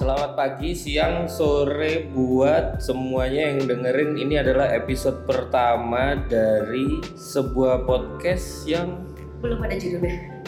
Selamat 0.00 0.32
pagi, 0.32 0.72
siang, 0.72 1.28
sore 1.28 2.08
buat 2.08 2.80
semuanya 2.80 3.52
yang 3.52 3.68
dengerin 3.68 4.16
ini 4.16 4.40
adalah 4.40 4.72
episode 4.72 5.28
pertama 5.28 6.16
dari 6.24 7.04
sebuah 7.20 7.84
podcast 7.84 8.64
yang 8.64 9.04
Belum 9.44 9.60
ada 9.60 9.76
judulnya. 9.76 10.40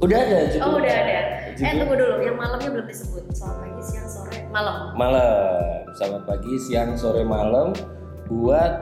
udah 0.00 0.16
ada 0.24 0.38
judul. 0.48 0.64
Oh 0.64 0.80
udah 0.80 0.88
ada. 0.88 1.12
Eh 1.12 1.52
Judul- 1.52 1.84
tunggu 1.84 1.96
dulu, 2.00 2.14
yang 2.24 2.36
malamnya 2.40 2.68
belum 2.72 2.86
disebut. 2.88 3.28
Selamat 3.36 3.60
pagi, 3.60 3.82
siang, 3.84 4.08
sore, 4.08 4.38
malam. 4.48 4.76
malam. 4.96 5.76
Selamat 5.92 6.22
pagi, 6.24 6.52
siang, 6.56 6.90
sore, 6.96 7.22
malam 7.28 7.76
buat 8.24 8.72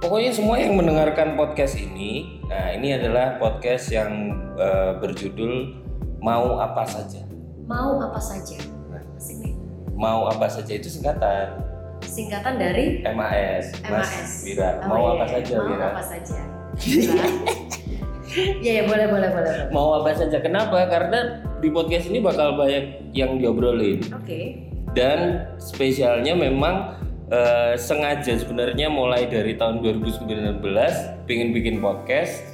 pokoknya 0.00 0.32
semua 0.32 0.56
yang 0.56 0.72
mendengarkan 0.72 1.36
podcast 1.36 1.76
ini. 1.76 2.40
Nah, 2.48 2.72
ini 2.72 2.96
adalah 2.96 3.36
podcast 3.36 3.92
yang 3.92 4.32
eh, 4.56 4.96
berjudul 4.96 5.76
mau 6.24 6.64
apa 6.64 6.88
saja. 6.88 7.28
Mau 7.68 8.00
apa 8.00 8.16
saja. 8.16 8.77
Nih. 9.20 9.54
Mau 9.92 10.26
apa 10.26 10.46
saja 10.46 10.72
itu 10.72 10.86
singkatan 10.86 11.58
Singkatan 11.98 12.54
dari 12.56 13.02
MAS. 13.04 13.74
Mas 13.84 14.06
MAS. 14.06 14.30
Wira, 14.46 14.78
Oh, 14.80 14.86
mau 14.86 15.02
iya, 15.02 15.10
apa 15.10 15.24
iya. 15.24 15.32
saja 15.34 15.54
Mau 15.54 15.66
Wira? 15.66 15.86
apa 15.90 16.02
saja. 16.02 16.38
Iya 18.62 18.72
ya 18.72 18.84
boleh 18.84 19.08
boleh 19.08 19.28
boleh. 19.32 19.52
Mau 19.72 19.98
apa 19.98 20.12
saja. 20.12 20.38
Kenapa? 20.38 20.84
Karena 20.86 21.40
di 21.58 21.72
podcast 21.72 22.06
ini 22.06 22.20
bakal 22.20 22.54
banyak 22.54 23.10
yang 23.16 23.40
diobrolin. 23.40 24.04
Oke. 24.12 24.68
Dan 24.92 25.48
spesialnya 25.56 26.36
memang 26.36 27.00
eh, 27.32 27.74
sengaja 27.74 28.36
sebenarnya 28.36 28.92
mulai 28.92 29.26
dari 29.26 29.56
tahun 29.56 29.80
2019 29.80 30.60
pengen 31.24 31.50
bikin 31.50 31.80
podcast. 31.80 32.44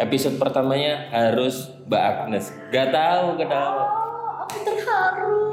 Episode 0.00 0.40
pertamanya 0.40 1.12
harus 1.12 1.70
Mbak 1.86 2.02
Agnes. 2.02 2.48
Gak 2.72 2.88
tahu 2.88 3.36
kenapa. 3.36 3.82
Oh, 3.84 4.48
aku 4.48 4.56
terharu. 4.64 5.47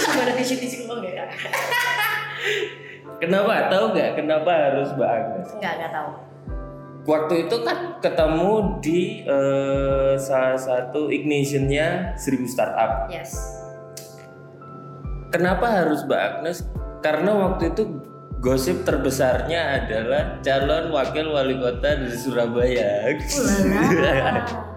Gimana 0.00 0.32
tisu 0.36 0.54
tisu 0.56 0.78
lo 0.88 1.04
nggak? 1.04 1.28
Kenapa? 3.20 3.68
Tahu 3.68 3.84
nggak 3.92 4.10
kenapa 4.16 4.50
harus 4.50 4.88
Mbak 4.96 5.10
Agnes? 5.12 5.48
Enggak 5.60 5.72
enggak 5.76 5.92
tahu. 5.92 6.10
Waktu 7.00 7.34
itu 7.48 7.56
kan 7.64 7.78
ketemu 8.00 8.52
di 8.84 9.00
eh, 9.24 10.14
salah 10.20 10.60
satu 10.60 11.08
ignitionnya 11.12 12.16
Seribu 12.16 12.48
Startup. 12.48 13.08
Yes. 13.12 13.36
Kenapa 15.32 15.84
harus 15.84 16.04
Mbak 16.08 16.20
Agnes? 16.20 16.64
Karena 17.00 17.32
waktu 17.48 17.72
itu 17.72 17.82
gosip 18.40 18.88
terbesarnya 18.88 19.84
adalah 19.84 20.40
calon 20.40 20.92
wakil 20.92 21.32
wali 21.32 21.60
kota 21.60 21.96
dari 21.96 22.16
Surabaya. 22.16 22.92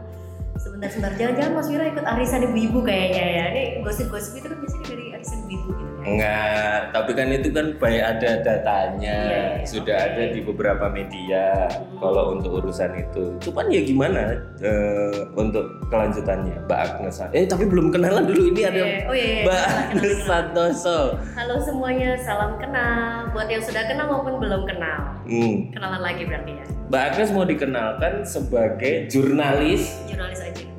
Sebentar 0.83 1.15
sebentar 1.15 1.15
jangan-jangan 1.15 1.51
Mas 1.55 1.67
Wira 1.71 1.85
ikut 1.95 2.03
arisan 2.03 2.41
ibu-ibu 2.43 2.79
kayaknya 2.83 3.23
ya. 3.23 3.45
Ini 3.55 3.63
gosip-gosip 3.87 4.35
itu 4.35 4.51
kan 4.51 4.59
biasanya 4.59 4.85
dari 4.91 5.05
arisan 5.15 5.39
ibu-ibu 5.47 5.69
gitu 5.71 5.79
ya. 5.79 6.03
Enggak, 6.03 6.79
tapi 6.91 7.11
kan 7.15 7.27
itu 7.31 7.49
kan 7.55 7.65
banyak 7.79 8.03
ada 8.03 8.29
datanya, 8.43 9.17
Iya, 9.23 9.43
iya, 9.55 9.63
sudah 9.63 9.95
oke. 9.95 10.03
ada 10.11 10.23
di 10.27 10.39
beberapa 10.43 10.85
media. 10.91 11.71
Kalau 11.95 12.35
untuk 12.35 12.59
urusan 12.59 12.91
itu, 12.99 13.23
cuman 13.39 13.71
ya 13.71 13.79
gimana 13.79 14.35
eh, 14.59 15.23
untuk 15.31 15.63
kelanjutannya, 15.87 16.67
Mbak 16.67 16.79
Agnes? 16.91 17.15
Eh 17.31 17.47
tapi 17.47 17.63
belum 17.63 17.87
kenalan 17.87 18.27
dulu 18.27 18.51
ini 18.51 18.61
ada 18.67 18.83
Iya, 18.83 19.07
Oh 19.07 19.15
iya, 19.15 19.27
iya. 19.31 19.43
Mbak 19.47 19.63
Agnes. 19.63 20.17
Santoso. 20.27 20.99
Halo 21.39 21.55
semuanya, 21.63 22.19
salam 22.19 22.59
kenal. 22.59 23.31
Buat 23.31 23.47
yang 23.47 23.63
sudah 23.63 23.87
kenal 23.87 24.11
maupun 24.11 24.35
belum 24.35 24.67
kenal. 24.67 25.15
Hmm. 25.23 25.71
Kenalan 25.71 26.03
lagi 26.03 26.27
berarti 26.27 26.51
ya. 26.59 26.65
Mbak 26.91 27.03
Agnes 27.07 27.29
mau 27.31 27.47
dikenalkan 27.47 28.27
sebagai 28.27 29.07
jurnalis 29.07 29.87
Jurnalis 30.11 30.43
aja. 30.43 30.72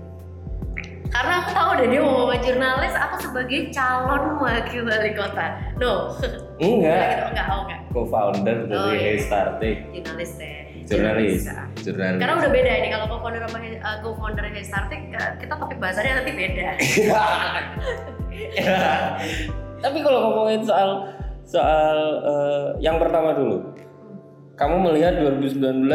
Karena 1.15 1.47
aku 1.47 1.51
tahu 1.55 1.71
deh 1.79 1.87
dia 1.95 2.03
mau 2.03 2.27
ngomong 2.27 2.43
jurnalis, 2.43 2.95
aku 2.99 3.15
sebagai 3.23 3.71
calon 3.71 4.35
wakil 4.43 4.83
wali 4.83 5.15
kota. 5.15 5.47
No. 5.79 6.11
enggak 6.59 7.07
gitu, 7.07 7.25
enggak, 7.31 7.47
oh 7.55 7.61
enggak. 7.63 7.81
co-founder 7.95 8.57
dari 8.67 8.75
Oh, 8.75 8.91
iya. 8.91 9.15
Hey 9.15 9.19
Startik 9.23 9.77
Jurnalis 9.95 10.33
deh. 10.35 10.59
jurnalis 10.85 11.49
ah. 11.49 11.65
jurnalis 11.81 12.19
Karena 12.19 12.35
udah 12.43 12.51
beda 12.51 12.73
ini 12.83 12.89
kalau 12.91 13.07
co-founder 13.07 13.41
sama 13.47 13.59
uh, 13.63 13.97
co-founder 14.03 14.45
Heystartik 14.51 15.03
uh, 15.15 15.31
kita 15.39 15.55
topik 15.55 15.79
bahasannya 15.79 16.13
nanti 16.19 16.33
beda. 16.35 16.69
tapi 19.85 19.99
kalau 20.03 20.19
ngomongin 20.31 20.63
soal 20.67 20.91
soal 21.45 21.99
eh, 22.25 22.67
yang 22.83 22.97
pertama 22.99 23.37
dulu 23.37 23.63
kamu 24.59 24.77
melihat 24.91 25.21
2019 25.23 25.87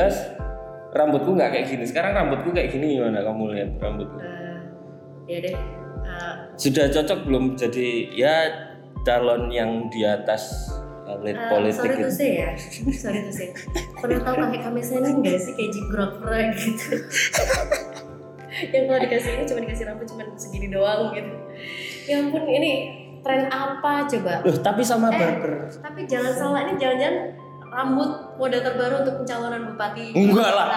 rambutku 0.94 1.34
nggak 1.36 1.50
kayak 1.52 1.66
gini 1.68 1.84
sekarang 1.90 2.14
rambutku 2.16 2.54
kayak 2.54 2.70
gini 2.70 3.02
gimana 3.02 3.26
kamu 3.26 3.44
lihat 3.58 3.70
rambutku 3.82 4.18
Uh, 4.20 4.39
ya 5.30 5.38
deh. 5.40 5.54
Uh, 6.02 6.34
sudah 6.58 6.90
cocok 6.90 7.20
belum 7.24 7.54
jadi 7.54 7.88
ya 8.12 8.36
calon 9.06 9.48
yang 9.48 9.88
di 9.88 10.02
atas 10.02 10.74
elit 11.06 11.34
Uh, 11.34 11.50
politik 11.50 11.90
sorry 11.90 11.96
to 11.96 12.02
gitu. 12.06 12.10
say 12.12 12.32
ya, 12.38 12.50
sorry 12.94 13.20
to 13.26 13.32
say. 13.34 13.50
Pernah 13.98 14.22
tahu 14.22 14.36
kakek 14.42 14.62
kami 14.62 14.82
saya 14.82 15.00
ini 15.02 15.10
enggak 15.22 15.38
sih 15.38 15.54
kayak 15.54 15.72
jiggrok 15.74 16.12
gitu? 16.54 16.90
yang 18.74 18.84
kalau 18.86 19.00
dikasih 19.00 19.30
ini 19.40 19.44
cuma 19.46 19.60
dikasih 19.64 19.86
rambut 19.88 20.06
cuma 20.06 20.24
segini 20.36 20.68
doang 20.70 21.14
gitu. 21.14 21.34
Ya 22.06 22.22
ampun 22.22 22.44
ini 22.46 22.72
tren 23.22 23.46
apa 23.48 24.06
coba? 24.06 24.34
Loh, 24.46 24.58
tapi 24.62 24.82
sama 24.82 25.10
Eh. 25.10 25.18
barber 25.18 25.54
Tapi 25.70 26.02
jangan 26.06 26.34
salah 26.34 26.60
ini 26.66 26.74
jangan-jangan 26.78 27.16
rambut 27.70 28.10
model 28.38 28.62
terbaru 28.66 28.96
untuk 29.06 29.16
pencalonan 29.24 29.62
bupati. 29.74 30.06
Enggak 30.14 30.52
lah. 30.54 30.70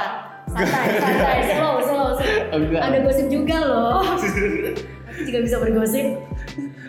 Santai, 0.45 0.89
santai, 0.99 1.37
slow, 1.51 1.75
slow, 1.81 2.09
slow. 2.15 2.39
enggak 2.53 2.81
Ada 2.83 2.99
gosip 3.01 3.27
juga 3.29 3.57
loh. 3.59 4.01
Aku 4.03 5.21
juga 5.23 5.39
bisa 5.41 5.57
bergosip. 5.59 6.07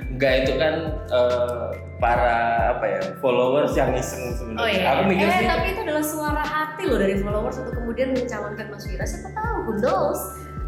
enggak 0.09 0.33
itu 0.41 0.53
kan 0.55 0.73
eh, 1.09 1.67
para 1.97 2.35
apa 2.71 2.85
ya 2.85 3.01
followers 3.17 3.73
yang 3.73 3.89
iseng 3.91 4.21
sebenarnya 4.31 4.59
Oh 4.59 4.67
iya. 4.67 4.83
aku 4.91 5.01
mikir 5.07 5.25
eh 5.25 5.33
sih 5.33 5.47
tapi 5.47 5.65
itu 5.69 5.81
adalah 5.81 6.03
suara 6.03 6.43
hati 6.43 6.83
loh 6.85 6.97
dari 6.97 7.15
followers 7.17 7.57
untuk 7.57 7.73
kemudian 7.73 8.11
mencalonkan 8.11 8.65
Mas 8.69 8.85
Wira. 8.85 9.03
Siapa 9.03 9.29
tahu, 9.31 9.55
who 9.63 9.73
knows? 9.79 10.19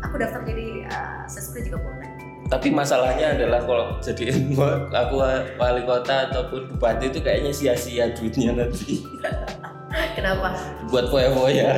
Aku 0.01 0.15
daftar 0.15 0.41
jadi 0.43 0.85
uh, 0.87 1.23
sespri 1.25 1.61
juga 1.61 1.79
boleh. 1.79 2.09
tapi 2.45 2.69
masalahnya 2.69 3.33
adalah 3.33 3.57
kalau 3.59 3.85
jadi 3.99 4.29
aku 5.01 5.15
wali 5.55 5.81
kota 5.81 6.29
ataupun 6.29 6.69
bupati 6.71 7.09
itu 7.09 7.17
kayaknya 7.17 7.49
sia-sia 7.49 8.13
duitnya 8.13 8.53
nanti 8.55 9.01
Kenapa? 10.13 10.53
buat 10.85 11.09
foya-foya 11.09 11.73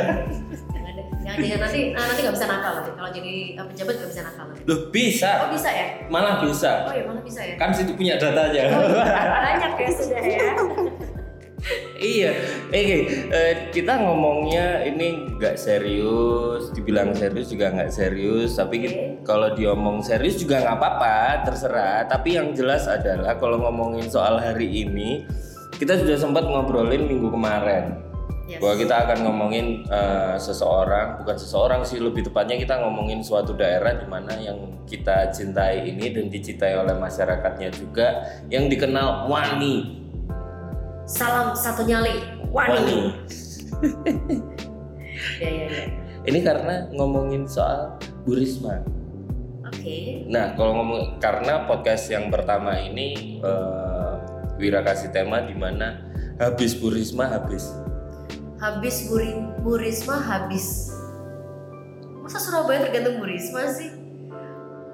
Jangan 1.28 1.44
jangan 1.44 1.60
nanti 1.60 1.82
nah, 1.92 2.04
nanti 2.08 2.20
nggak 2.24 2.36
bisa 2.40 2.48
nakal 2.48 2.72
lagi. 2.80 2.92
Kalau 2.96 3.10
jadi 3.12 3.34
uh, 3.54 3.66
pejabat 3.68 3.94
nggak 4.00 4.10
bisa 4.10 4.22
nakal 4.24 4.46
lagi. 4.48 4.62
loh 4.64 4.80
bisa 4.88 5.30
Oh 5.44 5.50
bisa 5.52 5.70
ya? 5.70 5.86
malah 6.08 6.36
bisa 6.40 6.72
Oh 6.88 6.94
ya 6.96 7.04
malah 7.04 7.20
bisa 7.22 7.42
ya? 7.44 7.56
kan 7.56 7.70
situ 7.70 7.92
punya 7.94 8.16
datanya 8.16 8.64
Oh 8.72 8.84
iya, 8.88 9.04
banyak 9.52 9.74
ya 9.76 9.90
sudah 9.92 10.22
ya. 10.24 10.48
iya 11.98 12.32
oke 12.70 12.98
eh, 13.28 13.54
kita 13.74 13.98
ngomongnya 13.98 14.86
ini 14.86 15.36
nggak 15.36 15.58
serius 15.58 16.70
dibilang 16.72 17.12
serius 17.12 17.50
juga 17.50 17.74
nggak 17.74 17.92
serius 17.92 18.56
tapi 18.56 18.86
Oke. 18.86 19.26
kalau 19.26 19.52
diomong 19.52 20.00
serius 20.00 20.38
juga 20.38 20.62
nggak 20.62 20.78
apa-apa 20.78 21.16
terserah 21.44 22.06
tapi 22.06 22.38
yang 22.38 22.54
jelas 22.54 22.86
adalah 22.86 23.36
kalau 23.36 23.58
ngomongin 23.58 24.06
soal 24.08 24.38
hari 24.38 24.86
ini 24.86 25.26
kita 25.76 25.98
sudah 25.98 26.16
sempat 26.16 26.46
ngobrolin 26.46 27.04
minggu 27.04 27.28
kemarin 27.28 28.00
Yes. 28.48 28.64
bahwa 28.64 28.80
kita 28.80 28.96
akan 29.04 29.18
ngomongin 29.28 29.84
eh, 29.92 30.40
seseorang 30.40 31.20
bukan 31.20 31.36
seseorang 31.36 31.82
sih 31.84 32.00
lebih 32.00 32.32
tepatnya 32.32 32.56
kita 32.56 32.80
ngomongin 32.80 33.20
suatu 33.20 33.52
daerah 33.52 34.00
di 34.00 34.08
mana 34.08 34.40
yang 34.40 34.88
kita 34.88 35.36
cintai 35.36 35.84
ini 35.84 36.16
dan 36.16 36.32
dicintai 36.32 36.80
oleh 36.80 36.96
masyarakatnya 36.96 37.76
juga 37.76 38.24
yang 38.48 38.72
dikenal 38.72 39.28
Wani 39.28 40.08
Salam 41.08 41.56
satu 41.56 41.88
nyali. 41.88 42.20
Wani. 42.52 43.00
Ya 45.42 45.50
ya 45.50 45.66
ya. 45.66 45.84
Ini 46.30 46.40
karena 46.46 46.86
ngomongin 46.94 47.50
soal 47.50 47.98
Bu 48.22 48.38
Risma. 48.38 48.86
Oke. 49.66 50.30
Nah, 50.30 50.54
kalau 50.54 50.78
ngomong 50.78 51.18
karena 51.18 51.66
podcast 51.66 52.06
yang 52.14 52.30
pertama 52.30 52.78
ini 52.78 53.42
eh, 53.42 54.14
Wira 54.62 54.86
kasih 54.86 55.10
tema 55.10 55.42
di 55.42 55.58
mana 55.58 56.06
habis 56.38 56.78
Bu 56.78 56.94
Risma 56.94 57.34
habis. 57.34 57.66
Habis 58.58 59.06
Buri, 59.06 59.32
Bu 59.62 59.78
Risma 59.78 60.18
habis. 60.18 60.90
Masa 62.20 62.42
Surabaya 62.42 62.90
tergantung 62.90 63.22
Bu 63.22 63.30
Risma 63.30 63.70
sih? 63.70 63.94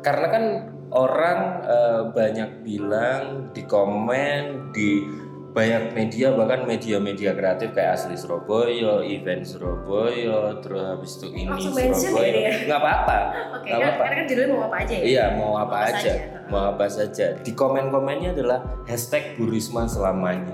Karena 0.04 0.28
kan 0.28 0.44
orang 0.92 1.40
eh, 1.64 2.02
banyak 2.12 2.50
bilang 2.62 3.22
di 3.56 3.64
komen 3.64 4.70
di 4.76 5.08
banyak 5.54 5.94
media 5.94 6.34
bahkan 6.34 6.66
media-media 6.66 7.38
kreatif 7.38 7.72
kayak 7.72 7.96
asli 7.96 8.18
Surabaya, 8.18 9.00
event 9.00 9.46
Surabaya, 9.46 10.60
terus 10.60 10.82
habis 10.82 11.12
itu 11.16 11.28
ini 11.32 11.46
Langsung 11.48 11.72
Surabaya. 11.72 12.26
ya 12.28 12.34
dia? 12.34 12.52
Nggak 12.68 12.80
apa-apa. 12.82 13.18
Oke, 13.54 13.68
Nggak 13.70 13.80
apa-apa. 13.80 14.02
karena 14.02 14.16
kan 14.18 14.26
judulnya 14.28 14.50
mau 14.50 14.62
apa 14.66 14.76
aja 14.76 14.94
ya? 14.94 15.04
Iya 15.06 15.26
mau 15.38 15.52
apa, 15.54 15.64
Apa 15.64 15.78
aja, 15.88 15.98
saja. 16.04 16.14
mau 16.52 16.64
apa 16.68 16.86
saja. 16.90 17.26
Di 17.40 17.52
komen-komennya 17.54 18.30
adalah 18.34 18.60
hashtag 18.84 19.38
Bu 19.38 19.48
Risma 19.48 19.86
selamanya. 19.86 20.52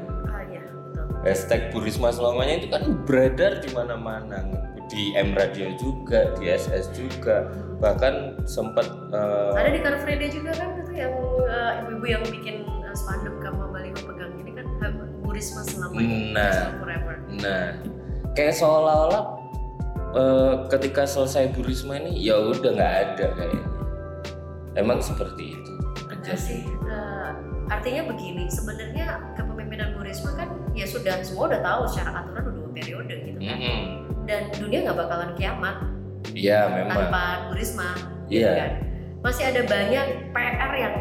Hashtag 1.21 1.69
Bu 1.69 1.79
Risma 1.79 2.09
selamanya 2.09 2.55
itu 2.57 2.67
kan 2.67 2.83
beredar 3.03 3.59
di 3.59 3.69
mana-mana, 3.69 4.39
di 4.87 5.11
M 5.13 5.33
Radio 5.33 5.75
juga, 5.75 6.31
di 6.33 6.47
SS 6.47 6.91
juga, 6.91 7.43
bahkan 7.77 8.39
sempat 8.45 8.87
eh, 9.09 9.51
Ada 9.53 9.69
di 9.69 9.79
Car 9.79 9.95
Free 9.97 10.15
Day 10.15 10.29
juga 10.29 10.51
kan 10.53 10.77
itu 10.77 10.93
yang 10.93 11.11
eh, 11.43 11.71
ibu-ibu 11.81 12.05
yang 12.07 12.23
bikin 12.25 12.55
uh, 12.63 12.93
spanduk 12.93 13.35
sama 13.37 13.67
baliho 13.67 13.99
pegang 13.99 14.31
ini 14.37 14.51
kan 14.53 14.65
ha- 14.79 14.95
Bu 15.19 15.29
Risma 15.29 15.61
selamanya 15.61 16.15
Nah. 16.31 16.59
Forever 16.77 17.15
Nah, 17.37 17.65
kayak 18.31 18.55
seolah-olah 18.55 19.23
eh, 20.11 20.53
ketika 20.69 21.03
selesai 21.03 21.51
Bu 21.51 21.61
Risma 21.61 21.99
ini 21.99 22.15
ya 22.17 22.39
udah 22.39 22.71
nggak 22.71 22.93
ada 23.05 23.25
kayaknya. 23.35 23.65
Emang 24.73 24.99
seperti 24.99 25.51
itu. 25.51 25.71
enggak 26.09 26.35
sih 26.37 26.61
uh, 26.83 27.31
artinya 27.67 28.07
begini 28.07 28.47
sebenarnya 28.47 29.23
kepemimpinan 29.79 29.95
Bu 29.95 30.01
Risma 30.03 30.31
kan 30.35 30.49
ya 30.75 30.85
sudah 30.85 31.15
semua 31.23 31.43
udah 31.47 31.61
tahu 31.63 31.81
secara 31.87 32.09
aturan 32.19 32.43
udah 32.43 32.53
dua 32.55 32.69
periode 32.75 33.15
gitu 33.23 33.39
kan 33.39 33.57
Mm-mm. 33.57 33.79
dan 34.27 34.41
dunia 34.59 34.79
nggak 34.83 34.97
bakalan 34.97 35.31
kiamat 35.35 35.75
Iya 36.35 36.59
memang. 36.67 36.95
tanpa 37.07 37.23
Bu 37.47 37.51
Risma 37.55 37.89
gitu 38.27 38.43
Iya. 38.43 38.51
kan 38.55 38.71
masih 39.19 39.43
ada 39.47 39.61
banyak 39.65 40.05
PR 40.31 40.71
yang 40.75 40.95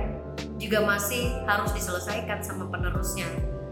juga 0.58 0.78
masih 0.82 1.22
harus 1.44 1.70
diselesaikan 1.74 2.38
sama 2.42 2.66
penerusnya 2.68 3.26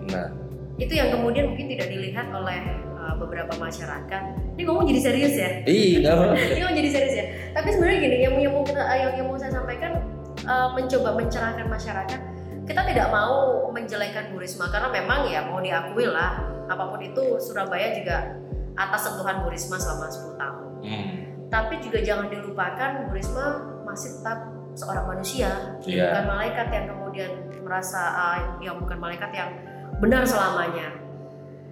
Nah, 0.07 0.31
itu 0.79 0.95
yang 0.95 1.11
kemudian 1.11 1.51
mungkin 1.51 1.67
tidak 1.67 1.91
dilihat 1.91 2.31
oleh 2.31 2.63
uh, 2.95 3.19
beberapa 3.19 3.51
masyarakat 3.59 4.23
ini 4.55 4.63
ngomong 4.63 4.87
jadi 4.87 5.01
serius 5.03 5.35
ya 5.35 5.51
ih 5.67 5.99
nggak 5.99 6.15
apa-apa. 6.15 6.35
ini 6.55 6.61
ngomong 6.63 6.79
jadi 6.79 6.91
serius 6.91 7.15
ya 7.15 7.25
tapi 7.55 7.69
sebenarnya 7.75 7.99
gini 8.03 8.17
yang, 8.23 8.35
yang 8.39 8.53
mau 8.55 8.63
kita 8.63 8.83
yang, 8.87 9.13
yang 9.19 9.27
mau 9.27 9.35
saya 9.35 9.51
sampaikan 9.51 9.99
uh, 10.47 10.69
mencoba 10.79 11.11
mencerahkan 11.19 11.67
masyarakat 11.67 12.21
kita 12.67 12.83
tidak 12.83 13.09
mau 13.09 13.35
menjelekkan 13.71 14.29
Bu 14.29 14.39
Risma 14.39 14.67
karena 14.67 14.91
memang 14.91 15.25
ya 15.25 15.41
mau 15.43 15.59
diakui 15.59 16.05
lah 16.05 16.35
apa 16.67 16.85
pun 16.87 16.99
itu 16.99 17.39
Surabaya 17.39 17.95
juga 17.95 18.37
atas 18.75 19.07
sentuhan 19.07 19.41
Bu 19.41 19.49
Risma 19.49 19.77
selama 19.77 20.07
10 20.07 20.35
tahun 20.35 20.65
Hmm, 20.77 21.15
tapi 21.49 21.81
juga 21.81 21.99
jangan 21.99 22.27
dilupakan 22.27 22.91
Bu 23.03 23.13
Risma 23.13 23.45
masih 23.83 24.19
tetap 24.19 24.39
seorang 24.73 25.09
manusia 25.09 25.79
Iya. 25.81 26.13
bukan 26.13 26.25
malaikat 26.29 26.67
yang 26.69 26.85
kemudian 26.87 27.31
merasa 27.61 28.01
ah, 28.13 28.37
yang 28.61 28.77
bukan 28.77 28.95
malaikat 28.97 29.31
yang 29.33 29.51
benar 29.97 30.23
selamanya 30.23 30.93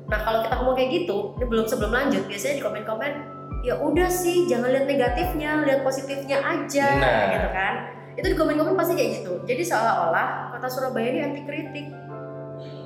nah 0.05 0.21
kalau 0.21 0.41
kita 0.41 0.55
ngomong 0.57 0.75
kayak 0.75 0.91
gitu 0.95 1.33
ini 1.35 1.45
belum 1.45 1.65
sebelum 1.65 1.91
lanjut 1.91 2.23
biasanya 2.25 2.55
di 2.55 2.63
komen-komen 2.63 3.13
ya 3.61 3.75
udah 3.75 4.07
sih 4.07 4.45
jangan 4.45 4.69
lihat 4.69 4.85
negatifnya 4.85 5.51
lihat 5.63 5.81
positifnya 5.81 6.39
aja 6.39 6.87
Nah. 6.95 7.25
gitu 7.31 7.49
kan 7.51 7.75
itu 8.15 8.27
di 8.27 8.37
komen-komen 8.37 8.75
pasti 8.75 8.95
kayak 8.95 9.11
gitu. 9.21 9.33
Jadi 9.45 9.63
seolah-olah 9.63 10.55
kota 10.55 10.69
Surabaya 10.69 11.09
ini 11.11 11.21
anti 11.23 11.41
kritik 11.43 11.87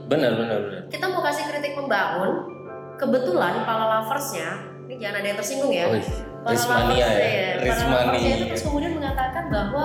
benar 0.09 0.33
benar 0.41 0.59
benar. 0.65 0.83
kita 0.89 1.05
mau 1.05 1.21
kasih 1.21 1.45
kritik 1.45 1.77
membangun 1.77 2.49
kebetulan 2.97 3.61
para 3.69 3.85
loversnya 4.01 4.57
ini 4.89 4.97
jangan 4.97 5.21
ada 5.21 5.27
yang 5.29 5.39
tersinggung 5.39 5.69
ya. 5.69 5.85
Oh, 5.85 6.01
Para 6.39 6.55
Rismania 6.57 6.89
lovers, 6.89 7.13
ya, 7.13 7.29
iya. 7.29 7.49
Para 7.53 7.65
Rismania. 7.69 8.01
loversnya 8.09 8.33
itu 8.33 8.45
terus 8.49 8.63
kemudian 8.65 8.93
mengatakan 8.97 9.45
bahwa 9.53 9.85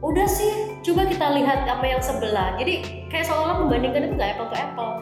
udah 0.00 0.26
sih 0.26 0.50
coba 0.80 1.02
kita 1.06 1.26
lihat 1.36 1.58
sama 1.68 1.84
yang 1.84 2.00
sebelah. 2.02 2.48
Jadi 2.56 2.74
kayak 3.12 3.24
seolah-olah 3.28 3.58
membandingkan 3.60 4.00
itu 4.08 4.14
nggak 4.16 4.30
apple 4.32 4.48
to 4.48 4.56
apple. 4.56 4.92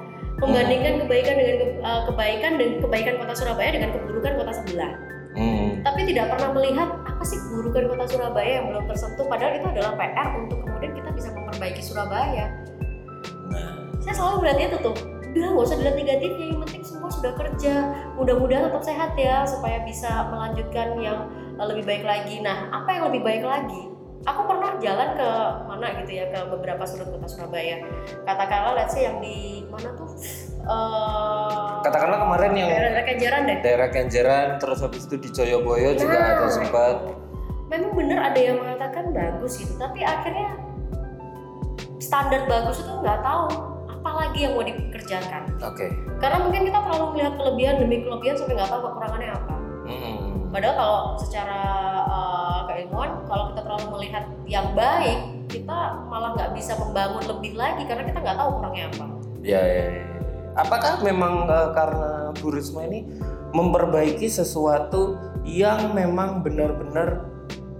Membandingkan 0.40 0.92
kebaikan 1.04 1.34
dengan 1.36 1.56
ke- 1.60 1.72
uh, 1.84 2.02
kebaikan 2.10 2.52
dan 2.58 2.68
kebaikan 2.82 3.14
kota 3.20 3.32
Surabaya 3.36 3.70
dengan 3.76 3.90
keburukan 3.94 4.32
kota 4.42 4.52
sebelah 4.58 4.92
Hmm, 5.30 5.78
tapi 5.86 6.10
tidak 6.10 6.34
pernah 6.34 6.50
melihat 6.50 6.88
apa 7.06 7.22
sih 7.22 7.38
keburukan 7.38 7.94
kota 7.94 8.04
Surabaya 8.10 8.50
yang 8.58 8.66
belum 8.74 8.84
tersentuh 8.90 9.26
padahal 9.30 9.54
itu 9.54 9.66
adalah 9.70 9.92
PR 9.94 10.28
untuk 10.42 10.58
kemudian 10.66 10.92
kita 10.98 11.10
bisa 11.14 11.28
memperbaiki 11.30 11.82
Surabaya. 11.86 12.50
Nah, 13.54 13.70
saya 14.02 14.14
selalu 14.18 14.36
melihatnya 14.42 14.66
itu 14.74 14.78
tuh. 14.82 14.96
Udah 15.30 15.48
nggak 15.54 15.66
usah 15.70 15.76
dilihat 15.78 15.94
negatifnya 15.94 16.46
yang 16.50 16.60
penting 16.66 16.82
semua 16.82 17.10
sudah 17.14 17.32
kerja. 17.38 17.74
Mudah-mudahan 18.18 18.66
tetap 18.66 18.82
sehat 18.82 19.12
ya 19.14 19.46
supaya 19.46 19.78
bisa 19.86 20.26
melanjutkan 20.26 20.98
yang 20.98 21.30
uh, 21.54 21.66
lebih 21.70 21.86
baik 21.86 22.02
lagi. 22.02 22.42
Nah 22.42 22.66
apa 22.74 22.90
yang 22.90 23.04
lebih 23.06 23.22
baik 23.22 23.46
lagi? 23.46 23.94
Aku 24.26 24.44
pernah 24.44 24.76
jalan 24.82 25.16
ke 25.16 25.30
mana 25.64 25.86
gitu 26.02 26.12
ya 26.12 26.28
ke 26.28 26.40
beberapa 26.50 26.82
sudut 26.82 27.06
kota 27.14 27.30
Surabaya. 27.30 27.78
Katakanlah 28.26 28.74
let's 28.74 28.98
say 28.98 29.06
yang 29.06 29.22
di 29.22 29.62
mana 29.70 29.94
tuh 29.94 30.10
eh 30.62 31.68
katakanlah 31.80 32.18
kemarin 32.20 32.52
yang 32.54 32.68
daerah 32.68 33.02
Kenjeran 33.02 33.42
deh 33.44 33.58
daerah 33.60 33.88
Kenjeran 33.88 34.46
terus 34.56 34.78
habis 34.80 35.02
itu 35.04 35.16
di 35.16 35.28
Joyoboyo 35.28 35.94
juga 35.94 36.14
Nah, 36.14 36.28
ada 36.36 36.48
sempat. 36.48 36.96
memang 37.66 37.92
bener 37.94 38.18
ada 38.18 38.36
yang 38.36 38.56
mengatakan 38.58 39.04
bagus 39.10 39.56
gitu 39.56 39.74
tapi 39.76 40.02
akhirnya 40.02 40.58
standar 41.98 42.44
bagus 42.44 42.80
itu 42.80 42.92
nggak 42.92 43.20
tahu 43.20 43.46
apa 43.86 44.10
lagi 44.16 44.38
yang 44.42 44.52
mau 44.54 44.64
dikerjakan 44.64 45.42
Oke. 45.60 45.86
karena 46.18 46.38
mungkin 46.40 46.62
kita 46.64 46.78
terlalu 46.80 47.06
melihat 47.14 47.32
kelebihan 47.36 47.74
demi 47.78 47.96
kelebihan 48.02 48.34
sampai 48.34 48.54
nggak 48.56 48.70
tahu 48.70 48.80
kekurangannya 48.86 49.30
apa 49.32 49.54
Hmm, 49.80 50.46
padahal 50.54 50.74
kalau 50.76 50.98
secara 51.18 51.58
uh, 52.06 52.62
keilmuan 52.64 53.10
kalau 53.26 53.50
kita 53.50 53.60
terlalu 53.60 53.86
melihat 53.90 54.22
yang 54.46 54.70
baik 54.70 55.18
kita 55.50 55.78
malah 56.06 56.30
nggak 56.32 56.54
bisa 56.54 56.78
membangun 56.78 57.18
lebih 57.26 57.58
lagi 57.58 57.82
karena 57.82 58.06
kita 58.06 58.18
nggak 58.18 58.38
tahu 58.38 58.50
kurangnya 58.58 58.86
apa 58.88 59.04
Ya, 59.42 59.58
ya, 59.58 59.84
ya. 59.90 60.04
Apakah 60.58 61.02
memang 61.02 61.46
eh, 61.46 61.68
karena 61.74 62.34
Bu 62.34 62.50
Risma 62.50 62.86
ini 62.86 63.06
memperbaiki 63.50 64.26
sesuatu 64.30 65.18
yang 65.46 65.94
memang 65.94 66.42
benar-benar 66.42 67.26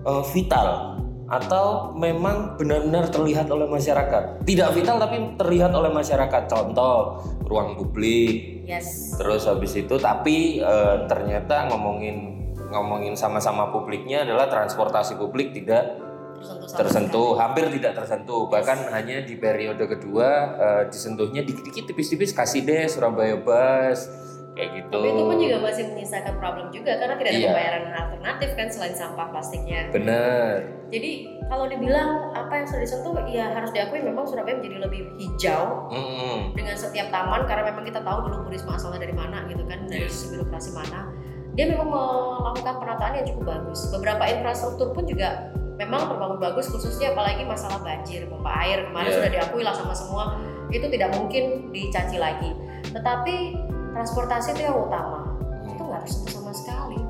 eh, 0.06 0.24
vital 0.30 0.98
atau 1.30 1.94
memang 1.94 2.58
benar-benar 2.58 3.10
terlihat 3.10 3.46
oleh 3.50 3.70
masyarakat? 3.70 4.42
Tidak 4.42 4.70
vital 4.74 4.98
tapi 4.98 5.38
terlihat 5.38 5.70
oleh 5.74 5.90
masyarakat. 5.94 6.42
Contoh 6.50 7.22
ruang 7.46 7.78
publik. 7.78 8.66
yes 8.66 9.14
Terus 9.18 9.46
habis 9.46 9.74
itu 9.74 9.98
tapi 9.98 10.62
eh, 10.62 10.96
ternyata 11.10 11.70
ngomongin 11.70 12.38
ngomongin 12.70 13.18
sama-sama 13.18 13.74
publiknya 13.74 14.22
adalah 14.22 14.46
transportasi 14.46 15.18
publik 15.18 15.50
tidak 15.50 16.09
tersentuh 16.40 16.66
sama 16.66 16.78
tersentuh, 16.80 17.28
hampir 17.36 17.64
tidak 17.76 17.92
tersentuh. 17.94 18.42
Bahkan 18.48 18.78
hanya 18.90 19.16
di 19.20 19.34
periode 19.36 19.84
kedua 19.84 20.28
eh, 20.56 20.82
disentuhnya 20.88 21.44
dikit-dikit 21.44 21.84
tipis-tipis 21.86 22.32
kasih 22.32 22.64
deh 22.64 22.88
Surabaya 22.88 23.36
Bus 23.36 24.08
kayak 24.50 24.70
gitu. 24.76 24.92
tapi 24.92 25.08
itu 25.08 25.22
pun 25.24 25.36
juga 25.38 25.56
masih 25.62 25.84
menyisakan 25.88 26.34
problem 26.36 26.66
juga 26.68 26.92
karena 26.98 27.14
tidak 27.16 27.30
ada 27.30 27.38
Iya. 27.38 27.48
pembayaran 27.48 27.84
alternatif 27.88 28.48
kan 28.58 28.66
selain 28.68 28.92
sampah 28.92 29.26
plastiknya 29.30 29.80
Bener. 29.88 30.54
jadi 30.90 31.10
kalau 31.46 31.64
dibilang 31.64 32.34
apa 32.34 32.52
yang 32.58 32.66
sudah 32.66 32.82
disentuh 32.82 33.12
ya 33.24 33.46
harus 33.54 33.70
diakui 33.70 34.02
memang 34.02 34.26
Surabaya 34.26 34.58
menjadi 34.58 34.82
lebih 34.82 35.00
hijau 35.16 35.88
Mm-mm. 35.88 36.52
dengan 36.52 36.74
setiap 36.76 37.08
taman 37.08 37.46
karena 37.46 37.72
memang 37.72 37.86
kita 37.86 38.02
tahu 38.02 38.26
dulu 38.26 38.36
Bu 38.44 38.48
Risma 38.50 38.74
asalnya 38.74 39.00
dari 39.00 39.14
mana 39.14 39.46
gitu 39.46 39.62
kan 39.64 39.86
dari 39.86 40.04
Yes. 40.04 40.28
birokrasi 40.28 40.70
mana 40.74 41.08
dia 41.54 41.64
memang 41.66 41.88
melakukan 41.88 42.74
penataan 42.74 43.12
yang 43.16 43.26
cukup 43.30 43.44
bagus 43.48 43.80
beberapa 43.88 44.22
infrastruktur 44.28 44.92
pun 44.92 45.06
juga 45.06 45.54
memang 45.80 46.12
terbangun 46.12 46.36
bagus 46.36 46.68
khususnya 46.68 47.16
apalagi 47.16 47.48
masalah 47.48 47.80
banjir 47.80 48.28
pompa 48.28 48.52
air. 48.60 48.84
Kemarin 48.84 49.08
Yeah. 49.08 49.16
sudah 49.16 49.30
diakui 49.32 49.62
lah 49.64 49.72
sama 49.72 49.96
semua 49.96 50.24
itu 50.68 50.86
tidak 50.92 51.16
mungkin 51.16 51.72
dicaci 51.72 52.20
lagi. 52.20 52.52
Tetapi 52.92 53.56
transportasi 53.96 54.52
itu 54.52 54.68
yang 54.68 54.76
utama. 54.76 55.40
Itu 55.64 55.80
nggak 55.80 56.04
tersentuh 56.04 56.32
sama 56.36 56.52
sekali. 56.52 57.00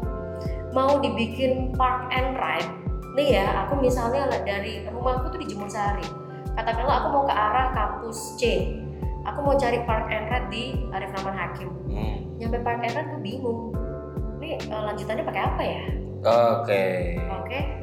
Mau 0.71 1.03
dibikin 1.03 1.75
park 1.75 2.15
and 2.15 2.39
ride 2.39 2.71
nih 3.19 3.43
ya 3.43 3.67
aku 3.67 3.83
misalnya 3.83 4.31
dari 4.47 4.87
rumahku 4.87 5.35
tuh 5.35 5.43
di 5.43 5.51
Jemur 5.51 5.67
Sari 5.67 6.07
katakanlah 6.55 7.03
aku 7.03 7.09
mau 7.11 7.25
ke 7.27 7.35
arah 7.35 7.75
kampus 7.75 8.39
C. 8.39 8.71
Aku 9.27 9.43
mau 9.45 9.59
cari 9.59 9.83
park 9.83 10.09
and 10.15 10.31
ride 10.31 10.49
di 10.49 10.65
Arif 10.95 11.11
Rahman 11.13 11.35
Hakim. 11.35 11.69
Hmm. 11.91 12.23
nyampe 12.39 12.63
park 12.63 12.87
and 12.87 12.95
ride 12.95 13.11
gue 13.11 13.21
bingung. 13.21 13.75
Ini 14.39 14.57
eh, 14.63 14.83
lanjutannya 14.87 15.25
pakai 15.27 15.43
apa 15.43 15.63
ya? 15.67 15.83
Oke. 16.21 16.85
oke 17.33 17.80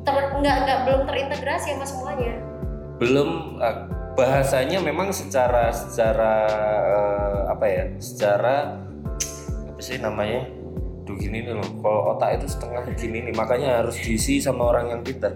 Ter, 0.00 0.16
nggak 0.32 0.56
nggak 0.64 0.78
belum 0.88 1.02
terintegrasi 1.04 1.76
sama 1.76 1.86
semuanya 1.86 2.32
Belum 2.96 3.60
eh, 3.60 3.76
bahasanya 4.12 4.78
memang 4.80 5.08
secara 5.08 5.72
secara 5.72 6.34
eh, 6.84 7.38
apa 7.48 7.64
ya? 7.64 7.84
Secara 7.96 8.76
apa 9.66 9.80
sih 9.80 9.96
namanya? 9.96 10.44
Duh 11.04 11.16
gini 11.16 11.40
nih 11.42 11.56
loh. 11.56 11.64
Kalau 11.80 12.00
otak 12.12 12.36
itu 12.36 12.46
setengah 12.46 12.84
gini 12.92 13.24
nih, 13.24 13.32
makanya 13.32 13.80
harus 13.80 13.96
diisi 13.96 14.36
sama 14.36 14.68
orang 14.68 14.92
yang 14.92 15.00
pintar. 15.00 15.32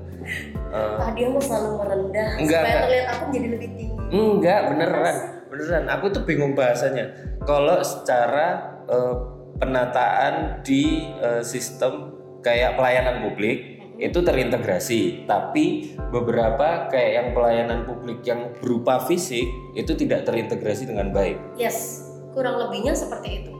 Eh, 0.75 0.97
ah 1.01 1.09
dia 1.17 1.31
mau 1.33 1.41
selalu 1.41 1.81
merendah 1.81 2.29
Enggak, 2.37 2.61
supaya 2.61 2.75
enggak. 2.75 2.85
terlihat 2.85 3.07
aku 3.09 3.23
menjadi 3.31 3.49
lebih 3.49 3.69
tinggi 3.79 3.97
Enggak, 4.13 4.61
beneran. 4.69 5.17
Beneran. 5.49 5.85
Aku 5.89 6.05
tuh 6.13 6.23
bingung 6.29 6.53
bahasanya. 6.53 7.05
Kalau 7.49 7.81
secara 7.81 8.47
eh, 8.85 9.15
penataan 9.57 10.61
di 10.61 11.09
eh, 11.17 11.41
sistem 11.41 12.13
kayak 12.45 12.77
pelayanan 12.77 13.25
publik 13.25 13.74
itu 13.95 14.19
terintegrasi, 14.21 15.23
tapi 15.25 15.95
beberapa 16.11 16.91
kayak 16.91 17.13
yang 17.15 17.29
pelayanan 17.31 17.87
publik 17.87 18.27
yang 18.27 18.51
berupa 18.59 18.99
fisik 19.07 19.47
itu 19.79 19.93
tidak 19.95 20.27
terintegrasi 20.27 20.91
dengan 20.91 21.15
baik. 21.15 21.39
yes 21.55 22.03
kurang 22.35 22.59
lebihnya 22.59 22.91
seperti 22.93 23.43
itu 23.47 23.55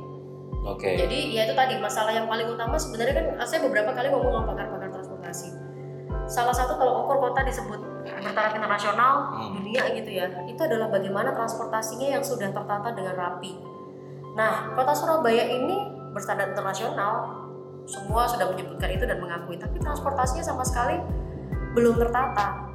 Oke. 0.65 0.97
Jadi 0.97 1.37
ya 1.37 1.45
itu 1.45 1.53
tadi 1.53 1.77
masalah 1.77 2.09
yang 2.17 2.25
paling 2.25 2.49
utama 2.49 2.81
sebenarnya 2.81 3.13
kan 3.21 3.27
saya 3.45 3.61
beberapa 3.69 3.93
kali 3.93 4.09
ngomong 4.09 4.33
sama 4.33 4.47
pakar-pakar 4.57 4.89
transportasi. 4.97 5.49
Salah 6.25 6.57
satu 6.57 6.81
kalau 6.81 7.05
ukur 7.05 7.21
kota 7.21 7.45
disebut 7.45 7.85
bertaraf 8.25 8.57
internasional 8.57 9.29
Hmm. 9.29 9.61
dunia 9.61 9.85
gitu 9.93 10.09
ya, 10.09 10.25
itu 10.49 10.57
adalah 10.65 10.89
bagaimana 10.89 11.37
transportasinya 11.37 12.17
yang 12.17 12.25
sudah 12.25 12.49
tertata 12.49 12.97
dengan 12.97 13.13
rapi. 13.13 13.61
Nah, 14.41 14.73
kota 14.73 14.97
Surabaya 14.97 15.45
ini 15.45 15.77
berstandar 16.17 16.57
internasional, 16.57 17.44
semua 17.85 18.25
sudah 18.25 18.49
menyebutkan 18.49 18.89
itu 18.93 19.05
dan 19.05 19.21
mengakui, 19.21 19.61
tapi 19.61 19.77
transportasinya 19.81 20.45
sama 20.45 20.65
sekali 20.65 20.97
belum 21.75 21.99
tertata. 21.99 22.71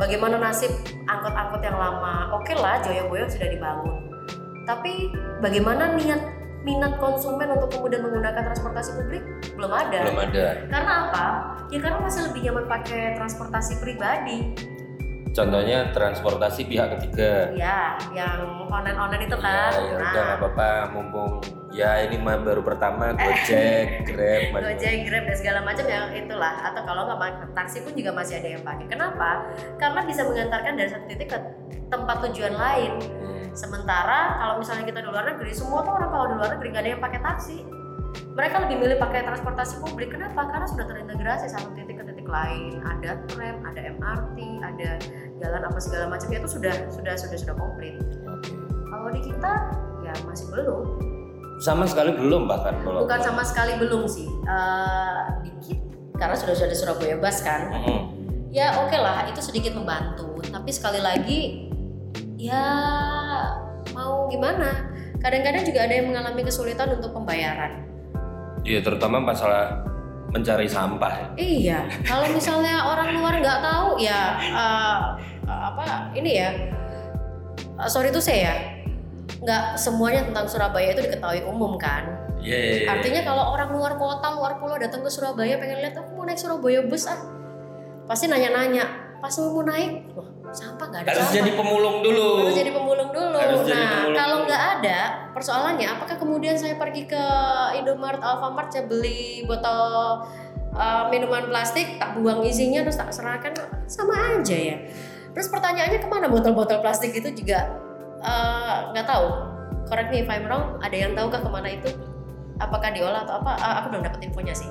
bagaimana 0.00 0.40
nasib 0.40 0.72
angkot-angkot 1.04 1.60
yang 1.60 1.76
lama? 1.76 2.32
Oke 2.32 2.56
lah 2.56 2.80
Joyoboyo 2.80 3.28
sudah 3.28 3.52
dibangun. 3.52 4.08
Tapi 4.64 5.12
bagaimana 5.44 5.92
niat 5.92 6.24
minat 6.64 6.96
konsumen 6.96 7.52
untuk 7.52 7.68
kemudian 7.76 8.04
menggunakan 8.08 8.48
transportasi 8.48 8.96
publik? 8.96 9.20
Belum 9.60 9.68
ada. 9.68 10.00
Belum 10.08 10.24
ada. 10.24 10.46
Karena 10.72 10.92
apa? 11.04 11.26
Ya 11.68 11.78
karena 11.84 12.00
masih 12.00 12.32
lebih 12.32 12.40
nyaman 12.48 12.64
pakai 12.64 13.12
transportasi 13.20 13.76
pribadi. 13.76 14.56
Contohnya 15.36 15.92
transportasi 15.92 16.64
pihak 16.64 16.96
ketiga. 16.96 17.52
Ya 17.52 18.00
yang 18.16 18.66
online 18.72 18.96
online 18.96 19.22
itu 19.28 19.36
ya, 19.36 19.44
kan. 19.44 19.72
ya 19.76 19.94
udah 20.00 20.22
nggak 20.24 20.38
apa-apa 20.40 20.70
mumpung 20.96 21.59
ya 21.70 22.02
ini 22.02 22.18
mah 22.18 22.42
baru 22.42 22.66
pertama 22.66 23.14
Gojek 23.14 24.02
Grab 24.10 24.58
Gojek, 24.58 25.06
Grab 25.06 25.22
dan 25.30 25.36
segala 25.38 25.60
macam 25.62 25.86
ya 25.86 26.10
itulah 26.12 26.54
atau 26.66 26.82
kalau 26.82 27.06
nggak 27.06 27.18
pakai 27.18 27.48
taksi 27.54 27.78
pun 27.86 27.92
juga 27.94 28.10
masih 28.10 28.42
ada 28.42 28.48
yang 28.58 28.62
pakai. 28.66 28.86
Kenapa? 28.90 29.30
Karena 29.78 30.00
bisa 30.02 30.26
mengantarkan 30.26 30.72
dari 30.74 30.90
satu 30.90 31.06
titik 31.06 31.28
ke 31.30 31.38
tempat 31.90 32.16
tujuan 32.30 32.54
lain. 32.54 32.92
Hmm. 32.98 33.42
Sementara 33.54 34.38
kalau 34.38 34.54
misalnya 34.62 34.84
kita 34.86 34.98
di 35.02 35.08
luar 35.10 35.24
negeri, 35.34 35.50
semua 35.54 35.82
tuh 35.86 35.94
orang 35.94 36.10
kalau 36.10 36.26
di 36.30 36.34
luar 36.38 36.50
negeri 36.58 36.68
nggak 36.74 36.82
ada 36.82 36.90
yang 36.98 37.02
pakai 37.02 37.20
taksi. 37.22 37.58
Mereka 38.34 38.56
lebih 38.66 38.76
milih 38.82 38.98
pakai 38.98 39.22
transportasi 39.22 39.74
publik. 39.82 40.10
Kenapa? 40.10 40.50
Karena 40.50 40.66
sudah 40.66 40.86
terintegrasi 40.86 41.46
satu 41.50 41.70
titik 41.78 41.98
ke 41.98 42.04
titik 42.10 42.26
lain. 42.26 42.82
Ada 42.82 43.22
tram, 43.30 43.62
ada 43.62 43.80
MRT, 43.94 44.38
ada 44.62 44.90
jalan 45.38 45.62
apa 45.66 45.78
segala 45.78 46.06
macam 46.10 46.26
itu 46.30 46.48
sudah 46.50 46.74
sudah 46.90 47.14
sudah 47.14 47.38
sudah 47.38 47.54
komplit. 47.54 47.94
Kalau 48.90 49.10
di 49.14 49.22
kita 49.22 49.52
ya 50.02 50.14
masih 50.26 50.46
belum. 50.50 51.09
Sama 51.60 51.84
sekali 51.84 52.16
belum 52.16 52.48
bahkan 52.48 52.80
kalau 52.80 53.04
Bukan 53.04 53.20
sama 53.20 53.44
sekali 53.44 53.76
belum 53.76 54.08
sih. 54.08 54.26
Eh, 54.26 55.20
dikit 55.44 55.78
karena 56.16 56.36
sudah 56.36 56.54
sudah 56.56 56.68
ada 56.72 56.76
Surabaya 56.76 57.16
Bus 57.20 57.38
kan. 57.44 57.68
Mm-mm. 57.68 58.00
Ya 58.50 58.80
oke 58.80 58.96
lah 58.96 59.28
itu 59.28 59.38
sedikit 59.44 59.76
membantu. 59.76 60.40
Tapi 60.48 60.70
sekali 60.72 60.98
lagi 61.04 61.70
ya 62.40 62.64
mau 63.92 64.26
gimana? 64.32 64.88
Kadang-kadang 65.20 65.68
juga 65.68 65.84
ada 65.84 65.94
yang 66.00 66.08
mengalami 66.08 66.42
kesulitan 66.48 66.96
untuk 66.96 67.12
pembayaran. 67.12 67.84
Iya 68.64 68.80
terutama 68.80 69.20
masalah 69.20 69.84
mencari 70.30 70.64
sampah. 70.70 71.34
Iya, 71.34 71.90
kalau 72.06 72.30
misalnya 72.30 72.86
orang 72.86 73.18
luar 73.18 73.34
nggak 73.42 73.60
tahu 73.60 73.98
ya 74.00 74.38
eh, 74.40 75.00
apa 75.44 76.14
ini 76.16 76.40
ya 76.40 76.50
eh, 77.76 77.88
sorry 77.90 78.08
tuh 78.08 78.22
saya 78.22 78.48
ya 78.48 78.54
nggak 79.40 79.80
semuanya 79.80 80.28
tentang 80.28 80.44
Surabaya 80.44 80.92
itu 80.92 81.00
diketahui 81.00 81.42
umum 81.48 81.80
kan. 81.80 82.04
Iya. 82.40 82.56
iya, 82.56 82.76
iya. 82.84 82.88
Artinya 82.92 83.20
kalau 83.24 83.44
orang 83.56 83.70
luar 83.72 83.92
kota, 83.96 84.32
luar 84.36 84.60
pulau 84.60 84.76
datang 84.76 85.00
ke 85.00 85.10
Surabaya 85.12 85.56
pengen 85.56 85.80
lihat 85.80 85.96
aku 85.96 86.12
mau 86.16 86.24
naik 86.28 86.40
Surabaya 86.40 86.84
bus 86.84 87.08
ah. 87.08 87.20
Pasti 88.04 88.28
nanya-nanya. 88.28 89.08
Pas 89.20 89.36
mau 89.36 89.60
naik, 89.60 90.16
wah 90.16 90.40
sampah 90.50 90.86
nggak 90.90 91.02
ada 91.06 91.10
harus 91.12 91.22
sampah. 91.28 91.36
jadi 91.38 91.50
pemulung 91.54 91.96
dulu. 92.02 92.28
Harus 92.42 92.56
jadi 92.58 92.72
pemulung 92.74 93.10
dulu. 93.12 93.36
Harus 93.38 93.60
nah, 93.68 93.76
pemulung 93.76 94.16
kalau 94.16 94.38
nggak 94.48 94.62
ada, 94.80 94.98
persoalannya 95.36 95.86
apakah 95.86 96.16
kemudian 96.18 96.56
saya 96.58 96.74
pergi 96.80 97.06
ke 97.06 97.24
Indomaret, 97.78 98.24
Alfamart, 98.24 98.72
saya 98.72 98.88
beli 98.88 99.44
botol 99.46 100.24
uh, 100.74 101.04
minuman 101.08 101.46
plastik, 101.52 102.00
tak 102.02 102.18
buang 102.18 102.42
isinya 102.42 102.82
terus 102.82 102.98
tak 102.98 103.12
serahkan, 103.14 103.54
sama 103.86 104.40
aja 104.40 104.56
ya. 104.56 104.76
Terus 105.30 105.46
pertanyaannya 105.46 106.00
ke 106.02 106.08
mana 106.10 106.26
botol-botol 106.26 106.82
plastik 106.82 107.14
itu 107.14 107.30
juga 107.30 107.79
uh, 108.22 108.92
nggak 108.94 109.06
tahu. 109.06 109.28
Correct 109.90 110.08
me 110.14 110.22
if 110.22 110.30
I'm 110.30 110.46
wrong. 110.46 110.78
Ada 110.80 110.96
yang 110.96 111.12
tahukah 111.18 111.40
ke 111.42 111.50
mana 111.50 111.68
itu? 111.74 111.90
Apakah 112.60 112.92
diolah 112.92 113.24
atau 113.26 113.40
apa? 113.42 113.52
Uh, 113.58 113.74
aku 113.82 113.86
belum 113.96 114.02
dapat 114.06 114.20
infonya 114.28 114.54
sih. 114.54 114.68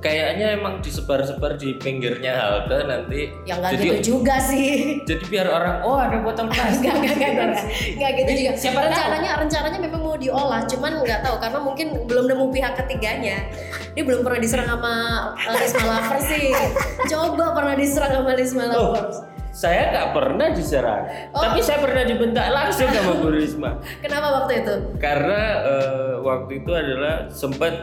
Kayaknya 0.00 0.56
emang 0.56 0.80
disebar-sebar 0.80 1.60
di 1.60 1.76
pinggirnya 1.76 2.32
halte 2.32 2.88
nanti. 2.88 3.28
Ya 3.44 3.60
nggak 3.60 3.76
gitu 3.76 4.16
juga 4.16 4.40
sih. 4.40 4.96
Jadi 5.04 5.28
biar 5.28 5.44
orang 5.44 5.84
oh 5.84 6.00
ada 6.00 6.24
botol 6.24 6.48
plastik. 6.52 6.88
Enggak, 6.88 7.20
enggak, 7.20 7.30
enggak, 7.36 7.64
enggak 7.68 8.10
gitu 8.16 8.30
juga. 8.32 8.50
Siapa 8.56 8.80
tahu? 8.80 8.88
rencananya 8.88 9.30
rencananya 9.44 9.78
memang 9.84 10.00
mau 10.00 10.16
diolah, 10.16 10.64
cuman 10.64 11.04
nggak 11.04 11.20
tahu 11.20 11.36
karena 11.36 11.58
mungkin 11.60 11.86
belum 12.08 12.24
nemu 12.32 12.44
pihak 12.48 12.72
ketiganya. 12.80 13.38
Dia 13.92 14.02
belum 14.08 14.24
pernah 14.24 14.40
diserang 14.40 14.68
sama 14.72 14.92
uh, 15.36 15.56
Risma 15.60 15.84
Lovers 15.84 16.24
sih. 16.32 16.48
Coba 17.12 17.46
pernah 17.52 17.74
diserang 17.76 18.12
sama 18.24 18.32
Risma 18.32 18.64
Oh, 18.72 18.96
Lovers. 18.96 19.16
Saya 19.50 19.90
nggak 19.90 20.08
pernah 20.12 20.48
diserang, 20.48 21.02
Oh. 21.30 21.40
tapi 21.40 21.58
saya 21.58 21.78
pernah 21.78 22.02
dibentak 22.02 22.46
langsung 22.48 22.86
sama 22.86 23.12
Bu 23.14 23.28
Risma. 23.28 23.70
Kenapa 24.04 24.26
waktu 24.36 24.52
itu? 24.60 24.74
Karena 24.96 25.40
eh, 25.60 26.12
waktu 26.18 26.52
itu 26.58 26.70
adalah 26.70 27.14
sempat 27.28 27.74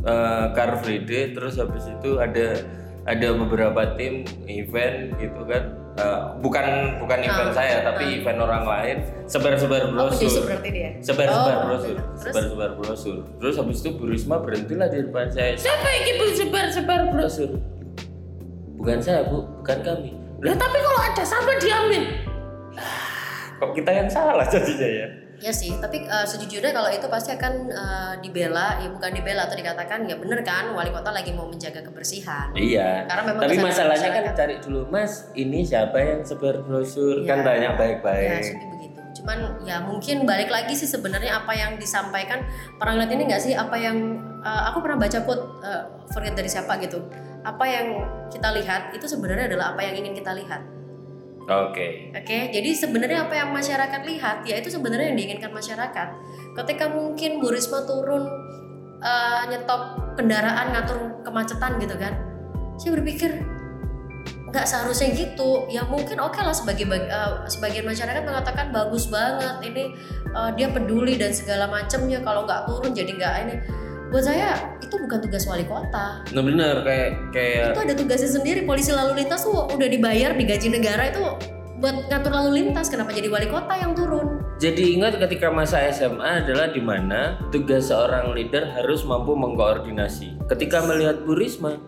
eh, 0.00 0.44
Car 0.50 0.78
Free 0.78 1.02
Day, 1.02 1.30
terus 1.30 1.54
habis 1.54 1.84
itu 1.84 2.16
ada 2.16 2.62
ada 3.02 3.28
beberapa 3.32 3.94
tim 3.94 4.22
event 4.46 5.16
gitu 5.16 5.42
kan, 5.44 5.64
Eh, 5.90 6.20
bukan 6.38 6.64
bukan 6.96 7.18
event 7.18 7.50
Ah, 7.50 7.52
saya 7.52 7.82
tapi 7.82 8.22
event 8.22 8.38
orang 8.38 8.62
lain 8.62 8.96
sebar-sebar 9.26 9.90
Oh, 9.90 10.06
brosur. 10.06 10.22
justru 10.22 10.46
berarti 10.46 10.70
dia. 10.70 10.90
sebar-sebar 11.02 11.50
Oh, 11.52 11.62
brosur, 11.66 11.96
sebar-sebar 12.14 12.70
brosur. 12.78 13.16
Terus 13.36 13.54
habis 13.58 13.78
itu 13.78 13.90
Bu 13.92 14.06
Risma 14.06 14.38
berhentilah 14.38 14.86
di 14.86 15.02
depan 15.02 15.26
saya. 15.28 15.58
Siapa 15.58 15.82
yang 15.90 16.04
ibu 16.08 16.24
sebar-sebar 16.32 17.00
brosur? 17.10 17.50
Bukan 18.78 18.98
saya 18.98 19.26
bu, 19.26 19.44
bukan 19.60 19.78
kami. 19.82 20.10
Lah 20.40 20.56
tapi 20.56 20.78
kalau 20.80 21.00
ada 21.04 21.22
sampah 21.24 21.56
diambil. 21.60 22.04
Kok 23.60 23.76
kita 23.76 23.90
yang 23.92 24.08
salah 24.08 24.46
jadinya 24.48 24.88
ya? 24.88 25.06
Ya 25.40 25.52
sih, 25.56 25.72
tapi 25.80 26.04
uh, 26.04 26.24
sejujurnya 26.24 26.68
kalau 26.68 26.92
itu 26.92 27.08
pasti 27.08 27.32
akan 27.32 27.72
uh, 27.72 28.12
dibela, 28.20 28.76
ya 28.76 28.92
bukan 28.92 29.08
dibela 29.08 29.48
atau 29.48 29.56
dikatakan 29.56 30.04
ya 30.04 30.20
bener 30.20 30.44
kan 30.44 30.68
wali 30.76 30.92
kota 30.92 31.08
lagi 31.16 31.32
mau 31.32 31.48
menjaga 31.48 31.80
kebersihan. 31.80 32.52
Iya. 32.52 33.08
Karena 33.08 33.22
memang 33.24 33.42
Tapi 33.48 33.56
masalahnya 33.56 34.08
kan 34.12 34.24
cari 34.36 34.60
dulu 34.60 34.92
Mas, 34.92 35.32
ini 35.32 35.64
siapa 35.64 35.96
yang 35.96 36.20
sebar 36.28 36.60
brosur? 36.60 37.24
Kan 37.24 37.40
Iya. 37.40 37.44
tanya 37.48 37.70
Ya, 37.72 37.76
baik-baik. 37.76 38.28
seperti 38.44 38.66
begitu. 38.68 38.98
Cuman 39.20 39.38
ya 39.64 39.76
mungkin 39.80 40.16
balik 40.28 40.52
lagi 40.52 40.76
sih 40.76 40.88
sebenarnya 40.88 41.32
apa 41.44 41.52
yang 41.56 41.80
disampaikan 41.80 42.44
pernah 42.76 43.00
lihat 43.00 43.12
ini 43.12 43.22
nggak 43.32 43.40
sih 43.40 43.52
apa 43.56 43.76
yang 43.80 43.96
uh, 44.44 44.68
aku 44.72 44.84
pernah 44.84 45.00
baca 45.00 45.24
quote 45.24 45.44
uh, 45.64 45.88
forget 46.12 46.36
dari 46.36 46.52
siapa 46.52 46.76
gitu. 46.84 47.00
Apa 47.40 47.64
yang 47.64 47.86
kita 48.28 48.52
lihat 48.52 48.92
itu 48.92 49.08
sebenarnya 49.08 49.48
adalah 49.48 49.72
apa 49.72 49.80
yang 49.84 50.04
ingin 50.04 50.12
kita 50.12 50.36
lihat. 50.36 50.60
Oke. 51.50 52.14
Oke, 52.14 52.38
jadi 52.54 52.70
sebenarnya 52.76 53.26
apa 53.26 53.34
yang 53.34 53.50
masyarakat 53.50 54.00
lihat 54.06 54.46
ya 54.46 54.60
itu 54.60 54.70
sebenarnya 54.70 55.10
yang 55.10 55.18
diinginkan 55.18 55.50
masyarakat. 55.50 56.08
Ketika 56.54 56.86
mungkin 56.92 57.42
Bu 57.42 57.50
Risma 57.50 57.82
turun 57.88 58.22
uh, 59.02 59.42
nyetop 59.50 60.14
kendaraan 60.14 60.70
ngatur 60.70 61.24
kemacetan 61.26 61.80
gitu 61.82 61.96
kan, 61.98 62.14
saya 62.78 62.94
berpikir 62.94 63.42
nggak 64.52 64.62
seharusnya 64.62 65.10
gitu. 65.10 65.66
Ya 65.72 65.82
mungkin 65.88 66.22
oke 66.22 66.38
lah 66.38 66.54
sebagai 66.54 66.86
bag- 66.86 67.10
uh, 67.10 67.42
sebagian 67.50 67.88
masyarakat 67.88 68.22
mengatakan 68.22 68.70
bagus 68.70 69.10
banget 69.10 69.58
ini 69.66 69.96
uh, 70.36 70.54
dia 70.54 70.70
peduli 70.70 71.18
dan 71.18 71.34
segala 71.34 71.66
macamnya. 71.66 72.22
Kalau 72.22 72.46
nggak 72.46 72.68
turun 72.68 72.94
jadi 72.94 73.10
nggak 73.10 73.34
ini. 73.48 73.54
Buat 74.10 74.24
saya 74.26 74.58
itu 74.82 74.94
bukan 74.98 75.18
tugas 75.22 75.46
wali 75.46 75.62
kota. 75.64 76.26
Nah 76.34 76.42
benar 76.42 76.82
kayak 76.82 77.30
kayak 77.30 77.66
Itu 77.72 77.80
ada 77.86 77.94
tugasnya 77.94 78.30
sendiri. 78.30 78.66
Polisi 78.66 78.90
lalu 78.90 79.22
lintas 79.22 79.46
tuh 79.46 79.70
udah 79.70 79.86
dibayar 79.86 80.34
digaji 80.34 80.68
negara 80.68 81.14
itu 81.14 81.22
buat 81.78 82.10
ngatur 82.10 82.32
lalu 82.34 82.50
lintas. 82.58 82.90
Kenapa 82.90 83.14
jadi 83.14 83.30
wali 83.30 83.46
kota 83.46 83.70
yang 83.78 83.94
turun? 83.94 84.42
Jadi 84.58 84.98
ingat 84.98 85.16
ketika 85.16 85.48
masa 85.48 85.80
SMA 85.88 86.44
adalah 86.44 86.68
di 86.68 86.82
mana 86.82 87.38
tugas 87.48 87.88
seorang 87.88 88.34
leader 88.34 88.68
harus 88.76 89.06
mampu 89.06 89.32
mengkoordinasi. 89.32 90.36
Ketika 90.50 90.84
melihat 90.84 91.24
Bu 91.24 91.32
Risma, 91.32 91.78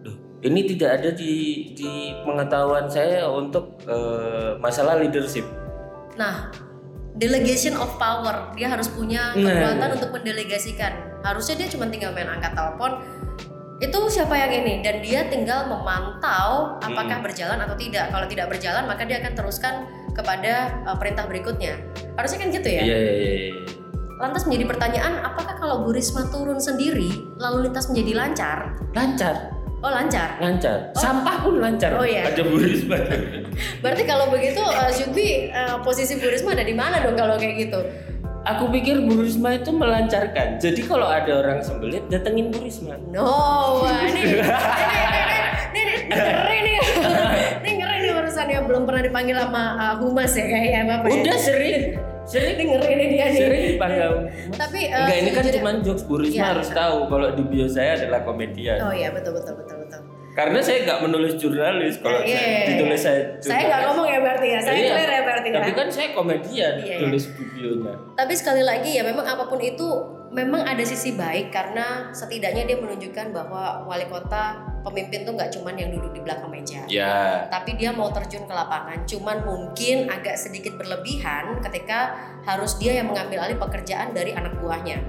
"Duh, 0.00 0.16
ini 0.40 0.64
tidak 0.64 1.02
ada 1.02 1.10
di 1.12 1.34
di 1.76 2.14
pengetahuan 2.24 2.88
saya 2.88 3.26
untuk 3.28 3.76
eh, 3.84 4.56
masalah 4.62 4.96
leadership. 4.96 5.44
Nah, 6.16 6.48
delegation 7.16 7.76
of 7.76 7.92
power 7.96 8.54
dia 8.56 8.72
harus 8.72 8.88
punya 8.88 9.36
Nah. 9.36 9.44
kekuatan 9.44 9.90
untuk 10.00 10.10
mendelegasikan. 10.16 11.15
Harusnya 11.26 11.58
dia 11.58 11.68
cuma 11.74 11.90
tinggal 11.90 12.14
main 12.14 12.30
angkat 12.30 12.54
telepon. 12.54 13.02
Itu 13.76 13.98
siapa 14.08 14.32
yang 14.38 14.64
ini 14.64 14.80
dan 14.80 15.04
dia 15.04 15.28
tinggal 15.28 15.68
memantau 15.68 16.80
apakah 16.80 17.20
berjalan 17.20 17.58
atau 17.58 17.74
tidak. 17.74 18.08
Kalau 18.14 18.26
tidak 18.30 18.46
berjalan 18.48 18.86
maka 18.86 19.02
dia 19.04 19.18
akan 19.20 19.32
teruskan 19.34 19.74
kepada 20.14 20.80
uh, 20.86 20.96
perintah 20.96 21.26
berikutnya. 21.26 21.76
Harusnya 22.14 22.38
kan 22.46 22.48
gitu 22.54 22.68
ya. 22.70 22.82
Iya 22.86 22.96
iya 22.96 23.12
iya. 23.12 23.32
iya. 23.50 23.54
Lantas 24.16 24.48
menjadi 24.48 24.64
pertanyaan, 24.72 25.20
apakah 25.20 25.60
kalau 25.60 25.84
Bu 25.84 25.92
Risma 25.92 26.24
turun 26.32 26.56
sendiri, 26.56 27.36
lalu 27.36 27.68
lintas 27.68 27.92
menjadi 27.92 28.12
lancar? 28.16 28.58
Lancar, 28.96 29.52
Oh 29.84 29.92
lancar. 29.92 30.40
lancar. 30.40 30.88
Sampah 30.96 31.44
pun 31.44 31.60
lancar. 31.60 32.00
Oh, 32.00 32.06
iya. 32.08 32.32
Ada 32.32 32.42
Bu 32.48 32.56
Risma. 32.56 32.96
Berarti 33.84 34.02
kalau 34.08 34.32
begitu, 34.32 34.58
uh, 34.64 34.88
be, 35.12 35.52
uh, 35.52 35.84
posisi 35.84 36.16
Bu 36.16 36.32
Risma 36.32 36.56
ada 36.56 36.64
di 36.64 36.72
mana 36.72 37.04
dong 37.04 37.12
kalau 37.12 37.36
kayak 37.36 37.68
gitu? 37.68 37.80
Aku 38.46 38.70
pikir 38.70 39.02
Bu 39.02 39.18
Risma 39.18 39.58
itu 39.58 39.74
melancarkan. 39.74 40.62
Jadi 40.62 40.86
kalau 40.86 41.10
ada 41.10 41.42
orang 41.42 41.58
sembelit, 41.60 42.06
datengin 42.06 42.54
Bu 42.54 42.62
Risma. 42.62 42.94
No, 43.10 43.26
wah, 43.82 43.98
ini, 44.06 44.22
ini, 44.22 44.38
ini, 44.38 44.54
ini, 45.18 45.34
ini, 45.74 45.82
ini 45.82 46.22
ngeri 46.30 46.58
nih, 46.62 46.76
ini 47.58 47.70
ngeri 47.74 47.96
nih 48.00 48.12
urusannya 48.14 48.58
belum 48.62 48.82
pernah 48.86 49.02
dipanggil 49.02 49.36
sama 49.36 49.62
uh, 49.74 49.94
humas 49.98 50.30
ya 50.32 50.46
kayaknya 50.46 50.80
bapak. 50.86 51.08
ya. 51.10 51.16
Udah 51.26 51.38
sering, 51.42 51.80
sering 52.22 52.54
ini 52.54 52.64
ngeri 52.70 52.92
nih 52.94 53.08
dia 53.10 53.26
nih. 53.26 53.40
sering 53.42 53.62
dipanggil. 53.74 54.12
Tapi 54.54 54.80
uh, 54.88 54.98
Enggak 55.02 55.18
ini 55.18 55.30
kan 55.34 55.44
cuma 55.50 55.70
jokes 55.82 56.04
Bu 56.06 56.14
Risma 56.22 56.38
Iya. 56.38 56.44
harus 56.54 56.68
tahu 56.70 56.96
kalau 57.10 57.28
di 57.34 57.42
bio 57.42 57.66
saya 57.66 57.90
adalah 57.98 58.22
komedian. 58.22 58.78
Oh 58.78 58.94
iya 58.94 59.10
betul 59.10 59.34
betul 59.34 59.58
betul 59.58 59.76
betul. 59.82 60.00
Karena 60.36 60.60
saya 60.60 60.84
nggak 60.84 61.00
menulis 61.08 61.32
jurnalis. 61.40 61.96
Kalau 62.04 62.20
Iya. 62.20 62.36
saya 62.36 62.56
ditulis 62.68 63.00
saya 63.00 63.20
Saya 63.40 63.62
nggak 63.72 63.80
ngomong 63.88 64.06
ya 64.06 64.18
berarti 64.20 64.46
ya. 64.52 64.58
Saya 64.60 64.76
Iya. 64.76 64.92
clear 64.92 65.08
ya 65.08 65.22
berarti 65.24 65.48
Tapi 65.48 65.70
ya. 65.72 65.76
kan 65.80 65.88
saya 65.88 66.08
komedian 66.12 66.74
Iya, 66.76 66.84
iya. 66.84 66.96
tulis 67.00 67.24
videonya. 67.32 67.94
Tapi 68.12 68.32
sekali 68.36 68.60
lagi 68.60 68.90
ya 69.00 69.02
memang 69.08 69.24
apa 69.24 69.48
pun 69.48 69.56
itu 69.64 69.88
memang 70.28 70.68
ada 70.68 70.84
sisi 70.84 71.16
baik 71.16 71.48
karena 71.48 72.12
setidaknya 72.12 72.68
dia 72.68 72.76
menunjukkan 72.76 73.32
bahwa 73.32 73.88
wali 73.88 74.04
kota 74.12 74.60
pemimpin 74.84 75.24
tuh 75.24 75.32
nggak 75.32 75.48
cuman 75.56 75.72
yang 75.72 75.88
duduk 75.88 76.12
di 76.12 76.20
belakang 76.20 76.52
meja. 76.52 76.84
Ya. 76.84 77.48
Tapi 77.48 77.80
dia 77.80 77.96
mau 77.96 78.12
terjun 78.12 78.44
ke 78.44 78.52
lapangan, 78.52 79.08
cuman 79.08 79.40
mungkin 79.48 80.12
agak 80.12 80.36
sedikit 80.36 80.76
berlebihan 80.76 81.64
ketika 81.64 82.12
harus 82.44 82.76
dia 82.76 83.00
yang 83.00 83.08
mengambil 83.08 83.48
alih 83.48 83.56
pekerjaan 83.56 84.12
dari 84.12 84.36
anak 84.36 84.52
buahnya. 84.60 85.00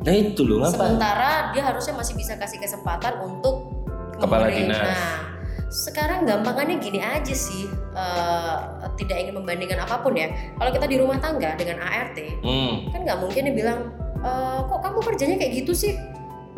Nah 0.00 0.14
itu 0.16 0.48
loh? 0.48 0.64
Sementara 0.64 1.52
dia 1.52 1.60
harusnya 1.60 1.92
masih 1.92 2.16
bisa 2.16 2.40
kasih 2.40 2.56
kesempatan 2.56 3.20
untuk 3.20 3.75
Kepala 4.16 4.48
memberi- 4.48 4.64
dinas. 4.64 4.80
Nah, 4.80 5.18
sekarang 5.66 6.24
gampangannya 6.24 6.76
gini 6.80 7.00
aja 7.02 7.34
sih, 7.34 7.68
eh, 7.92 8.56
tidak 8.96 9.16
ingin 9.20 9.34
membandingkan 9.36 9.82
apa 9.82 10.00
pun 10.00 10.16
ya. 10.16 10.32
Kalau 10.56 10.70
kita 10.72 10.86
di 10.88 10.96
rumah 10.96 11.18
tangga 11.20 11.52
dengan 11.58 11.84
ART, 11.84 12.16
Hmm. 12.40 12.88
kan 12.94 13.00
nggak 13.04 13.18
mungkin 13.20 13.42
dia 13.50 13.54
bilang, 13.54 13.80
"Eh, 14.24 14.60
kok 14.64 14.80
kamu 14.80 14.98
kerjanya 15.04 15.36
kayak 15.36 15.52
gitu 15.64 15.72
sih? 15.76 15.92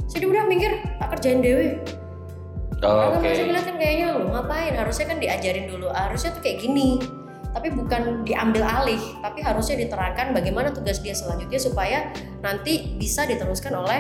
Jadi 0.09 0.25
udah 0.25 0.49
minggir, 0.49 0.73
tak 0.97 1.19
kerjain 1.19 1.45
dewe. 1.45 1.83
Oh, 2.79 3.19
Oke. 3.19 3.27
masih 3.27 3.51
ngeliatin 3.51 3.75
kayaknya 3.75 4.07
lu 4.15 4.31
ngapain? 4.31 4.73
Harusnya 4.79 5.11
kan 5.11 5.19
diajarin 5.19 5.67
dulu. 5.67 5.91
Harusnya 5.91 6.31
tuh 6.31 6.41
kayak 6.41 6.63
gini. 6.63 7.03
Tapi 7.51 7.75
bukan 7.75 8.23
diambil 8.23 8.63
alih, 8.63 9.03
tapi 9.19 9.43
harusnya 9.43 9.83
diterangkan 9.83 10.31
bagaimana 10.31 10.71
tugas 10.71 11.03
dia 11.03 11.17
selanjutnya 11.17 11.59
supaya 11.59 12.13
nanti 12.39 12.95
bisa 12.95 13.27
diteruskan 13.27 13.75
oleh 13.75 13.99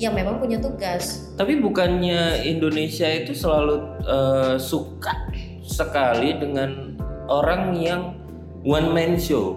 yang 0.00 0.16
memang 0.16 0.40
punya 0.40 0.56
tugas. 0.56 1.28
Tapi 1.36 1.60
bukannya 1.60 2.48
Indonesia 2.48 3.04
itu 3.04 3.36
selalu 3.36 4.00
eh, 4.00 4.56
suka 4.56 5.12
sekali 5.60 6.40
dengan 6.40 6.96
orang 7.28 7.76
yang 7.76 8.16
one 8.64 8.96
man 8.96 9.20
show. 9.20 9.52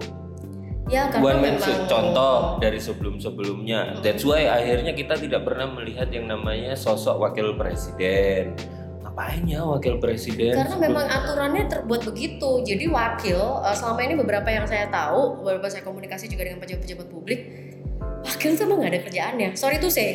Ya 0.92 1.08
karena 1.08 1.24
One 1.24 1.40
man 1.40 1.56
show. 1.56 1.72
Contoh 1.88 2.60
dari 2.60 2.76
sebelum-sebelumnya. 2.76 4.04
That's 4.04 4.20
why 4.20 4.44
akhirnya 4.52 4.92
kita 4.92 5.16
tidak 5.16 5.48
pernah 5.48 5.72
melihat 5.72 6.12
yang 6.12 6.28
namanya 6.28 6.76
sosok 6.76 7.24
wakil 7.24 7.56
presiden. 7.56 8.52
Ngapain 9.00 9.48
ya 9.48 9.64
wakil 9.64 9.96
presiden? 9.96 10.52
karena 10.52 10.76
memang 10.76 11.08
aturannya 11.08 11.72
terbuat 11.72 12.04
begitu. 12.04 12.60
Jadi 12.68 12.84
wakil 12.92 13.40
eh, 13.64 13.72
selama 13.72 14.00
ini 14.04 14.14
beberapa 14.20 14.48
yang 14.52 14.68
saya 14.68 14.92
tahu, 14.92 15.40
beberapa 15.40 15.72
saya 15.72 15.80
komunikasi 15.80 16.28
juga 16.28 16.52
dengan 16.52 16.60
pejabat-pejabat 16.60 17.08
publik, 17.08 17.63
wakil 18.44 18.60
tuh 18.60 18.68
emang 18.68 18.78
nggak 18.84 18.92
ada 18.92 19.02
kerjaannya. 19.08 19.48
Sorry 19.56 19.80
tuh 19.80 19.88
saya 19.88 20.12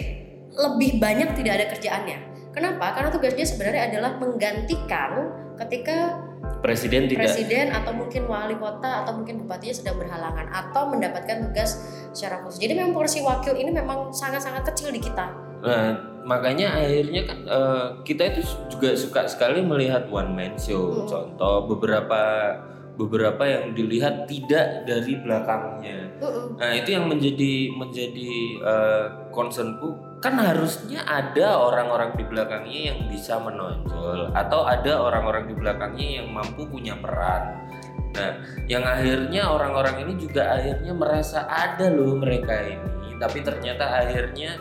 lebih 0.54 1.02
banyak 1.02 1.34
tidak 1.34 1.54
ada 1.58 1.66
kerjaannya. 1.74 2.18
Kenapa? 2.54 2.94
Karena 2.94 3.10
tugasnya 3.10 3.46
sebenarnya 3.50 3.82
adalah 3.90 4.22
menggantikan 4.22 5.34
ketika 5.58 6.22
presiden 6.62 7.10
tidak 7.10 7.26
presiden 7.26 7.74
atau 7.74 7.90
mungkin 7.90 8.30
wali 8.30 8.54
kota 8.62 9.02
atau 9.02 9.18
mungkin 9.18 9.42
bupatinya 9.42 9.74
sedang 9.74 9.98
berhalangan 9.98 10.46
atau 10.54 10.94
mendapatkan 10.94 11.50
tugas 11.50 11.82
secara 12.14 12.46
khusus. 12.46 12.62
Jadi 12.62 12.78
memang 12.78 12.94
porsi 12.94 13.26
wakil 13.26 13.58
ini 13.58 13.74
memang 13.74 14.14
sangat-sangat 14.14 14.62
kecil 14.70 14.94
di 14.94 15.02
kita. 15.02 15.26
Nah, 15.66 15.98
makanya 16.22 16.78
akhirnya 16.78 17.26
kan 17.26 17.40
eh, 17.50 17.86
kita 18.06 18.30
itu 18.30 18.42
juga 18.70 18.94
suka 18.94 19.26
sekali 19.26 19.66
melihat 19.66 20.06
one 20.14 20.38
man 20.38 20.54
show. 20.54 21.02
Hmm. 21.02 21.10
Contoh 21.10 21.66
beberapa 21.66 22.22
beberapa 23.00 23.48
yang 23.48 23.72
dilihat 23.72 24.28
tidak 24.28 24.84
dari 24.84 25.16
belakangnya. 25.24 26.12
Mm-mm. 26.20 26.60
Nah, 26.60 26.72
itu 26.76 26.90
yang 26.92 27.08
menjadi 27.08 27.72
menjadi 27.72 28.32
eh, 28.60 29.06
concernku 29.32 30.20
kan 30.20 30.36
harusnya 30.36 31.08
ada 31.08 31.56
orang-orang 31.56 32.12
di 32.20 32.28
belakangnya 32.28 32.92
yang 32.92 33.00
bisa 33.08 33.40
menonjol 33.40 34.36
atau 34.36 34.68
ada 34.68 35.00
orang-orang 35.00 35.48
di 35.48 35.56
belakangnya 35.56 36.08
yang 36.20 36.28
mampu 36.28 36.68
punya 36.68 37.00
peran. 37.00 37.56
Nah, 38.20 38.44
yang 38.68 38.84
akhirnya 38.84 39.48
orang-orang 39.48 40.04
ini 40.04 40.20
juga 40.20 40.60
akhirnya 40.60 40.92
merasa 40.92 41.48
ada 41.48 41.88
loh 41.88 42.20
mereka 42.20 42.52
ini, 42.68 43.16
tapi 43.16 43.40
ternyata 43.40 43.86
akhirnya 43.96 44.60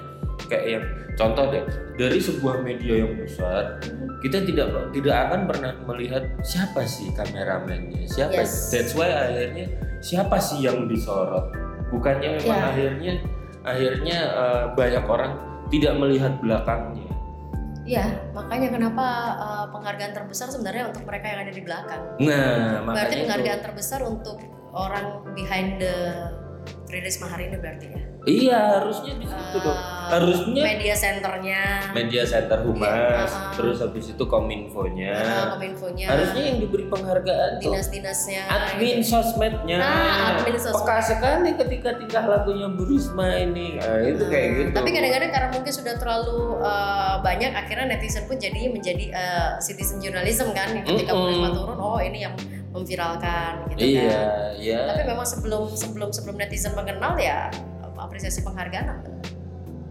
kayak 0.49 0.67
yang 0.67 0.85
contoh 1.15 1.45
deh 1.49 1.65
dari 1.95 2.19
sebuah 2.19 2.61
media 2.61 3.05
yang 3.05 3.13
besar 3.15 3.79
kita 4.19 4.43
tidak 4.43 4.67
tidak 4.91 5.17
akan 5.29 5.41
pernah 5.47 5.73
melihat 5.85 6.25
siapa 6.41 6.83
sih 6.83 7.13
kameramennya 7.13 8.03
siapa 8.05 8.43
Yes. 8.43 8.73
that's 8.73 8.93
why 8.93 9.07
akhirnya 9.07 9.69
siapa 10.01 10.37
sih 10.39 10.63
yang 10.63 10.87
disorot 10.87 11.53
bukannya 11.89 12.37
memang 12.37 12.49
Ya. 12.49 12.67
akhirnya 12.71 13.13
akhirnya 13.63 14.19
eh, 14.27 14.65
banyak 14.73 15.05
orang 15.05 15.33
tidak 15.69 15.93
melihat 15.97 16.33
belakangnya 16.41 17.07
Ya, 17.89 18.05
makanya 18.37 18.69
kenapa 18.69 19.07
uh, 19.41 19.67
penghargaan 19.73 20.13
terbesar 20.13 20.53
sebenarnya 20.53 20.93
untuk 20.93 21.09
mereka 21.09 21.25
yang 21.25 21.41
ada 21.41 21.53
di 21.57 21.63
belakang. 21.65 22.03
nah 22.21 22.85
Berarti 22.85 22.85
makanya 22.85 23.09
itu. 23.09 23.23
penghargaan 23.25 23.61
terbesar 23.65 24.01
untuk 24.05 24.37
orang 24.77 25.07
behind 25.33 25.81
the 25.81 25.97
Tri 26.89 27.05
Risma 27.05 27.29
hari 27.29 27.53
ini 27.53 27.57
berarti 27.61 27.87
ya. 27.87 28.01
iya 28.25 28.61
harusnya 28.81 29.13
di 29.15 29.27
situ 29.29 29.57
dong 29.61 29.77
Uh, 30.09 30.17
harusnya 30.17 30.65
media 30.65 30.97
centernya, 30.97 31.93
media 31.93 32.25
center 32.25 32.65
humas 32.65 32.89
Iya, 32.89 33.29
uh-uh. 33.29 33.53
terus 33.61 33.77
habis 33.85 34.09
itu 34.09 34.25
kominfonya 34.25 35.13
uh, 35.21 35.47
kominfonya, 35.53 36.09
harusnya 36.09 36.43
yang 36.49 36.59
diberi 36.65 36.89
penghargaan 36.89 37.61
tuh 37.61 37.69
dinas-dinasnya, 37.69 38.41
admin 38.49 39.05
gitu. 39.05 39.13
sosmednya 39.13 39.77
Nah, 39.77 40.41
admin 40.41 40.57
sosmed. 40.57 40.81
peka 40.81 40.97
sekali 41.05 41.51
ketika 41.61 41.91
tingkah 42.01 42.25
lakunya 42.25 42.73
Bu 42.73 42.89
Risma 42.89 43.37
ini 43.37 43.77
nah, 43.77 44.01
itu 44.01 44.25
kayak 44.25 44.49
gitu 44.57 44.71
Tapi 44.73 44.89
kadang-kadang 44.97 45.29
karena 45.29 45.49
mungkin 45.53 45.73
sudah 45.77 45.95
terlalu 46.01 46.41
uh, 46.65 47.15
banyak, 47.21 47.53
akhirnya 47.53 47.87
netizen 47.93 48.25
pun 48.25 48.41
jadinya 48.41 48.71
menjadi 48.73 49.05
uh, 49.13 49.51
citizen 49.61 50.01
journalism 50.01 50.57
kan. 50.57 50.73
Ketika 50.73 51.13
Bu 51.13 51.21
Mm-mm. 51.21 51.31
Risma 51.37 51.49
turun, 51.53 51.77
oh 51.77 52.01
ini 52.01 52.25
yang 52.25 52.33
memviralkan, 52.83 53.53
gitu 53.75 53.83
kan. 53.83 53.89
iya. 53.89 54.23
Iya 54.59 54.81
Tapi 54.91 55.03
memang 55.07 55.27
sebelum 55.27 55.63
sebelum 55.75 56.09
sebelum 56.11 56.37
netizen 56.39 56.75
mengenal 56.75 57.19
ya 57.19 57.51
apresiasi 57.99 58.47
penghargaan 58.47 59.03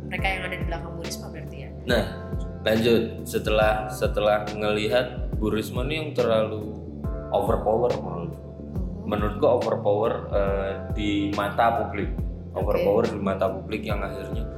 mereka 0.07 0.25
yang 0.27 0.41
ada 0.47 0.55
di 0.55 0.65
belakang 0.65 0.91
Bu 0.95 1.03
Risma 1.03 1.27
berarti 1.27 1.57
ya. 1.67 1.69
nah 1.83 2.03
lanjut. 2.63 3.27
Setelah 3.27 3.91
setelah 3.91 4.47
ngelihat 4.51 5.35
Bu 5.35 5.51
Risma 5.51 5.83
ini 5.87 5.93
yang 5.99 6.09
terlalu 6.15 6.75
overpower 7.35 7.91
menurut 7.99 8.33
menurutku 9.07 9.45
overpower 9.47 10.11
eh, 10.31 10.71
di 10.95 11.31
mata 11.35 11.83
publik. 11.83 12.11
Overpower 12.55 13.05
di 13.07 13.19
mata 13.21 13.45
publik 13.51 13.85
yang 13.85 14.01
akhirnya 14.01 14.56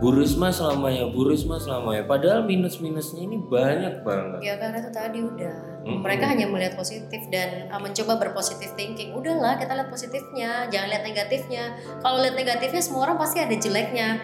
Bu 0.00 0.16
Risma 0.16 0.48
selamanya 0.48 1.12
Bu 1.12 1.28
Risma 1.28 1.60
selamanya 1.60 2.08
padahal 2.08 2.48
minus 2.48 2.80
minusnya 2.80 3.20
ini 3.20 3.36
banyak 3.36 4.00
banget 4.00 4.40
Ya 4.40 4.56
karena 4.56 4.80
itu 4.80 4.90
tadi 4.90 5.18
udah 5.20 5.56
Mm-mm. 5.84 6.00
mereka 6.04 6.24
hanya 6.28 6.48
melihat 6.48 6.76
positif 6.76 7.20
dan 7.32 7.68
uh, 7.72 7.80
mencoba 7.80 8.20
berpositif 8.20 8.72
thinking. 8.76 9.16
Udahlah 9.16 9.56
kita 9.56 9.72
lihat 9.72 9.88
positifnya, 9.88 10.68
jangan 10.68 10.88
lihat 10.92 11.04
negatifnya. 11.08 11.64
Kalau 12.04 12.20
lihat 12.20 12.36
negatifnya 12.36 12.82
semua 12.84 13.08
orang 13.08 13.16
pasti 13.16 13.40
ada 13.40 13.56
jeleknya. 13.56 14.20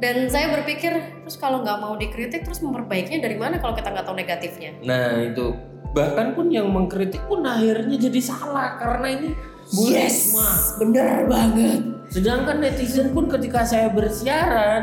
Dan 0.00 0.32
saya 0.32 0.48
berpikir 0.48 1.20
terus 1.20 1.36
kalau 1.36 1.60
nggak 1.60 1.78
mau 1.84 1.92
dikritik 2.00 2.48
terus 2.48 2.64
memperbaikinya 2.64 3.20
dari 3.20 3.36
mana 3.36 3.60
kalau 3.60 3.76
kita 3.76 3.92
nggak 3.92 4.08
tahu 4.08 4.16
negatifnya? 4.16 4.72
Nah 4.80 5.20
itu 5.20 5.52
bahkan 5.92 6.32
pun 6.32 6.48
yang 6.48 6.72
mengkritik 6.72 7.20
pun 7.28 7.44
akhirnya 7.44 8.00
jadi 8.00 8.20
salah 8.24 8.80
karena 8.80 9.06
ini 9.20 9.28
Bu 9.70 9.86
Risma. 9.86 10.48
bener 10.82 11.30
banget. 11.30 11.80
Sedangkan 12.10 12.58
netizen 12.58 13.14
pun 13.14 13.30
ketika 13.30 13.62
saya 13.62 13.86
bersiaran, 13.94 14.82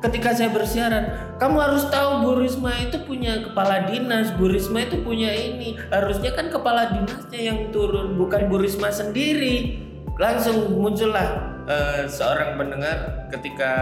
ketika 0.00 0.32
saya 0.32 0.48
bersiaran, 0.52 1.36
kamu 1.36 1.56
harus 1.60 1.84
tahu 1.92 2.24
Bu 2.24 2.30
Risma 2.40 2.72
itu 2.80 2.96
punya 3.04 3.44
kepala 3.44 3.84
dinas, 3.84 4.32
Bu 4.40 4.48
Risma 4.48 4.88
itu 4.88 5.04
punya 5.04 5.32
ini. 5.32 5.76
Harusnya 5.92 6.32
kan 6.32 6.48
kepala 6.48 6.96
dinasnya 6.96 7.40
yang 7.40 7.58
turun, 7.76 8.16
bukan 8.16 8.48
Bu 8.48 8.56
Risma 8.56 8.88
sendiri. 8.88 9.84
Langsung 10.16 10.72
muncullah 10.72 11.60
eh, 11.68 12.08
seorang 12.08 12.56
pendengar 12.56 13.28
ketika 13.28 13.72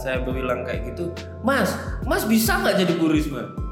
saya 0.00 0.24
bilang 0.24 0.64
kayak 0.64 0.96
gitu, 0.96 1.12
Mas, 1.44 1.76
Mas 2.08 2.24
bisa 2.24 2.56
nggak 2.56 2.80
jadi 2.80 2.92
Bu 2.96 3.12
Risma? 3.12 3.67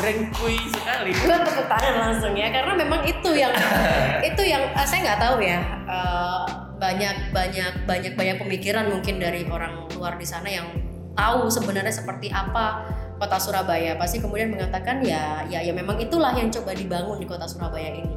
Rengkui 0.00 0.56
sekali. 0.72 1.12
gue 1.12 1.36
tepuk 1.44 1.66
tangan 1.68 1.94
langsung 2.08 2.32
ya 2.32 2.48
karena 2.48 2.72
memang 2.72 3.04
itu 3.04 3.30
yang 3.36 3.52
itu 4.32 4.42
yang 4.48 4.72
eh, 4.72 4.86
saya 4.88 5.00
nggak 5.04 5.20
tahu 5.20 5.36
ya 5.44 5.60
eh, 5.84 6.44
banyak 6.80 7.16
banyak 7.36 7.72
banyak 7.84 8.12
banyak 8.16 8.36
pemikiran 8.40 8.88
mungkin 8.88 9.20
dari 9.20 9.44
orang 9.52 9.84
luar 9.92 10.16
di 10.16 10.24
sana 10.24 10.48
yang 10.48 10.72
tahu 11.12 11.52
sebenarnya 11.52 11.92
seperti 11.92 12.32
apa 12.32 12.88
kota 13.20 13.36
Surabaya. 13.36 14.00
Pasti 14.00 14.24
kemudian 14.24 14.48
mengatakan 14.48 15.04
ya 15.04 15.44
ya 15.44 15.60
ya 15.60 15.76
memang 15.76 16.00
itulah 16.00 16.32
yang 16.32 16.48
coba 16.48 16.72
dibangun 16.72 17.20
di 17.20 17.28
kota 17.28 17.44
Surabaya 17.44 18.00
ini. 18.00 18.16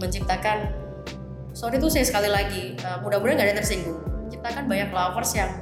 Menciptakan 0.00 0.72
sorry 1.52 1.76
tuh 1.76 1.92
saya 1.92 2.08
sekali 2.08 2.32
lagi 2.32 2.72
eh, 2.80 2.98
mudah-mudahan 3.04 3.36
nggak 3.36 3.46
ada 3.46 3.52
yang 3.52 3.60
tersinggung. 3.60 4.00
Menciptakan 4.24 4.64
banyak 4.64 4.88
lovers 4.88 5.32
yang 5.36 5.52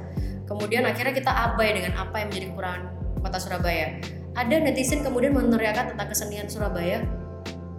kemudian 0.47 0.87
akhirnya 0.87 1.11
kita 1.11 1.27
abai 1.27 1.75
dengan 1.75 1.99
apa 1.99 2.23
yang 2.23 2.31
menjadi 2.31 2.47
kekurangan 2.55 2.83
kota 3.19 3.37
Surabaya 3.43 3.99
ada 4.37 4.55
netizen 4.55 5.01
kemudian 5.01 5.33
meneriakan 5.33 5.91
tentang 5.91 6.07
kesenian 6.07 6.45
Surabaya 6.45 7.01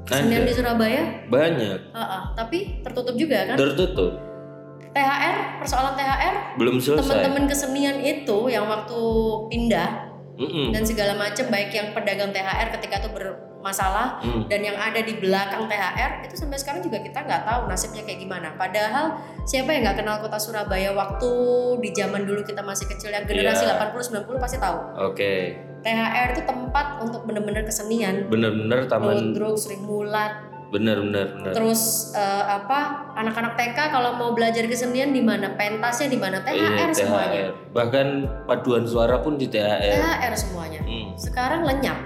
kesenian 0.03 0.43
Ada. 0.43 0.49
di 0.49 0.55
Surabaya 0.55 1.03
Banyak 1.27 1.79
ah, 1.93 2.01
ah, 2.01 2.23
tapi 2.35 2.83
tertutup 2.83 3.15
juga 3.15 3.47
kan 3.47 3.57
tertutup. 3.57 4.27
THR, 4.89 5.37
persoalan 5.63 5.95
THR, 5.95 6.35
belum 6.59 6.77
selesai. 6.81 6.99
teman-teman 6.99 7.45
kesenian 7.47 7.97
itu 8.01 8.49
yang 8.49 8.67
waktu 8.67 8.99
pindah 9.47 9.91
Mm-mm. 10.35 10.73
dan 10.73 10.83
segala 10.83 11.15
macam 11.15 11.47
baik 11.47 11.71
yang 11.71 11.93
pedagang 11.93 12.33
THR 12.33 12.67
ketika 12.75 12.99
itu 12.99 13.11
bermasalah 13.13 14.19
Mm. 14.19 14.43
dan 14.49 14.61
yang 14.65 14.75
ada 14.75 14.99
di 14.99 15.15
belakang 15.15 15.67
THR 15.67 16.25
itu 16.25 16.35
sampai 16.35 16.57
sekarang 16.57 16.81
juga 16.81 16.99
kita 16.99 17.21
nggak 17.21 17.43
tahu 17.45 17.61
nasibnya 17.67 18.03
kayak 18.03 18.19
gimana. 18.19 18.49
Padahal 18.55 19.19
siapa 19.45 19.71
yang 19.71 19.83
nggak 19.85 19.99
kenal 19.99 20.17
kota 20.19 20.39
Surabaya 20.41 20.91
waktu 20.91 21.31
di 21.79 21.91
zaman 21.93 22.23
dulu 22.25 22.41
kita 22.43 22.63
masih 22.63 22.89
kecil 22.89 23.11
yang 23.11 23.23
generasi 23.23 23.67
Iya. 23.67 23.79
80-90 23.79 24.35
pasti 24.37 24.57
tahu. 24.57 24.79
Oke, 25.05 25.33
THR 25.89 26.29
itu 26.31 26.43
tempat 26.45 26.87
untuk 27.01 27.25
bener-bener 27.25 27.65
kesenian. 27.65 28.29
bener-bener 28.29 28.85
taman, 28.85 29.33
Ludruk, 29.33 29.57
Sri 29.57 29.81
Mulat, 29.81 30.45
bener-bener 30.69 31.33
bener. 31.33 31.53
terus 31.57 32.13
eh, 32.13 32.45
apa 32.45 33.09
anak-anak 33.17 33.57
TK 33.57 33.89
kalau 33.89 34.13
mau 34.15 34.37
belajar 34.37 34.69
kesenian 34.69 35.11
di 35.11 35.25
mana 35.25 35.57
pentasnya 35.57 36.13
di 36.13 36.21
mana 36.21 36.45
THR 36.45 36.77
Iya, 36.85 36.93
semuanya 36.93 37.43
Bahkan 37.73 38.07
paduan 38.45 38.85
suara 38.85 39.17
pun 39.19 39.41
di 39.41 39.49
THR. 39.49 39.97
THR 39.97 40.35
semuanya 40.37 40.81
Hmm. 40.85 41.17
sekarang 41.17 41.65
lenyap 41.65 41.97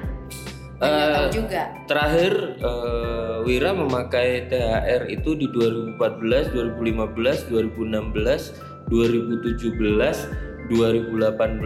tahu 0.78 1.26
juga 1.32 1.74
Terakhir 1.86 2.32
eh, 2.58 3.36
Wira 3.42 3.70
memakai 3.72 4.46
THR 4.46 5.10
itu 5.10 5.34
di 5.34 5.50
2014, 5.50 6.54
2015, 6.54 7.50
2016, 7.50 8.54
2017, 8.86 10.51
2018 10.72 11.60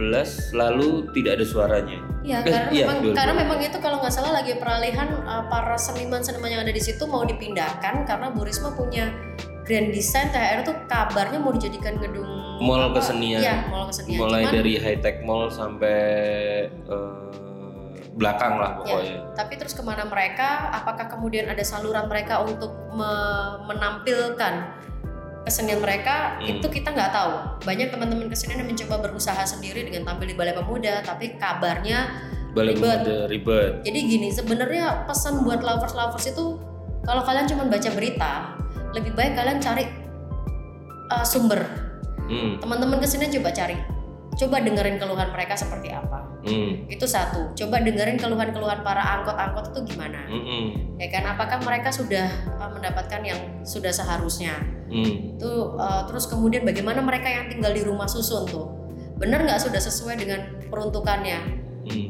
lalu 0.53 0.87
tidak 1.11 1.31
ada 1.33 1.45
suaranya. 1.45 1.99
ya 2.21 2.39
Eh, 2.39 2.43
karena 2.45 2.69
iya, 2.69 2.83
memang 2.83 2.97
2000. 3.05 3.15
karena 3.15 3.33
memang 3.37 3.59
itu 3.61 3.77
kalau 3.77 3.97
nggak 3.97 4.11
salah 4.11 4.31
lagi 4.33 4.53
peralihan 4.55 5.07
eh, 5.17 5.43
para 5.47 5.75
seniman-seniman 5.75 6.49
yang 6.49 6.61
ada 6.61 6.71
di 6.71 6.79
situ 6.79 7.03
mau 7.03 7.23
dipindahkan 7.23 8.03
karena 8.03 8.27
Bu 8.29 8.43
Risma 8.43 8.71
punya 8.71 9.07
grand 9.63 9.89
design 9.89 10.27
THR 10.29 10.59
itu 10.61 10.73
kabarnya 10.85 11.37
mau 11.37 11.51
dijadikan 11.51 11.95
gedung 11.97 12.27
Mall 12.57 12.81
apa? 12.83 12.99
kesenian. 12.99 13.37
Iya, 13.37 13.55
mall 13.67 13.85
kesenian. 13.85 14.17
Mulai 14.17 14.41
Cuman- 14.43 14.55
dari 14.55 14.73
high 14.75 14.97
tech 14.97 15.21
mall 15.21 15.47
sampai 15.47 15.97
eh, 16.67 17.11
belakang 18.13 18.57
lah 18.57 18.81
pokoknya. 18.81 19.29
Tapi 19.31 19.53
terus 19.55 19.71
ke 19.71 19.83
mana 19.83 20.01
mereka? 20.03 20.73
Apakah 20.73 21.05
kemudian 21.07 21.45
ada 21.45 21.61
saluran 21.61 22.09
mereka 22.09 22.41
untuk 22.41 22.73
me- 22.89 23.61
menampilkan 23.63 24.73
kesenian 25.47 25.79
mereka? 25.79 26.35
Hmm. 26.37 26.59
Itu 26.59 26.67
kita 26.67 26.91
nggak 26.91 27.11
tahu. 27.15 27.33
Banyak 27.63 27.87
teman-teman 27.95 28.27
kesenian 28.27 28.67
yang 28.67 28.69
mencoba 28.69 28.99
berusaha 28.99 29.39
sendiri 29.47 29.87
dengan 29.87 30.03
tampil 30.03 30.27
di 30.27 30.35
Balai 30.35 30.51
Pemuda, 30.51 30.99
tapi 31.07 31.39
kabarnya 31.39 32.11
Balai 32.51 32.75
Ribet. 32.75 32.99
Pemuda 33.07 33.17
ribet. 33.31 33.71
jadi 33.87 33.99
gini. 34.03 34.27
Sebenarnya 34.35 35.07
pesan 35.07 35.47
buat 35.47 35.63
lovers-lovers 35.63 36.27
itu 36.27 36.59
kalau 37.07 37.23
kalian 37.23 37.47
cuma 37.47 37.63
baca 37.71 37.89
berita, 37.95 38.31
lebih 38.91 39.15
baik 39.15 39.39
kalian 39.39 39.63
cari 39.63 39.87
uh, 41.15 41.23
sumber. 41.23 41.63
Hmm, 42.27 42.59
Teman-teman 42.59 42.99
kesenian 42.99 43.31
coba 43.39 43.55
cari, 43.55 43.79
coba 44.37 44.61
dengerin 44.61 45.01
keluhan 45.01 45.33
mereka 45.33 45.57
seperti 45.57 45.89
apa. 45.89 46.29
hmm, 46.45 46.85
Itu 46.87 47.09
satu. 47.09 47.57
Coba 47.57 47.81
dengerin 47.81 48.21
keluhan-keluhan 48.21 48.85
para 48.85 49.01
angkot-angkot 49.19 49.73
itu 49.73 49.93
gimana. 49.93 50.21
hmm, 50.29 50.43
hmm, 50.45 50.65
ya 51.01 51.07
kan 51.09 51.23
apakah 51.33 51.57
mereka 51.65 51.89
sudah 51.89 52.29
uh, 52.61 52.69
mendapatkan 52.69 53.21
yang 53.25 53.39
sudah 53.65 53.89
seharusnya 53.89 54.77
itu 54.87 55.51
uh, 55.75 56.07
terus 56.07 56.31
kemudian 56.31 56.63
bagaimana 56.63 57.03
mereka 57.03 57.27
yang 57.27 57.51
tinggal 57.51 57.75
di 57.75 57.83
rumah 57.83 58.07
susun 58.07 58.47
tuh 58.47 58.71
benar 59.19 59.43
nggak 59.43 59.59
sudah 59.59 59.81
sesuai 59.81 60.15
dengan 60.15 60.39
peruntukannya 60.71 61.39
hmm. 61.91 62.07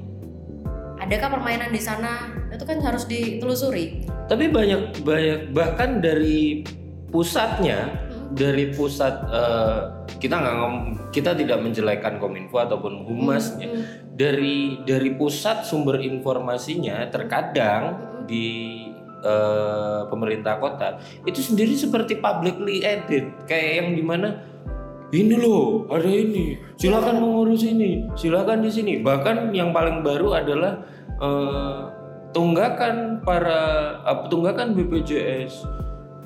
adakah 1.01 1.39
permainan 1.39 1.73
di 1.73 1.81
sana 1.81 2.29
itu 2.53 2.63
kan 2.63 2.79
harus 2.79 3.09
ditelusuri 3.09 4.05
Tapi 4.27 4.51
banyak 4.51 5.07
banyak 5.07 5.55
bahkan 5.55 6.03
dari 6.03 6.59
pusatnya. 7.07 8.06
Dari 8.33 8.75
pusat 8.75 9.13
eh, 9.31 9.81
kita 10.19 10.35
nggak 10.35 10.57
kita 11.15 11.31
tidak 11.37 11.59
menjelekan 11.63 12.19
kominfo 12.19 12.59
ataupun 12.59 13.07
humasnya. 13.07 13.69
Hmm. 13.69 13.83
dari 14.17 14.81
dari 14.81 15.13
pusat 15.13 15.61
sumber 15.61 16.01
informasinya 16.01 17.05
terkadang 17.13 17.83
Hmm. 17.93 18.25
di 18.25 18.47
eh, 19.23 20.01
pemerintah 20.09 20.57
kota 20.59 20.97
itu 21.23 21.39
sendiri 21.39 21.77
seperti 21.77 22.17
publicly 22.17 22.83
edit 22.83 23.45
kayak 23.45 23.71
yang 23.83 23.89
di 23.95 24.03
mana 24.03 24.29
ini 25.15 25.39
loh 25.39 25.87
ada 25.87 26.09
ini 26.09 26.59
silakan 26.75 27.23
mengurus 27.23 27.63
ini 27.63 28.11
silakan 28.19 28.59
di 28.59 28.71
sini. 28.73 28.93
Bahkan 28.99 29.55
yang 29.55 29.71
paling 29.71 30.03
baru 30.03 30.35
adalah 30.35 30.83
eh, 31.21 31.81
tunggakan 32.35 33.23
para 33.23 33.61
apa 34.03 34.27
tunggakan 34.27 34.75
BPJS 34.75 35.63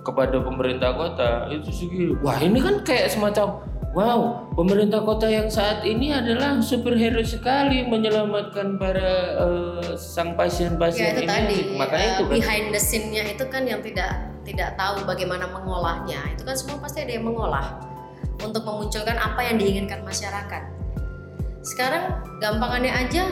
kepada 0.02 0.42
pemerintah 0.42 0.94
kota 0.98 1.50
itu 1.54 1.70
segini 1.70 2.14
wah 2.26 2.38
ini 2.42 2.58
kan 2.58 2.82
kayak 2.82 3.14
semacam 3.14 3.62
wow 3.94 4.50
pemerintah 4.58 5.04
kota 5.06 5.30
yang 5.30 5.48
saat 5.50 5.86
ini 5.86 6.14
adalah 6.16 6.58
superhero 6.62 7.22
sekali 7.22 7.86
menyelamatkan 7.86 8.82
para 8.82 9.12
eh, 9.38 9.94
sang 10.00 10.34
ya 10.34 10.38
pasien-pasien 10.42 11.14
itu 11.16 11.24
ini. 11.24 11.30
tadi 11.30 11.58
makanya 11.78 12.08
uh, 12.08 12.14
itu 12.18 12.24
kan 12.26 12.34
behind 12.34 12.66
the 12.74 12.82
scene-nya 12.82 13.24
itu 13.30 13.46
kan 13.48 13.64
yang 13.68 13.84
tidak 13.84 14.32
tidak 14.46 14.76
tahu 14.78 15.06
bagaimana 15.06 15.46
mengolahnya. 15.50 16.34
Itu 16.34 16.44
kan 16.46 16.56
semua 16.58 16.82
pasti 16.82 17.06
ada 17.06 17.14
yang 17.14 17.26
mengolah 17.26 17.78
untuk 18.42 18.66
memunculkan 18.66 19.18
apa 19.18 19.42
yang 19.46 19.62
diinginkan 19.62 20.02
masyarakat. 20.02 20.64
Sekarang 21.62 22.26
gampangannya 22.42 22.90
aja 22.90 23.30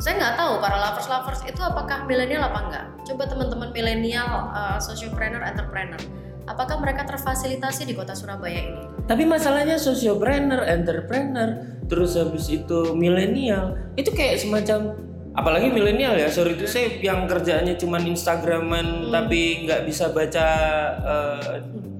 saya 0.00 0.16
nggak 0.16 0.34
tahu 0.40 0.52
para 0.64 0.76
lovers 0.80 1.08
lovers 1.12 1.40
itu 1.44 1.60
apakah 1.60 2.08
milenial 2.08 2.40
apa 2.48 2.58
enggak 2.66 2.84
coba 3.04 3.22
teman-teman 3.28 3.68
milenial 3.70 4.48
uh, 4.50 4.80
sociopreneur 4.80 5.44
entrepreneur 5.44 6.00
apakah 6.48 6.80
mereka 6.80 7.04
terfasilitasi 7.06 7.84
di 7.86 7.94
kota 7.94 8.16
Surabaya 8.16 8.64
ini 8.64 8.82
Tapi 9.10 9.26
masalahnya 9.26 9.74
sosiopreneur, 9.74 10.62
entrepreneur, 10.70 11.58
terus 11.90 12.14
habis 12.14 12.46
itu 12.46 12.94
milenial, 12.94 13.74
itu 13.98 14.14
kayak 14.14 14.38
semacam 14.38 14.94
apalagi 15.34 15.66
milenial 15.70 16.14
ya, 16.14 16.30
sorry 16.30 16.54
itu 16.54 16.66
saya 16.66 16.94
yang 17.02 17.26
kerjaannya 17.26 17.74
cuman 17.74 18.06
Instagraman 18.06 19.10
tapi 19.10 19.66
nggak 19.66 19.82
bisa 19.82 20.14
baca 20.14 20.46
eh, 21.02 21.54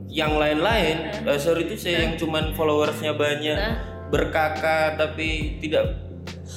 yang 0.06 0.38
lain-lain. 0.38 1.26
Eh, 1.26 1.38
sorry 1.38 1.66
itu 1.66 1.74
saya 1.78 2.06
yang 2.06 2.14
cuman 2.14 2.54
followersnya 2.54 3.14
banyak, 3.18 3.58
Nah. 3.58 3.74
berkakak 4.10 4.94
tapi 4.98 5.58
tidak 5.62 5.90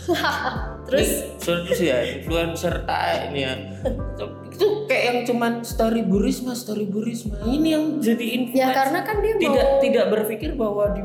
terus 0.83 1.09
sorry 1.39 1.63
itu 1.67 1.73
sih 1.79 1.87
ya 1.89 1.99
influencer 2.19 2.83
tak 2.83 3.31
ini 3.31 3.39
ya. 3.47 3.53
itu 4.53 4.67
kayak 4.85 5.03
yang 5.09 5.19
cuman 5.25 5.53
story 5.65 6.05
Burisma, 6.05 6.53
story 6.53 6.85
Burisma. 6.85 7.41
Ini 7.41 7.67
yang 7.73 7.85
jadi 7.97 8.25
influencer 8.37 8.69
ya 8.69 8.75
karena 8.75 8.99
kan 9.01 9.17
dia 9.23 9.33
tidak 9.39 9.65
mau 9.65 9.81
tidak 9.81 10.05
berpikir 10.13 10.51
bahwa 10.53 10.93
di 10.93 11.01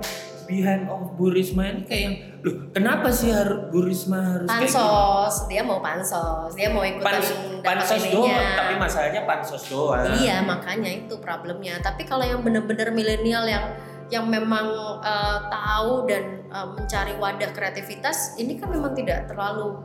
behind 0.48 0.88
of 0.88 1.12
Bu 1.20 1.28
Risma 1.28 1.68
ini 1.68 1.84
kayak 1.84 2.02
yang 2.08 2.14
loh 2.40 2.56
kenapa 2.72 3.12
sih 3.12 3.28
harus 3.28 3.68
Bu 3.68 3.84
Risma 3.84 4.18
harus 4.24 4.48
kayak 4.48 4.64
gitu?" 4.64 4.80
pansos 4.80 5.34
dia 5.52 5.62
mau 5.62 5.78
pansos 5.84 6.52
dia 6.56 6.68
mau 6.72 6.82
ikutan 6.82 7.20
Pans, 7.20 7.28
pansos 7.60 8.02
doang 8.08 8.48
tapi 8.56 8.74
masalahnya 8.80 9.22
pansos 9.28 9.62
doang 9.68 10.08
Iya 10.16 10.40
makanya 10.40 10.90
itu 11.04 11.14
problemnya. 11.20 11.76
Tapi 11.84 12.08
kalau 12.08 12.24
yang 12.24 12.40
benar-benar 12.40 12.88
milenial 12.96 13.44
yang 13.44 13.64
yang 14.08 14.24
memang 14.24 14.72
eh, 15.04 15.38
tahu 15.52 16.08
dan 16.08 16.37
eh, 16.48 16.66
mencari 16.68 17.12
wadah 17.14 17.50
kreativitas, 17.50 18.36
ini 18.36 18.56
kan 18.56 18.68
memang 18.68 18.92
tidak 18.92 19.26
terlalu 19.26 19.78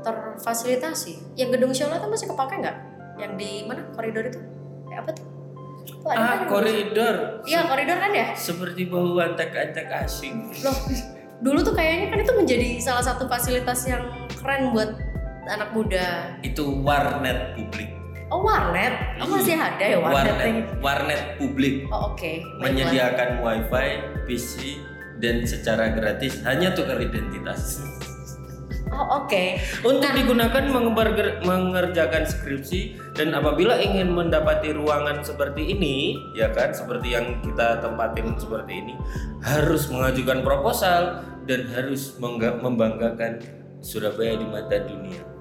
terfasilitasi. 0.00 1.34
Yang 1.34 1.48
gedung 1.54 1.72
Shola 1.72 1.96
itu 1.96 2.08
masih 2.08 2.26
kepake 2.28 2.54
nggak? 2.58 2.76
Yang 3.16 3.32
di 3.36 3.50
mana 3.64 3.82
koridor 3.90 4.24
itu? 4.24 4.40
Kayak 4.84 5.00
apa 5.00 5.10
tuh? 5.12 5.24
Kan 6.00 6.14
ah 6.14 6.20
yang- 6.34 6.44
koridor 6.46 7.16
Iya 7.44 7.60
koridor 7.64 7.96
kan 7.98 8.12
ya. 8.12 8.26
seperti 8.34 8.84
bau 8.84 9.16
antek-antek 9.16 9.88
asing 9.94 10.52
Loh, 10.60 10.76
dulu 11.40 11.60
tuh 11.60 11.72
kayaknya 11.72 12.08
kan 12.08 12.18
itu 12.20 12.32
menjadi 12.34 12.68
salah 12.78 13.00
satu 13.00 13.24
fasilitas 13.24 13.84
yang 13.84 14.04
keren 14.34 14.68
buat 14.70 14.96
anak 15.46 15.72
muda. 15.72 16.36
itu 16.40 16.60
warnet 16.80 17.52
publik 17.54 17.88
Oh 18.28 18.40
warnet, 18.42 18.96
oh, 19.16 19.28
masih 19.28 19.54
ada 19.54 19.80
ya 19.80 19.96
warnet? 19.98 20.32
warnet 20.32 20.64
warnet 20.80 21.20
publik 21.36 21.84
Oh 21.88 22.12
oke. 22.12 22.20
baiklah. 22.20 22.60
menyediakan 22.62 23.28
wifi 23.40 23.88
PC 24.24 24.52
dan 25.22 25.44
secara 25.46 25.92
gratis 25.94 26.42
hanya 26.42 26.74
tukar 26.74 26.98
identitas 26.98 27.82
Oh 28.94 29.26
oke. 29.26 29.58
untuk 29.82 30.06
digunakan 30.14 30.70
mengebar- 30.70 31.42
mengerjakan 31.42 32.22
skripsi 32.22 32.94
dan 33.18 33.34
apabila 33.34 33.74
ingin 33.82 34.14
mendapati 34.14 34.70
ruangan 34.70 35.18
seperti 35.18 35.74
ini 35.74 36.14
ya 36.38 36.54
kan 36.54 36.70
seperti 36.70 37.10
yang 37.10 37.42
kita 37.42 37.82
tempatin 37.82 38.38
seperti 38.38 38.86
ini 38.86 38.94
harus 39.42 39.90
mengajukan 39.90 40.46
proposal 40.46 41.26
dan 41.42 41.66
harus 41.74 42.14
membanggakan 42.22 43.42
Surabaya 43.82 44.38
di 44.38 44.46
mata 44.46 44.78
dunia 44.78 45.34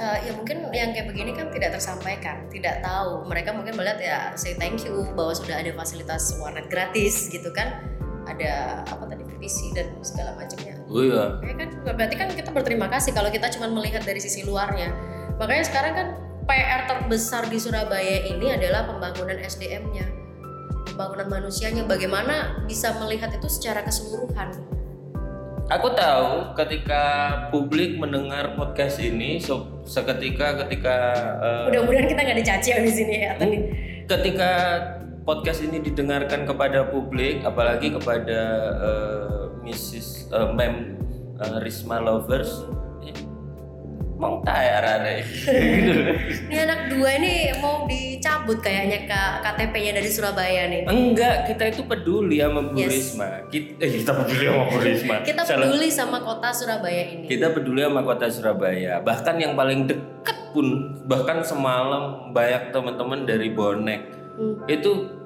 Eh, 0.00 0.18
ya 0.24 0.32
mungkin 0.32 0.64
yang 0.72 0.96
kayak 0.96 1.12
begini 1.12 1.36
kan 1.36 1.52
tidak 1.52 1.76
tersampaikan, 1.76 2.48
tidak 2.48 2.80
tahu. 2.80 3.20
Mereka 3.28 3.52
mungkin 3.52 3.76
melihat 3.76 4.00
ya 4.00 4.18
say 4.32 4.56
thank 4.56 4.80
you 4.80 5.04
bahwa 5.12 5.36
sudah 5.36 5.60
ada 5.60 5.76
fasilitas 5.76 6.40
warnet 6.40 6.72
gratis 6.72 7.28
gitu 7.28 7.52
kan, 7.52 7.84
ada 8.30 8.86
apa 8.86 9.04
tadi 9.10 9.22
PC 9.40 9.72
dan 9.74 9.90
segala 10.04 10.36
macamnya. 10.38 10.76
oh 10.86 11.02
iya 11.02 11.24
Ya 11.42 11.54
kan 11.58 11.68
berarti 11.96 12.16
kan 12.18 12.28
kita 12.30 12.50
berterima 12.54 12.86
kasih 12.86 13.10
kalau 13.16 13.30
kita 13.32 13.50
cuma 13.54 13.66
melihat 13.70 14.02
dari 14.04 14.20
sisi 14.22 14.46
luarnya. 14.46 14.92
Makanya 15.40 15.64
sekarang 15.64 15.92
kan 15.96 16.08
PR 16.44 16.80
terbesar 16.90 17.46
di 17.46 17.58
Surabaya 17.62 18.26
ini 18.26 18.50
adalah 18.50 18.86
pembangunan 18.86 19.38
SDM-nya. 19.38 20.06
pembangunan 20.90 21.28
manusianya 21.40 21.86
bagaimana 21.86 22.66
bisa 22.66 22.92
melihat 22.98 23.30
itu 23.30 23.46
secara 23.46 23.80
keseluruhan 23.86 24.52
Aku 25.70 25.94
tahu 25.94 26.50
ketika 26.58 27.02
publik 27.54 27.94
mendengar 27.94 28.58
podcast 28.58 28.98
ini 28.98 29.38
so, 29.38 29.80
seketika 29.86 30.58
ketika 30.66 30.96
eh, 31.38 31.64
mudah-mudahan 31.70 32.10
kita 32.10 32.20
nggak 32.26 32.38
dicaci 32.42 32.68
di 32.74 32.92
sini 32.92 33.16
ya 33.22 33.32
tadi 33.38 33.56
ketika 34.10 34.50
podcast 35.30 35.62
ini 35.62 35.78
didengarkan 35.78 36.42
kepada 36.42 36.90
publik 36.90 37.46
apalagi 37.46 37.94
kepada 37.94 38.40
eh, 38.82 39.62
Mrs. 39.62 40.26
eh, 40.26 40.50
Mem 40.50 40.98
eh, 41.38 41.56
Risma 41.62 42.02
lovers 42.02 42.66
mau 44.18 44.42
tayar 44.44 45.06
ini 45.06 46.56
anak 46.58 46.90
dua 46.90 47.14
ini 47.14 47.54
mau 47.62 47.86
dicabut 47.86 48.58
kayaknya 48.58 49.06
ke 49.06 49.20
KTP-nya 49.40 50.02
dari 50.02 50.10
Surabaya 50.10 50.66
nih 50.66 50.82
enggak 50.84 51.46
kita 51.46 51.70
itu 51.70 51.86
peduli 51.86 52.42
sama 52.42 52.66
Bu 52.66 52.74
Yes. 52.74 52.90
Risma 52.90 53.28
kita, 53.48 53.70
eh, 53.80 53.90
kita 54.02 54.12
peduli 54.12 54.44
sama 54.44 54.62
Bu 54.66 54.76
Risma 54.82 55.14
kita 55.22 55.42
Salah. 55.46 55.56
peduli 55.62 55.88
sama 55.94 56.18
kota 56.26 56.48
Surabaya 56.50 57.02
ini 57.06 57.24
kita 57.30 57.54
peduli 57.54 57.80
sama 57.86 58.02
kota 58.02 58.26
Surabaya 58.26 58.98
bahkan 58.98 59.38
yang 59.38 59.54
paling 59.54 59.86
dekat 59.86 60.38
pun 60.50 60.66
bahkan 61.06 61.38
semalam 61.46 62.34
banyak 62.34 62.74
teman-teman 62.74 63.22
dari 63.22 63.54
bonek 63.54 64.18
Hmm. 64.40 64.56
itu 64.72 65.19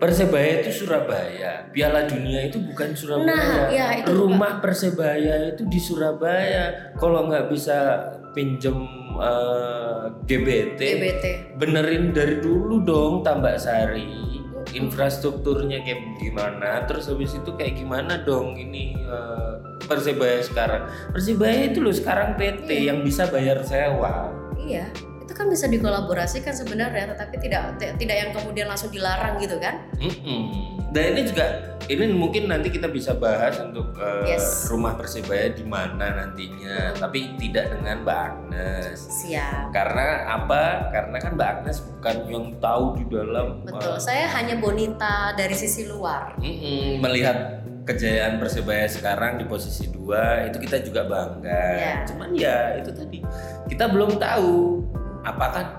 Persebaya 0.00 0.64
itu 0.64 0.82
Surabaya. 0.82 1.68
Piala 1.68 2.08
Dunia 2.08 2.48
itu 2.48 2.56
bukan 2.64 2.96
Surabaya. 2.96 3.28
Nah, 3.28 3.68
ya, 3.68 3.86
itu 4.00 4.10
rumah 4.16 4.56
Persebaya 4.64 5.52
itu 5.52 5.68
di 5.68 5.76
Surabaya. 5.76 6.96
Kalau 6.96 7.28
nggak 7.28 7.52
bisa 7.52 8.08
pinjem 8.32 8.80
eh, 9.20 10.04
GBT 10.24 10.80
GBT 10.80 11.24
benerin 11.60 12.16
dari 12.16 12.40
dulu 12.40 12.80
dong 12.80 13.20
Tambak 13.20 13.60
Sari. 13.60 14.40
Infrastrukturnya 14.70 15.82
kayak 15.82 16.22
gimana 16.22 16.86
terus 16.86 17.10
habis 17.10 17.34
itu 17.34 17.50
kayak 17.58 17.76
gimana 17.76 18.24
dong 18.24 18.56
ini 18.56 18.96
eh, 18.96 19.52
Persebaya 19.84 20.40
sekarang? 20.40 20.88
Persebaya 21.12 21.68
itu 21.68 21.84
loh 21.84 21.92
sekarang 21.92 22.40
PT 22.40 22.88
yang 22.88 23.04
bisa 23.04 23.28
bayar 23.28 23.60
sewa. 23.60 24.32
Iya 24.56 25.09
itu 25.30 25.38
kan 25.38 25.46
bisa 25.46 25.70
dikolaborasikan 25.70 26.50
sebenarnya 26.50 27.14
tetapi 27.14 27.38
tidak 27.38 27.78
tidak 27.78 28.16
yang 28.18 28.30
kemudian 28.34 28.66
langsung 28.66 28.90
dilarang 28.90 29.38
gitu 29.38 29.62
kan? 29.62 29.86
Mm-mm. 30.02 30.74
dan 30.90 31.14
ini 31.14 31.22
juga 31.22 31.46
ini 31.86 32.10
mungkin 32.10 32.50
nanti 32.50 32.66
kita 32.66 32.90
bisa 32.90 33.14
bahas 33.14 33.62
untuk 33.62 33.94
eh, 33.94 34.34
Yes. 34.34 34.66
rumah 34.66 34.98
Persebaya 34.98 35.54
di 35.54 35.62
mana 35.62 36.18
nantinya 36.18 36.98
tapi 36.98 37.38
tidak 37.38 37.70
dengan 37.78 38.02
Mbak 38.02 38.18
Agnes. 38.26 38.98
Siap. 39.22 39.70
Karena 39.70 40.34
apa? 40.34 40.90
Karena 40.90 41.16
kan 41.22 41.38
Mbak 41.38 41.48
Agnes 41.62 41.78
bukan 41.78 42.16
yang 42.26 42.46
tahu 42.58 42.84
di 42.98 43.04
dalam 43.06 43.62
betul. 43.62 44.02
saya 44.02 44.26
hanya 44.34 44.58
bonita 44.58 45.30
dari 45.38 45.54
sisi 45.54 45.86
luar. 45.86 46.34
Mm-mm, 46.42 46.98
melihat 46.98 47.62
kejayaan 47.86 48.38
Persebaya 48.38 48.86
sekarang 48.86 49.38
di 49.38 49.46
posisi 49.46 49.90
dua 49.90 50.46
itu 50.46 50.58
kita 50.58 50.82
juga 50.82 51.06
bangga. 51.06 51.62
Ya. 51.78 51.94
Cuman 52.06 52.34
ya 52.34 52.82
itu 52.82 52.90
tadi. 52.94 53.18
Kita 53.66 53.90
belum 53.90 54.18
tahu 54.18 54.82
apakah 55.24 55.76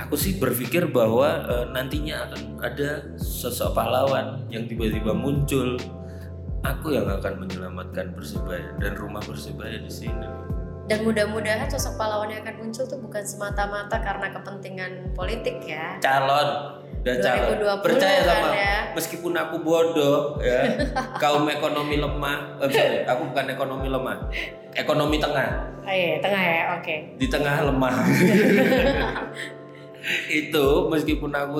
aku 0.00 0.14
sih 0.16 0.36
berpikir 0.40 0.88
bahwa 0.90 1.46
eh, 1.46 1.66
nantinya 1.70 2.28
akan 2.28 2.42
ada 2.60 2.90
sosok 3.16 3.76
pahlawan 3.76 4.44
yang 4.48 4.66
tiba-tiba 4.66 5.12
muncul. 5.14 5.78
Aku 6.62 6.94
yang 6.94 7.10
akan 7.10 7.42
menyelamatkan 7.42 8.14
Persebaya 8.14 8.70
dan 8.78 8.94
rumah 8.94 9.18
Persebaya 9.18 9.82
di 9.82 9.90
sini. 9.90 10.28
dan 10.90 11.06
mudah-mudahan 11.06 11.70
sosok 11.70 11.94
pahlawan 11.94 12.26
yang 12.26 12.42
akan 12.42 12.66
muncul 12.68 12.82
tuh 12.82 12.98
bukan 12.98 13.22
semata-mata 13.22 14.02
karena 14.02 14.34
kepentingan 14.34 15.14
politik 15.14 15.62
ya 15.62 15.94
Calon 16.02 16.81
dan 17.02 17.18
calon 17.18 17.58
2020 17.82 17.82
percaya 17.82 18.18
kan 18.22 18.30
sama 18.30 18.48
ya. 18.54 18.76
meskipun 18.94 19.32
aku 19.34 19.56
bodoh 19.58 20.38
ya. 20.38 20.70
Kaum 21.22 21.50
ekonomi 21.50 21.98
lemah. 21.98 22.62
Eh, 22.62 22.70
sorry, 22.70 22.98
aku 23.02 23.22
bukan 23.34 23.46
ekonomi 23.50 23.88
lemah. 23.90 24.16
Ekonomi 24.78 25.16
tengah. 25.18 25.50
Oh, 25.82 25.90
iya, 25.90 26.22
tengah 26.22 26.42
ya 26.42 26.62
oke. 26.78 26.96
Di 27.18 27.26
tengah 27.26 27.66
lemah. 27.66 27.94
Itu 30.42 30.66
meskipun 30.90 31.34
aku 31.34 31.58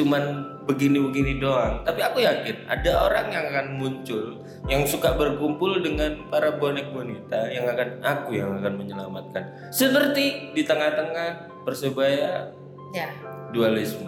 cuman 0.00 0.22
begini-begini 0.64 1.36
doang. 1.36 1.84
Tapi 1.84 2.00
aku 2.00 2.24
yakin 2.24 2.56
ada 2.72 2.90
orang 3.04 3.26
yang 3.28 3.44
akan 3.52 3.66
muncul 3.76 4.40
yang 4.66 4.82
suka 4.88 5.12
berkumpul 5.14 5.78
dengan 5.84 6.26
para 6.32 6.56
bonek 6.56 6.90
bonita 6.90 7.52
yang 7.52 7.68
akan 7.68 8.00
aku 8.00 8.40
yang 8.40 8.56
akan 8.64 8.80
menyelamatkan. 8.80 9.44
Seperti 9.68 10.56
di 10.56 10.64
tengah-tengah 10.64 11.62
persebaya. 11.68 12.50
Ya 12.96 13.35
dualisme 13.56 14.06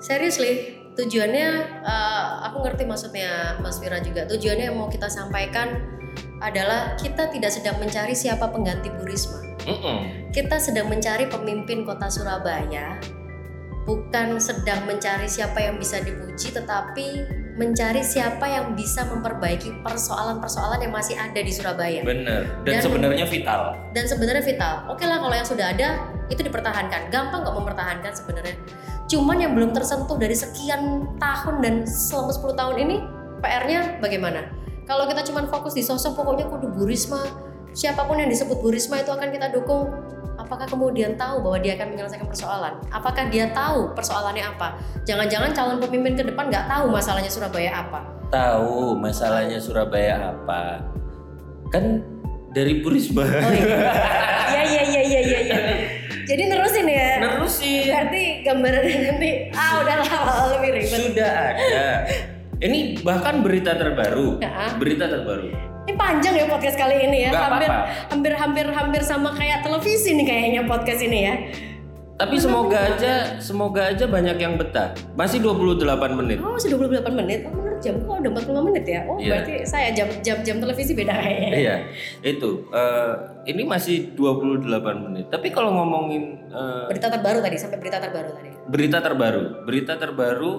Seriously, 0.00 0.80
tujuannya 0.96 1.48
eh, 1.84 2.28
aku 2.48 2.64
ngerti 2.64 2.88
maksudnya 2.88 3.60
Mas 3.60 3.76
Wira 3.84 4.00
juga. 4.00 4.24
Tujuannya 4.24 4.72
yang 4.72 4.80
mau 4.80 4.88
kita 4.88 5.12
sampaikan 5.12 5.76
adalah 6.40 6.96
kita 6.96 7.28
tidak 7.28 7.52
sedang 7.52 7.76
mencari 7.76 8.16
siapa 8.16 8.48
pengganti 8.48 8.88
Bu 8.96 9.04
Risma. 9.04 9.44
Mm-mm. 9.68 10.32
Kita 10.32 10.56
sedang 10.56 10.88
mencari 10.88 11.28
pemimpin 11.28 11.84
kota 11.84 12.08
Surabaya, 12.08 12.96
bukan 13.84 14.40
sedang 14.40 14.88
mencari 14.88 15.28
siapa 15.28 15.60
yang 15.60 15.76
bisa 15.76 16.00
dipuji, 16.00 16.48
tetapi 16.48 17.28
mencari 17.60 18.00
siapa 18.00 18.48
yang 18.48 18.72
bisa 18.72 19.04
memperbaiki 19.04 19.84
persoalan-persoalan 19.84 20.80
yang 20.80 20.96
masih 20.96 21.12
ada 21.20 21.36
di 21.36 21.52
Surabaya. 21.52 22.00
Bener. 22.00 22.48
Dan, 22.64 22.80
Dan- 22.80 22.84
sebenarnya 22.88 23.26
vital. 23.28 23.76
Dan 23.92 24.08
sebenarnya 24.08 24.40
vital. 24.40 24.88
Oke 24.88 25.04
lah 25.04 25.20
kalau 25.20 25.36
yang 25.36 25.44
sudah 25.44 25.76
ada 25.76 26.08
itu 26.30 26.40
dipertahankan. 26.46 27.10
Gampang 27.10 27.42
kok 27.42 27.54
mempertahankan 27.58 28.12
sebenarnya. 28.14 28.56
Cuman 29.10 29.42
yang 29.42 29.52
belum 29.58 29.74
tersentuh 29.74 30.14
dari 30.14 30.38
sekian 30.38 31.10
tahun 31.18 31.60
dan 31.60 31.74
selama 31.82 32.30
10 32.30 32.54
tahun 32.54 32.76
ini 32.86 32.96
PR-nya 33.42 33.98
bagaimana? 33.98 34.46
Kalau 34.86 35.10
kita 35.10 35.26
cuman 35.26 35.50
fokus 35.50 35.74
di 35.74 35.82
sosok 35.82 36.14
pokoknya 36.14 36.46
kudu 36.46 36.70
Bu 36.70 36.86
Risma, 36.86 37.26
siapa 37.74 38.06
pun 38.06 38.22
yang 38.22 38.30
disebut 38.30 38.62
Bu 38.62 38.70
Risma 38.70 39.02
itu 39.02 39.10
akan 39.10 39.28
kita 39.34 39.50
dukung. 39.50 39.90
Apakah 40.38 40.64
kemudian 40.66 41.20
tahu 41.20 41.44
bahwa 41.44 41.58
dia 41.60 41.76
akan 41.76 41.94
menyelesaikan 41.94 42.26
persoalan? 42.26 42.74
Apakah 42.88 43.28
dia 43.28 43.52
tahu 43.52 43.92
persoalannya 43.92 44.46
apa? 44.46 44.80
Jangan-jangan 45.04 45.52
calon 45.52 45.78
pemimpin 45.78 46.16
ke 46.16 46.24
depan 46.26 46.48
nggak 46.48 46.64
tahu 46.64 46.88
masalahnya 46.88 47.28
Surabaya 47.28 47.70
apa? 47.86 48.00
Tahu 48.32 48.96
masalahnya 48.96 49.58
Surabaya 49.60 50.32
apa? 50.32 50.80
Kan 51.68 52.02
dari 52.50 52.82
Burisma. 52.82 53.22
Oh 53.26 53.52
iya, 53.52 54.62
iya 54.64 54.82
iya 54.82 55.02
iya 55.02 55.20
iya 55.22 55.38
iya. 55.44 55.58
Jadi 56.30 56.42
nerusin 56.46 56.86
ya. 56.86 57.10
Nerusin. 57.18 57.90
Berarti 57.90 58.22
gambarannya 58.46 58.98
nanti 59.02 59.30
ah 59.50 59.72
udahlah 59.82 60.10
lebih 60.54 60.70
ribet. 60.78 61.00
Sudah 61.10 61.30
ada. 61.58 61.86
Ini 62.62 63.02
bahkan 63.02 63.42
berita 63.42 63.74
terbaru. 63.74 64.38
Berita 64.78 65.10
terbaru. 65.10 65.50
Ini 65.90 65.92
panjang 65.98 66.38
ya 66.38 66.46
podcast 66.46 66.78
kali 66.78 67.02
ini 67.02 67.26
ya. 67.26 67.30
Nggak 67.34 67.46
hampir 67.50 67.70
apa-apa. 67.72 67.90
hampir 68.14 68.32
hampir 68.38 68.66
hampir 68.70 69.02
sama 69.02 69.34
kayak 69.34 69.66
televisi 69.66 70.14
nih 70.14 70.26
kayaknya 70.28 70.62
podcast 70.70 71.02
ini 71.02 71.18
ya. 71.26 71.34
Tapi 72.20 72.36
semoga 72.36 72.78
aja 72.78 73.40
semoga 73.40 73.90
aja 73.90 74.04
banyak 74.06 74.36
yang 74.38 74.54
betah. 74.54 74.94
Masih 75.18 75.42
28 75.42 76.14
menit. 76.14 76.38
Oh, 76.38 76.54
masih 76.54 76.76
28 76.78 77.10
menit. 77.16 77.48
Oh, 77.48 77.69
jam 77.80 77.94
kok 77.98 78.16
udah 78.16 78.30
45 78.30 78.62
menit 78.62 78.84
ya. 78.84 79.00
Oh, 79.04 79.16
Iya. 79.16 79.28
berarti 79.34 79.54
saya 79.64 79.88
jam 79.90 80.08
jam 80.20 80.38
jam 80.40 80.56
televisi 80.58 80.92
beda 80.92 81.14
kayaknya. 81.14 81.50
Iya, 81.60 81.76
itu. 82.22 82.50
Eh, 82.68 83.12
ini 83.46 83.62
masih 83.64 84.14
28 84.14 84.64
menit. 85.00 85.26
Tapi 85.26 85.48
kalau 85.48 85.72
ngomongin 85.72 86.38
eh, 86.46 86.84
Berita 86.86 87.08
terbaru 87.08 87.40
tadi 87.40 87.56
sampai 87.56 87.78
berita 87.78 87.98
terbaru 87.98 88.30
tadi. 88.32 88.50
berita 88.66 88.98
terbaru, 88.98 89.42
berita 89.64 89.94
terbaru 89.94 90.52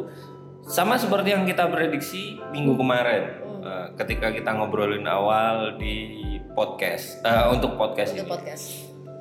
sama 0.63 0.93
seperti 0.95 1.31
yang 1.31 1.43
kita 1.43 1.65
prediksi 1.67 2.35
minggu 2.49 2.75
kemarin 2.75 3.23
Eh, 3.61 3.87
ketika 3.93 4.33
kita 4.33 4.51
ngobrolin 4.51 5.05
awal 5.05 5.77
di 5.77 6.17
podcast 6.51 7.21
eh, 7.21 7.45
untuk 7.47 7.77
podcast 7.77 8.09
Untuk 8.11 8.25
ini 8.25 8.33
podcast. 8.33 8.65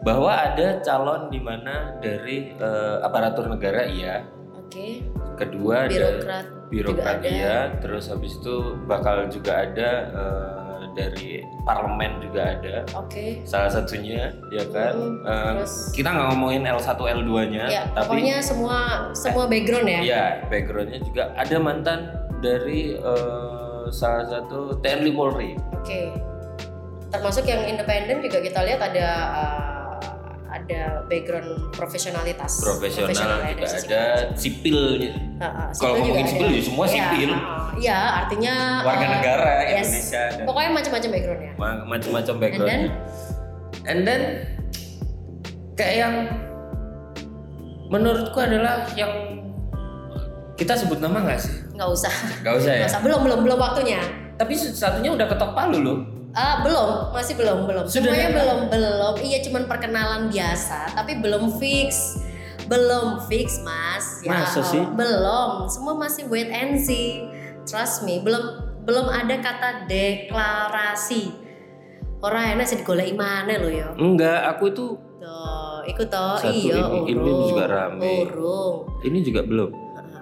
bahwa 0.00 0.32
ada 0.32 0.80
calon 0.80 1.28
di 1.28 1.36
mana 1.36 2.00
dari 2.00 2.48
eh, 2.50 2.96
aparatur 3.00 3.46
negara 3.46 3.84
iya, 3.84 4.24
Oke. 4.70 5.02
kedua 5.35 5.90
ada 5.90 6.38
Birokrat. 6.70 7.26
iya, 7.26 7.74
terus 7.76 8.06
habis 8.06 8.38
itu 8.38 8.54
bakal 8.87 9.26
juga 9.26 9.66
ada 9.66 9.90
eh, 10.06 10.59
dari 10.90 11.42
parlemen 11.61 12.18
juga 12.20 12.54
ada 12.54 12.87
Oke. 12.94 13.42
salah 13.42 13.66
satunya 13.68 14.30
ya 14.48 14.62
kan 14.68 14.94
Hmm, 14.94 15.22
Eh, 15.22 15.50
terus? 15.59 15.90
kita 15.90 16.09
nggak 16.09 16.26
ngomongin 16.30 16.62
L1 16.64 16.87
L2 16.94 17.30
nya 17.48 17.64
Ya, 17.68 17.83
tapi 17.90 18.22
pokoknya 18.22 18.38
semua 18.38 18.78
semua 19.12 19.44
background 19.46 19.87
ya. 19.88 20.00
ya 20.00 20.24
backgroundnya 20.46 21.00
juga 21.00 21.35
ada 21.35 21.56
mantan 21.59 21.98
dari 22.38 22.94
eh, 22.94 23.85
salah 23.90 24.22
satu 24.24 24.78
TNI 24.78 25.11
Polri 25.11 25.59
Oke. 25.74 26.14
Termasuk 27.11 27.42
yang 27.42 27.66
independen 27.66 28.22
juga 28.22 28.38
kita 28.38 28.62
lihat 28.62 28.78
ada 28.80 29.06
uh, 29.33 29.69
ada 30.70 31.04
background 31.04 31.50
profesionalitas. 31.70 32.52
profesional 32.59 33.11
Profesional 33.11 33.38
ya, 33.40 33.50
juga 33.50 33.66
ada 33.66 34.02
sipil 34.35 34.78
Uh, 35.40 35.44
uh, 35.44 35.68
Kalau 35.72 35.94
sipil 35.96 36.04
ngomongin 36.04 36.26
sipil 36.26 36.48
ya 36.48 36.62
semua 36.62 36.85
Ya, 36.85 36.92
sipil. 36.92 37.30
uh, 37.30 37.68
ya, 37.76 37.98
artinya 38.20 38.54
warga 38.83 39.02
uh, 39.02 39.11
negara 39.16 39.48
yes. 39.64 39.72
Indonesia 39.83 40.22
dan 40.30 40.44
Pokoknya 40.44 40.70
macam-macam 40.70 41.11
backgroundnya. 41.11 41.52
ma- 41.56 41.85
macam-macam 41.87 42.35
backgroundnya 42.37 42.78
and 43.83 44.00
then 44.04 44.20
kayak 45.72 45.94
yang 45.98 46.14
menurutku 47.88 48.38
adalah 48.38 48.85
yang 48.94 49.11
kita 50.54 50.76
sebut 50.76 51.00
nama 51.00 51.24
nggak 51.24 51.40
sih? 51.40 51.54
nggak 51.72 51.88
usah 51.88 52.12
Nggak 52.44 52.54
usah 52.54 52.70
ya. 52.70 52.78
nggak 52.78 52.90
usah 52.92 53.00
belum 53.00 53.20
belum 53.24 53.38
belum 53.42 53.59
waktunya 53.59 54.00
Tapi 54.37 54.52
satunya 54.56 55.12
udah 55.12 55.26
ketok 55.26 55.52
palu 55.52 55.78
loh. 55.80 55.98
Ah, 56.31 56.62
belum, 56.62 57.11
masih 57.11 57.35
belum, 57.35 57.66
belum. 57.66 57.85
Sudah 57.85 58.07
Semuanya 58.07 58.31
belum, 58.31 58.59
belum. 58.71 59.14
Iya, 59.19 59.38
cuman 59.43 59.66
perkenalan 59.66 60.23
biasa, 60.31 60.95
tapi 60.95 61.19
belum 61.19 61.59
fix. 61.59 62.19
Belum 62.71 63.19
fix, 63.27 63.59
Mas. 63.61 64.23
Ya, 64.23 64.31
Masa 64.37 64.62
sih? 64.62 64.79
Belum. 64.95 65.66
Semua 65.66 65.99
masih 65.99 66.31
wait 66.31 66.47
and 66.47 66.79
see. 66.79 67.27
Trust 67.66 68.07
me, 68.07 68.23
belum 68.23 68.43
belum 68.81 69.07
ada 69.07 69.37
kata 69.37 69.90
deklarasi. 69.90 71.35
Orang 72.21 72.55
enak 72.55 72.69
sih 72.69 72.79
digoleki 72.79 73.16
mana 73.16 73.59
lo 73.59 73.66
ya. 73.66 73.90
Enggak, 73.97 74.55
aku 74.55 74.71
itu 74.71 74.87
Tuh, 75.21 75.81
ikut 75.85 76.09
toh. 76.09 76.37
Iya, 76.40 76.81
ini- 76.81 77.12
ini 77.12 77.43
juga 77.45 77.64
rame. 77.66 78.25
Urung. 78.25 78.77
ini 79.03 79.19
juga 79.21 79.40
belum. 79.43 79.71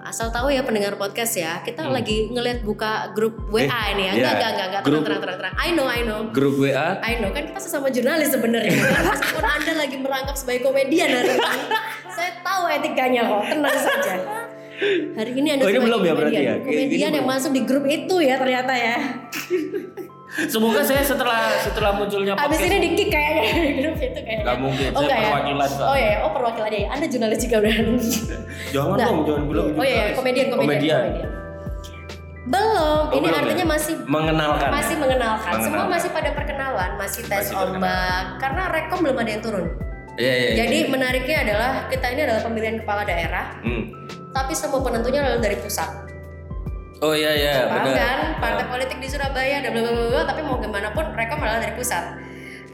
Asal 0.09 0.27
tahu 0.27 0.49
ya 0.49 0.65
pendengar 0.65 0.97
podcast 0.97 1.37
ya, 1.37 1.61
kita 1.61 1.85
Hmm. 1.85 1.93
lagi 1.93 2.27
ngeliat 2.27 2.59
buka 2.59 3.13
grup 3.13 3.37
WA 3.47 3.69
ini 3.93 4.09
ya. 4.09 4.11
Enggak, 4.11 4.17
iya. 4.17 4.31
enggak, 4.33 4.49
enggak, 4.49 4.67
enggak. 4.67 4.81
Tenang, 4.81 5.03
tenang, 5.03 5.21
tenang, 5.21 5.37
tenang. 5.37 5.53
I 5.55 5.69
know, 5.69 5.85
I 5.87 6.01
know. 6.01 6.19
Grup 6.29 6.55
WA 6.57 6.97
I 6.99 7.13
know 7.15 7.29
kan 7.29 7.45
kita 7.45 7.59
sesama 7.59 7.87
jurnalis 7.87 8.29
sebenarnya 8.29 8.73
kan 8.89 9.05
meskipun 9.07 9.45
anda 9.45 9.73
lagi 9.75 9.95
merangkap 9.95 10.33
sebagai 10.33 10.61
komedian 10.63 11.07
hari 11.07 11.37
ini 11.37 11.61
saya 12.09 12.31
tahu 12.41 12.63
etikanya 12.67 13.21
kok 13.23 13.41
tenang 13.47 13.77
saja 13.77 14.13
hari 15.13 15.31
ini 15.33 15.47
anda 15.51 15.63
Oh, 15.63 15.69
ini 15.69 15.79
belum 15.79 16.01
ya 16.01 16.13
berarti 16.15 16.41
ya? 16.41 16.53
Komedian 16.57 16.89
gini 16.89 17.03
yang 17.03 17.13
belum. 17.21 17.29
masuk 17.29 17.51
di 17.51 17.61
grup 17.63 17.85
itu 17.85 18.15
ya 18.19 18.35
ternyata 18.35 18.73
ya 18.73 18.97
Semoga 20.45 20.79
saya 20.81 21.01
setelah 21.01 21.41
setelah 21.57 21.91
munculnya 21.93 22.31
abis 22.33 22.45
podcast 22.55 22.65
ini 22.65 22.77
di 22.79 22.89
kick 22.93 23.09
kayaknya 23.09 23.41
di 23.59 23.73
grup 23.77 23.97
itu 23.97 24.19
kayaknya 24.19 24.43
Nggak 24.45 24.57
mungkin, 24.57 24.87
oh 24.89 25.01
saya 25.01 25.11
ya 25.11 25.19
perwakilan, 25.27 25.69
Pak. 25.69 25.83
oh 25.83 25.97
ya 25.97 26.13
oh 26.19 26.31
perwakilan 26.31 26.69
ya 26.71 26.87
anda 26.89 27.05
jurnalis 27.05 27.39
juga 27.41 27.55
udah 27.59 27.73
Jangan 28.73 28.89
Enggak. 28.89 29.05
dong, 29.05 29.19
jangan 29.25 29.43
bilang 29.45 29.67
oh 29.69 29.83
iya 29.83 29.95
jurnalis. 29.97 30.15
komedian 30.15 30.47
komedian, 30.47 30.69
Komedian. 30.69 31.03
komedian. 31.03 31.31
belum 32.45 33.03
Oh, 33.05 33.13
ini 33.13 33.27
belum 33.27 33.37
artinya 33.37 33.61
ya? 33.61 33.69
masih 33.69 33.93
mengenalkan. 34.05 34.69
masih 34.71 34.95
mengenalkan. 34.97 35.51
semua 35.51 35.59
Mengenalkan. 35.61 35.89
masih 35.91 36.09
pada 36.09 36.29
perkenalan 36.31 36.89
masih 36.95 37.21
tes 37.23 37.37
Masih 37.43 37.55
ombak 37.59 38.23
karena 38.37 38.61
rekom 38.69 38.99
belum 39.01 39.17
ada 39.17 39.29
yang 39.29 39.43
turun 39.43 39.65
Iya, 40.15 40.33
iya. 40.33 40.47
iya. 40.47 40.55
Jadi 40.59 40.77
menariknya 40.89 41.37
adalah 41.41 41.71
kita 41.87 42.05
ini 42.09 42.21
adalah 42.21 42.41
pemilihan 42.43 42.75
kepala 42.77 43.01
daerah, 43.03 43.55
Hmm. 43.61 43.87
tapi 44.29 44.51
semua 44.51 44.83
penentunya 44.83 45.23
adalah 45.23 45.39
dari 45.39 45.55
pusat. 45.55 46.08
Oh 46.99 47.15
iya 47.15 47.31
iya, 47.31 47.55
Paham 47.63 47.85
benar. 47.85 47.95
kan? 47.95 48.19
Partai 48.37 48.65
politik 48.67 48.97
di 48.99 49.07
Surabaya 49.07 49.63
dan 49.63 49.71
bla 49.71 49.81
bla 49.81 49.93
bla 50.09 50.23
tapi 50.27 50.43
mau 50.43 50.59
gimana 50.59 50.91
pun 50.91 51.07
rekom 51.09 51.39
adalah 51.39 51.59
dari 51.59 51.71
pusat. 51.71 52.03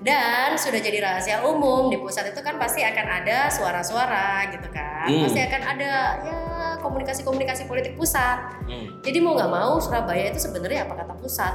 Dan 0.02 0.54
sudah 0.54 0.78
jadi 0.78 0.98
rahasia 1.00 1.42
umum 1.42 1.90
di 1.90 1.98
pusat 1.98 2.30
itu 2.30 2.38
kan 2.40 2.58
pasti 2.58 2.82
akan 2.82 3.06
ada 3.16 3.50
suara-suara 3.50 4.50
gitu 4.50 4.66
kan. 4.70 5.06
Hmm. 5.06 5.26
Pasti 5.26 5.40
akan 5.42 5.62
ada 5.64 5.92
ya 6.22 6.38
komunikasi-komunikasi 6.80 7.66
politik 7.66 7.94
pusat. 7.94 8.66
Hmm. 8.66 9.02
Jadi 9.02 9.18
mau 9.18 9.34
nggak 9.34 9.50
mau 9.52 9.78
Surabaya 9.78 10.30
itu 10.30 10.38
sebenarnya 10.38 10.86
apa 10.86 10.94
kata 10.96 11.14
pusat? 11.18 11.54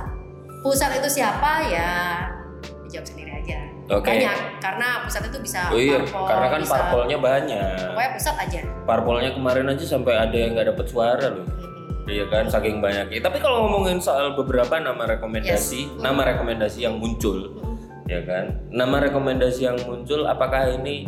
Pusat 0.63 0.99
itu 0.99 1.09
siapa 1.19 1.67
ya? 1.67 2.27
Dijawab 2.87 3.07
sendiri 3.07 3.31
aja. 3.33 3.59
Oke. 3.91 4.07
Banyak 4.09 4.63
karena 4.63 4.89
pusat 5.03 5.23
itu 5.27 5.39
bisa 5.39 5.67
Oh 5.67 5.79
iya, 5.79 5.99
parpol, 6.01 6.27
karena 6.27 6.47
kan 6.47 6.61
bisa- 6.61 6.75
parpolnya 6.77 7.19
banyak. 7.19 7.79
Pokoknya 7.87 8.11
pusat 8.15 8.35
aja. 8.39 8.61
Parpolnya 8.87 9.31
kemarin 9.31 9.67
aja 9.67 9.85
sampai 9.85 10.15
ada 10.17 10.37
yang 10.37 10.55
nggak 10.55 10.71
dapet 10.71 10.87
suara 10.87 11.27
loh. 11.29 11.47
Iya 12.11 12.25
kan, 12.27 12.45
saking 12.51 12.83
banyaknya. 12.83 13.23
Tapi 13.23 13.39
kalau 13.39 13.71
ngomongin 13.71 14.03
soal 14.03 14.35
beberapa 14.35 14.83
nama 14.83 15.07
rekomendasi, 15.07 15.81
Yes. 15.87 16.03
nama 16.03 16.27
rekomendasi 16.27 16.83
yang 16.83 16.99
muncul, 16.99 17.55
ya 18.11 18.19
kan? 18.27 18.59
Nama 18.69 19.07
rekomendasi 19.07 19.61
yang 19.63 19.79
muncul, 19.87 20.27
apakah 20.27 20.75
ini, 20.75 21.07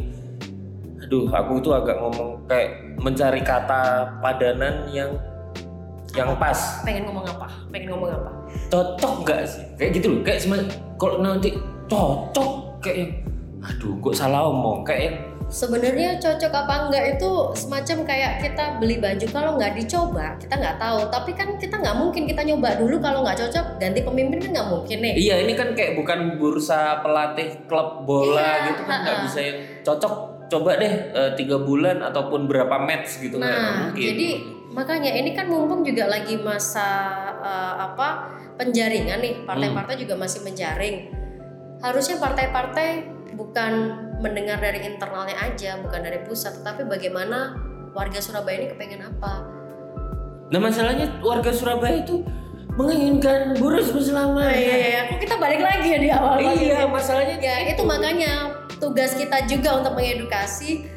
aduh, 1.03 1.27
aku 1.27 1.59
itu 1.59 1.75
agak 1.75 1.99
ngomong 1.99 2.47
kayak 2.47 2.71
mencari 3.03 3.43
kata 3.43 3.83
padanan 4.23 4.87
yang 4.95 5.11
yang 6.13 6.37
pas, 6.37 6.85
Pengen 6.85 7.09
ngomong 7.09 7.25
apa? 7.27 7.49
Pengen 7.73 7.89
ngomong 7.97 8.11
apa? 8.13 8.31
cocok 8.69 9.15
nggak 9.27 9.41
sih? 9.49 9.65
Kayak 9.75 9.91
gitu 9.99 10.07
loh, 10.13 10.21
kayak 10.23 10.39
semacam 10.39 10.67
kalau 11.01 11.17
nanti 11.19 11.49
cocok 11.89 12.51
kayak 12.79 12.97
yang, 13.01 13.13
aduh, 13.65 13.97
kok 13.99 14.15
salah 14.15 14.47
omong, 14.47 14.85
kayak 14.87 15.03
yang 15.11 15.17
Sebenarnya 15.53 16.17
cocok 16.17 16.49
apa 16.51 16.89
enggak 16.89 17.05
itu 17.15 17.31
semacam 17.53 17.99
kayak 18.03 18.33
kita 18.41 18.65
beli 18.81 18.97
baju 18.97 19.27
kalau 19.29 19.51
nggak 19.55 19.77
dicoba 19.77 20.41
kita 20.41 20.55
nggak 20.57 20.81
tahu. 20.81 21.01
Tapi 21.07 21.31
kan 21.37 21.49
kita 21.61 21.77
nggak 21.77 21.93
mungkin 21.95 22.25
kita 22.25 22.41
nyoba 22.43 22.81
dulu 22.81 22.97
kalau 22.99 23.21
nggak 23.21 23.37
cocok 23.37 23.77
ganti 23.77 24.01
pemimpin 24.01 24.41
kan 24.41 24.51
nggak 24.51 24.69
mungkin 24.73 24.99
nih. 24.99 25.13
Iya 25.13 25.35
ini 25.45 25.53
kan 25.53 25.77
kayak 25.77 25.93
bukan 25.95 26.41
bursa 26.41 27.05
pelatih 27.05 27.69
klub 27.69 28.03
bola 28.03 28.41
Iya, 28.41 28.67
gitu 28.73 28.83
kan 28.83 28.97
nggak 28.99 29.19
bisa 29.23 29.39
yang 29.39 29.59
cocok 29.85 30.15
coba 30.49 30.71
deh 30.77 30.95
eh, 31.13 31.31
tiga 31.33 31.57
bulan 31.57 32.01
ataupun 32.01 32.45
berapa 32.45 32.77
match 32.81 33.21
gitu 33.21 33.37
nggak 33.37 33.53
Nah, 33.53 33.89
mungkin. 33.89 34.05
jadi 34.05 34.29
makanya 34.73 35.13
ini 35.13 35.31
kan 35.33 35.49
mumpung 35.49 35.81
juga 35.81 36.09
lagi 36.09 36.41
masa 36.41 36.89
eh, 37.41 37.75
apa 37.79 38.09
penjaringan 38.53 39.21
nih, 39.21 39.35
partai-partai 39.45 39.97
Hmm. 39.97 40.03
juga 40.03 40.15
masih 40.17 40.41
menjaring. 40.43 40.97
Harusnya 41.81 42.17
partai-partai 42.17 42.89
bukan 43.33 43.73
mendengar 44.23 44.57
dari 44.57 44.79
internalnya 44.87 45.35
aja, 45.37 45.83
bukan 45.83 46.01
dari 46.01 46.23
pusat, 46.23 46.63
tetapi 46.63 46.87
bagaimana 46.87 47.59
warga 47.91 48.23
Surabaya 48.23 48.57
ini 48.57 48.67
kepengen 48.71 49.03
apa? 49.03 49.43
Nah 50.49 50.61
masalahnya 50.63 51.19
warga 51.19 51.51
Surabaya 51.51 52.01
itu 52.01 52.23
menginginkan 52.73 53.53
Boris 53.61 53.91
selama 53.93 54.49
iya, 54.49 54.77
iya. 54.79 55.01
Kok 55.13 55.21
kita 55.21 55.37
balik 55.37 55.61
lagi 55.61 55.89
ya 55.93 55.99
di 56.01 56.09
awal? 56.09 56.41
Iya 56.41 56.89
masalahnya 56.89 57.37
Ya 57.37 57.69
itu 57.69 57.83
makanya 57.85 58.33
tugas 58.81 59.13
kita 59.13 59.45
juga 59.45 59.77
untuk 59.77 59.93
mengedukasi 59.93 60.89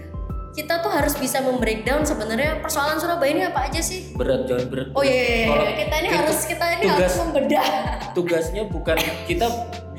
kita 0.56 0.80
tuh 0.80 0.88
harus 0.88 1.20
bisa 1.20 1.44
membreakdown 1.44 2.08
sebenarnya 2.08 2.64
persoalan 2.64 2.96
Surabaya 2.96 3.28
ini 3.28 3.44
apa 3.44 3.68
aja 3.68 3.84
sih? 3.84 4.16
berat 4.16 4.48
jangan 4.48 4.72
berat. 4.72 4.88
Oh 4.96 5.04
iya, 5.04 5.12
iya, 5.12 5.36
iya. 5.36 5.48
Kalau 5.52 5.66
kita 5.76 5.96
ini 6.00 6.08
kita- 6.08 6.20
harus 6.24 6.40
kita 6.48 6.66
ini 6.66 6.80
tugas- 6.80 6.96
harus 6.96 7.16
membedah. 7.20 7.66
tugasnya 8.16 8.64
bukan 8.64 8.96
kita 9.28 9.46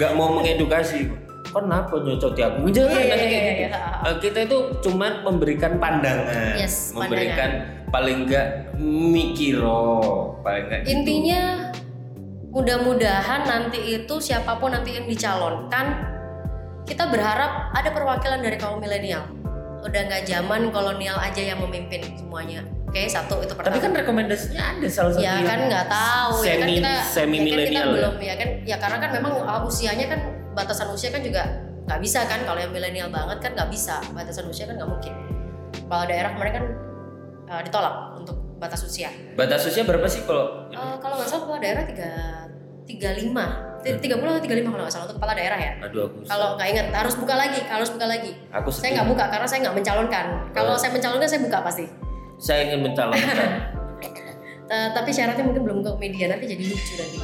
nggak 0.00 0.12
mau 0.16 0.32
mengedukasi. 0.32 1.12
Kenapa 1.56 1.88
aku? 1.88 2.04
Jangan 2.04 2.68
gitu. 2.68 2.84
iya. 2.84 3.68
Eh, 4.04 4.16
Kita 4.20 4.38
itu 4.44 4.58
cuman 4.84 5.24
memberikan 5.24 5.80
pandangan, 5.80 6.60
Yes, 6.60 6.92
memberikan 6.92 7.64
paling 7.88 8.28
enggak 8.28 8.76
mikiro, 8.76 10.36
paling 10.44 10.68
enggak 10.68 10.80
gitu. 10.84 10.92
Intinya 10.92 11.72
mudah-mudahan 12.52 13.48
nanti 13.48 13.78
itu 13.96 14.14
siapa 14.20 14.60
pun 14.60 14.76
nanti 14.76 15.00
yang 15.00 15.08
dicalonkan 15.08 16.12
kita 16.84 17.08
berharap 17.08 17.72
ada 17.72 17.88
perwakilan 17.88 18.44
dari 18.44 18.60
kaum 18.60 18.76
milenial. 18.78 19.24
Udah 19.80 20.00
nggak 20.06 20.28
zaman 20.28 20.68
kolonial 20.68 21.16
aja 21.16 21.40
yang 21.40 21.58
memimpin 21.64 22.04
semuanya. 22.20 22.68
Oke, 22.86 23.08
satu 23.08 23.42
itu 23.42 23.52
pertama. 23.56 23.74
Tapi 23.74 23.80
kan 23.82 23.92
rekomendasinya 23.96 24.62
ada 24.76 24.88
salah 24.88 25.12
satu 25.16 25.24
ya 25.24 25.34
kan 25.42 25.58
nggak 25.66 25.86
tahu 25.90 26.34
ya 26.44 26.54
kan 26.54 26.68
semi- 26.68 26.76
kita 26.78 26.92
semi 27.02 27.36
ya 27.36 27.40
kan 27.40 27.44
kita 27.44 27.56
milenial 27.56 27.86
ya? 27.86 27.92
belum 27.96 28.14
ya 28.20 28.34
kan 28.36 28.48
ya 28.62 28.76
karena 28.78 28.96
kan 29.02 29.10
memang 29.10 29.32
uh, 29.42 29.60
usianya 29.66 30.06
kan 30.06 30.20
batasan 30.56 30.88
usia 30.88 31.12
kan 31.12 31.20
juga 31.20 31.44
nggak 31.86 32.00
bisa 32.02 32.24
kan 32.24 32.40
kalau 32.42 32.58
yang 32.58 32.72
milenial 32.72 33.12
banget 33.12 33.38
kan 33.44 33.52
nggak 33.52 33.68
bisa 33.70 34.00
batasan 34.10 34.48
usia 34.48 34.64
kan 34.64 34.80
nggak 34.80 34.88
mungkin. 34.88 35.12
Kalau 35.86 36.04
daerah 36.08 36.32
kemarin 36.32 36.52
kan 36.56 36.64
uh, 37.52 37.60
ditolak 37.62 37.94
untuk 38.16 38.36
batas 38.56 38.80
usia. 38.82 39.12
Batas 39.36 39.68
usia 39.68 39.84
berapa 39.84 40.08
sih 40.08 40.24
kalau 40.24 40.64
Uh, 40.72 40.96
kalau 40.98 41.20
nggak 41.20 41.28
salah 41.28 41.42
kepala 41.44 41.58
daerah 41.60 41.82
tiga 41.84 42.10
tiga 42.88 43.10
lima. 43.14 43.46
Tiga 43.86 44.18
puluh 44.18 44.34
atau 44.34 44.42
tiga 44.42 44.58
lima 44.58 44.74
kalau 44.74 44.82
nggak 44.82 44.94
salah 44.98 45.06
untuk 45.06 45.22
kepala 45.22 45.32
daerah 45.38 45.58
ya. 45.62 45.72
Aduh 45.78 46.10
aku 46.10 46.26
kalau 46.26 46.58
nggak 46.58 46.68
ingat 46.74 46.86
harus 46.90 47.14
buka 47.14 47.34
lagi 47.38 47.60
harus 47.70 47.88
buka 47.92 48.06
lagi. 48.10 48.30
Aku 48.50 48.68
saya 48.72 48.90
nggak 48.98 49.08
buka 49.14 49.24
karena 49.30 49.46
saya 49.46 49.58
nggak 49.62 49.76
mencalonkan. 49.78 50.26
Kalau 50.50 50.74
Oh. 50.74 50.80
saya 50.80 50.90
mencalonkan 50.90 51.28
saya 51.30 51.40
buka 51.46 51.58
pasti. 51.62 51.84
Saya 52.40 52.58
ingin 52.66 52.80
mencalonkan. 52.82 53.36
Uh, 54.66 54.90
tapi 54.90 55.14
syaratnya 55.14 55.46
mungkin 55.46 55.62
belum 55.62 55.78
ke 55.78 55.90
media 55.94 56.26
nanti 56.26 56.50
jadi 56.50 56.58
lucu 56.66 56.98
nanti 56.98 57.22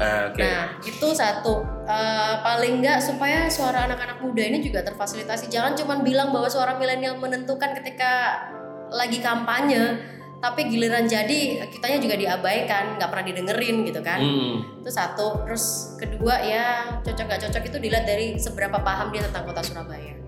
Nah, 0.00 0.32
oke. 0.32 0.40
Nah, 0.40 0.80
itu 0.80 1.08
satu. 1.12 1.60
Eh, 1.84 2.34
paling 2.40 2.80
nggak 2.80 2.98
supaya 3.04 3.52
suara 3.52 3.84
anak-anak 3.84 4.24
muda 4.24 4.40
ini 4.40 4.64
juga 4.64 4.80
terfasilitasi. 4.80 5.52
Jangan 5.52 5.76
cuma 5.76 6.00
bilang 6.00 6.32
bahwa 6.32 6.48
suara 6.48 6.80
milenial 6.80 7.20
menentukan 7.20 7.76
ketika 7.76 8.40
lagi 8.88 9.20
kampanye, 9.20 10.00
tapi 10.40 10.72
giliran 10.72 11.04
jadi 11.04 11.68
kitanya 11.68 12.00
juga 12.00 12.16
diabaikan, 12.16 12.96
nggak 12.96 13.10
pernah 13.12 13.26
didengerin 13.28 13.76
gitu 13.84 14.00
kan. 14.00 14.18
Hmm. 14.24 14.80
Itu 14.80 14.88
satu. 14.88 15.44
Terus 15.44 15.94
kedua 16.00 16.40
ya 16.40 16.96
cocok 17.04 17.24
nggak 17.28 17.40
cocok 17.48 17.62
itu 17.68 17.76
dilihat 17.76 18.08
dari 18.08 18.40
seberapa 18.40 18.80
paham 18.80 19.12
dia 19.12 19.20
tentang 19.28 19.44
kota 19.44 19.60
Surabaya. 19.60 20.19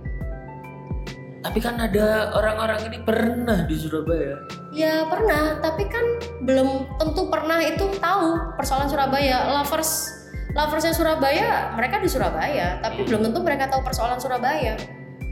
Tapi 1.42 1.58
kan 1.58 1.74
ada 1.82 2.30
orang-orang 2.38 2.86
ini 2.86 2.98
pernah 3.02 3.66
di 3.66 3.74
Surabaya. 3.74 4.46
Ya 4.70 5.02
pernah, 5.10 5.58
tapi 5.58 5.90
kan 5.90 6.22
belum 6.46 6.98
tentu 7.02 7.26
pernah 7.26 7.58
itu 7.58 7.90
tahu 7.98 8.54
persoalan 8.54 8.86
Surabaya. 8.86 9.50
Lovers 9.50 10.22
loversnya 10.52 10.92
Surabaya, 10.94 11.72
mereka 11.74 11.98
di 11.98 12.08
Surabaya, 12.08 12.78
tapi 12.84 13.08
belum 13.08 13.26
tentu 13.26 13.40
mereka 13.40 13.72
tahu 13.72 13.82
persoalan 13.82 14.20
Surabaya. 14.20 14.76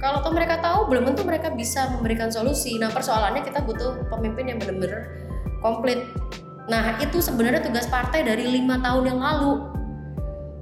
Kalau 0.00 0.24
tuh 0.24 0.32
mereka 0.32 0.56
tahu, 0.64 0.88
belum 0.88 1.12
tentu 1.12 1.22
mereka 1.28 1.52
bisa 1.52 1.92
memberikan 1.92 2.32
solusi. 2.32 2.80
Nah 2.80 2.88
persoalannya 2.88 3.44
kita 3.44 3.60
butuh 3.60 4.08
pemimpin 4.08 4.48
yang 4.48 4.58
benar-benar 4.58 5.12
komplit. 5.60 6.08
Nah 6.72 6.96
itu 7.04 7.20
sebenarnya 7.20 7.60
tugas 7.60 7.84
partai 7.84 8.24
dari 8.24 8.48
lima 8.48 8.80
tahun 8.80 9.12
yang 9.12 9.20
lalu. 9.20 9.69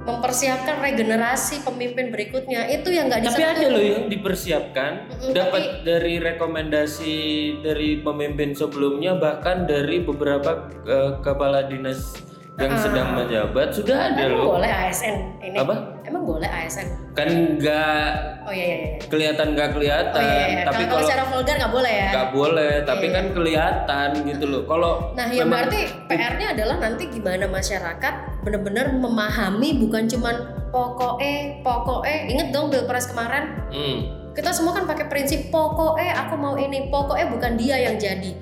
Mempersiapkan 0.08 0.80
regenerasi 0.80 1.60
pemimpin 1.60 2.08
berikutnya. 2.08 2.64
Itu 2.72 2.88
yang 2.88 3.12
nggak 3.12 3.28
Tapi 3.28 3.44
ada 3.44 3.66
loh 3.68 3.84
yang 3.84 4.08
dipersiapkan 4.08 4.92
Mm-mm, 5.12 5.32
dapat 5.36 5.84
dari 5.84 6.16
rekomendasi 6.16 7.16
dari 7.60 8.00
pemimpin 8.00 8.56
sebelumnya 8.56 9.20
bahkan 9.20 9.68
dari 9.68 10.00
beberapa 10.00 10.72
eh, 10.88 11.20
kepala 11.20 11.68
dinas 11.68 12.16
yang 12.58 12.74
sedang 12.74 13.08
menjabat 13.14 13.70
sudah 13.70 14.10
ada 14.10 14.18
Emang 14.20 14.34
loh. 14.36 14.58
boleh 14.58 14.66
ASN 14.68 15.16
ini? 15.38 15.56
Apa? 15.56 15.74
Emang 16.02 16.26
boleh 16.26 16.44
ASN? 16.44 16.88
Kan 17.14 17.28
nggak 17.54 18.06
Oh 18.42 18.50
iya 18.50 18.64
iya 18.64 18.76
iya. 18.80 18.88
kelihatan 19.06 19.46
nggak 19.52 19.70
kelihatan, 19.72 20.18
Oh 20.18 20.24
iya, 20.24 20.44
iya. 20.48 20.62
tapi 20.66 20.82
Kalau- 20.82 21.04
secara 21.04 21.22
vulgar 21.24 21.54
nggak 21.54 21.70
boleh 21.70 21.92
ya. 21.92 22.08
nggak 22.10 22.28
boleh, 22.32 22.72
tapi 22.82 23.06
Iya. 23.06 23.14
kan 23.14 23.24
kelihatan 23.30 24.08
gitu 24.24 24.44
loh. 24.44 24.62
Kalau 24.64 24.92
Nah, 25.14 25.26
yang 25.28 25.46
berarti 25.46 25.80
PR-nya 26.08 26.46
adalah 26.52 26.76
nanti 26.78 27.04
gimana 27.06 27.44
masyarakat 27.46 28.14
benar-benar 28.40 28.86
memahami 28.90 29.78
bukan 29.78 30.08
cuman 30.08 30.36
pokoknya, 30.68 31.60
pokoknya. 31.60 32.16
Ingat 32.28 32.48
dong 32.50 32.66
pilpres 32.68 33.06
kemarin, 33.06 33.44
Hmm, 33.68 33.98
kita 34.32 34.50
semua 34.50 34.72
kan 34.72 34.82
pakai 34.84 35.06
prinsip 35.06 35.46
pokoknya 35.48 36.26
aku 36.26 36.34
mau 36.34 36.56
ini, 36.56 36.88
pokoknya 36.88 37.26
bukan 37.28 37.52
dia 37.54 37.76
yang 37.78 37.94
jadi. 37.94 38.32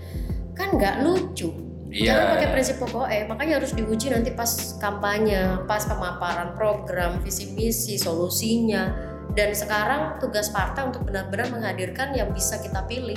Kan 0.52 0.72
nggak 0.72 1.02
lucu. 1.02 1.65
Iya. 1.96 2.12
Jangan 2.12 2.26
pakai 2.36 2.48
prinsip 2.52 2.76
pokoknya, 2.76 3.20
makanya 3.24 3.54
harus 3.56 3.72
diuji 3.72 4.12
nanti 4.12 4.28
pas 4.36 4.52
kampanye, 4.76 5.64
pas 5.64 5.80
pemaparan 5.88 6.52
program, 6.52 7.24
visi 7.24 7.56
misi, 7.56 7.96
solusinya. 7.96 8.92
Dan 9.32 9.56
sekarang 9.56 10.20
tugas 10.20 10.52
partai 10.52 10.92
untuk 10.92 11.08
benar-benar 11.08 11.48
menghadirkan 11.48 12.12
yang 12.12 12.28
bisa 12.36 12.60
kita 12.60 12.84
pilih. 12.84 13.16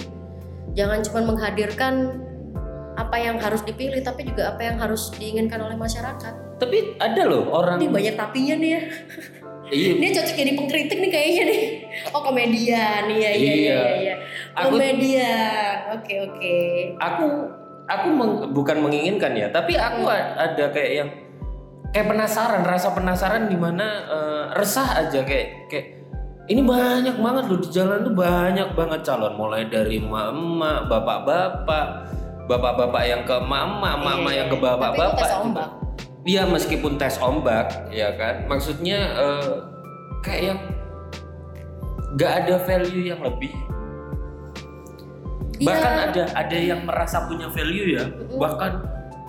Jangan 0.80 1.03
cuma 1.03 1.27
menghadirkan 1.27 2.23
apa 2.95 3.15
yang 3.19 3.36
harus 3.39 3.63
dipilih, 3.63 3.99
tapi 3.99 4.27
juga 4.27 4.55
apa 4.55 4.63
yang 4.63 4.80
harus 4.80 5.11
diinginkan 5.15 5.59
oleh 5.59 5.75
masyarakat. 5.75 6.47
tapi 6.59 6.99
ada 6.99 7.23
loh 7.23 7.55
orang. 7.55 7.80
Ini 7.80 7.88
banyak 7.88 8.15
tapinya 8.19 8.55
nih 8.59 8.71
ya. 8.75 8.82
Iya. 9.69 9.91
Dia 9.95 10.09
cocok 10.19 10.36
jadi 10.36 10.51
pengkritik 10.59 10.97
nih 10.99 11.11
kayaknya 11.13 11.43
nih. 11.47 11.61
Oh 12.11 12.19
komedian, 12.19 13.03
iya 13.07 13.32
iya 13.32 13.32
iya 13.32 13.53
Iya. 13.55 13.82
iya. 13.95 14.15
Komedian, 14.59 15.75
oke 15.95 16.13
oke. 16.27 16.57
aku 16.99 17.27
aku 17.90 18.08
meng- 18.14 18.54
bukan 18.54 18.78
menginginkan 18.86 19.34
ya 19.34 19.50
tapi 19.50 19.74
aku 19.74 20.06
ada 20.08 20.66
kayak 20.70 20.92
yang 20.94 21.10
kayak 21.90 22.06
penasaran 22.06 22.62
rasa 22.62 22.94
penasaran 22.94 23.50
di 23.50 23.58
mana 23.58 23.88
eh, 24.06 24.44
resah 24.54 25.02
aja 25.02 25.26
kayak 25.26 25.68
kayak 25.68 25.88
ini 26.50 26.66
banyak 26.66 27.18
banget 27.22 27.44
loh 27.46 27.60
di 27.62 27.70
jalan 27.70 28.02
tuh 28.02 28.14
banyak 28.14 28.70
banget 28.74 29.00
calon 29.06 29.34
mulai 29.38 29.70
dari 29.70 30.02
emak-emak 30.02 30.90
bapak-bapak 30.90 31.88
bapak-bapak 32.50 33.04
yang 33.06 33.22
ke 33.22 33.38
emak-emak 33.38 33.94
emak-emak 34.02 34.34
Iya, 34.34 34.40
yang 34.42 34.48
ke 34.50 34.58
iya. 34.58 34.62
Itu 34.62 34.66
bapak-bapak. 34.66 35.70
Iya 36.20 36.44
meskipun 36.46 36.94
tes 37.00 37.16
ombak 37.22 37.90
ya 37.90 38.14
kan 38.18 38.46
maksudnya 38.46 39.00
eh, 39.18 39.54
kayak 40.22 40.42
yang 40.54 40.60
nggak 42.18 42.32
ada 42.46 42.56
value 42.66 43.06
yang 43.14 43.22
lebih 43.22 43.54
Iya. 45.60 45.68
bahkan 45.68 45.93
ada 46.07 46.24
ada 46.34 46.57
yang 46.57 46.82
merasa 46.88 47.28
punya 47.28 47.51
value 47.51 47.99
ya 47.99 48.03
bahkan 48.36 48.80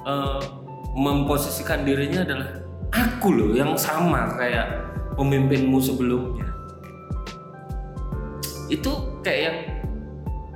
eh, 0.06 0.40
memposisikan 0.94 1.82
dirinya 1.82 2.22
adalah 2.22 2.48
aku 2.90 3.28
loh 3.30 3.50
yang 3.50 3.74
sama 3.74 4.30
kayak 4.34 4.66
pemimpinmu 5.14 5.78
sebelumnya 5.78 6.46
itu 8.70 8.90
kayak 9.20 9.40
yang 9.42 9.58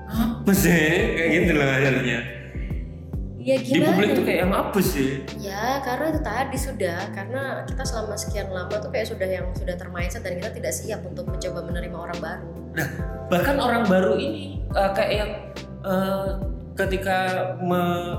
apa 0.06 0.50
sih 0.54 0.70
kayak 1.12 1.30
gitu 1.32 1.50
loh 1.54 1.66
akhirnya 1.66 2.20
Ya 3.44 3.60
di 3.60 3.76
gimana? 3.76 3.92
publik 3.92 4.16
tuh 4.16 4.24
kayak 4.24 4.40
yang 4.40 4.54
apa 4.56 4.78
sih 4.80 5.20
Ya 5.36 5.76
karena 5.84 6.16
itu 6.16 6.20
tadi 6.24 6.56
sudah 6.56 6.98
karena 7.12 7.42
kita 7.68 7.84
selama 7.84 8.16
sekian 8.16 8.48
lama 8.48 8.72
tuh 8.72 8.88
kayak 8.88 9.04
sudah 9.04 9.28
yang 9.28 9.44
sudah 9.52 9.76
termindset 9.76 10.24
dan 10.24 10.40
kita 10.40 10.48
tidak 10.48 10.72
siap 10.72 11.04
untuk 11.04 11.28
mencoba 11.28 11.60
menerima 11.60 11.92
orang 11.92 12.18
baru. 12.24 12.48
Nah, 12.72 12.88
bahkan 13.28 13.60
orang 13.60 13.84
baru 13.84 14.16
ini 14.16 14.64
eh, 14.64 14.90
kayak 14.96 15.12
yang 15.12 15.30
eh, 15.84 16.26
ketika 16.74 17.18
me- 17.60 18.16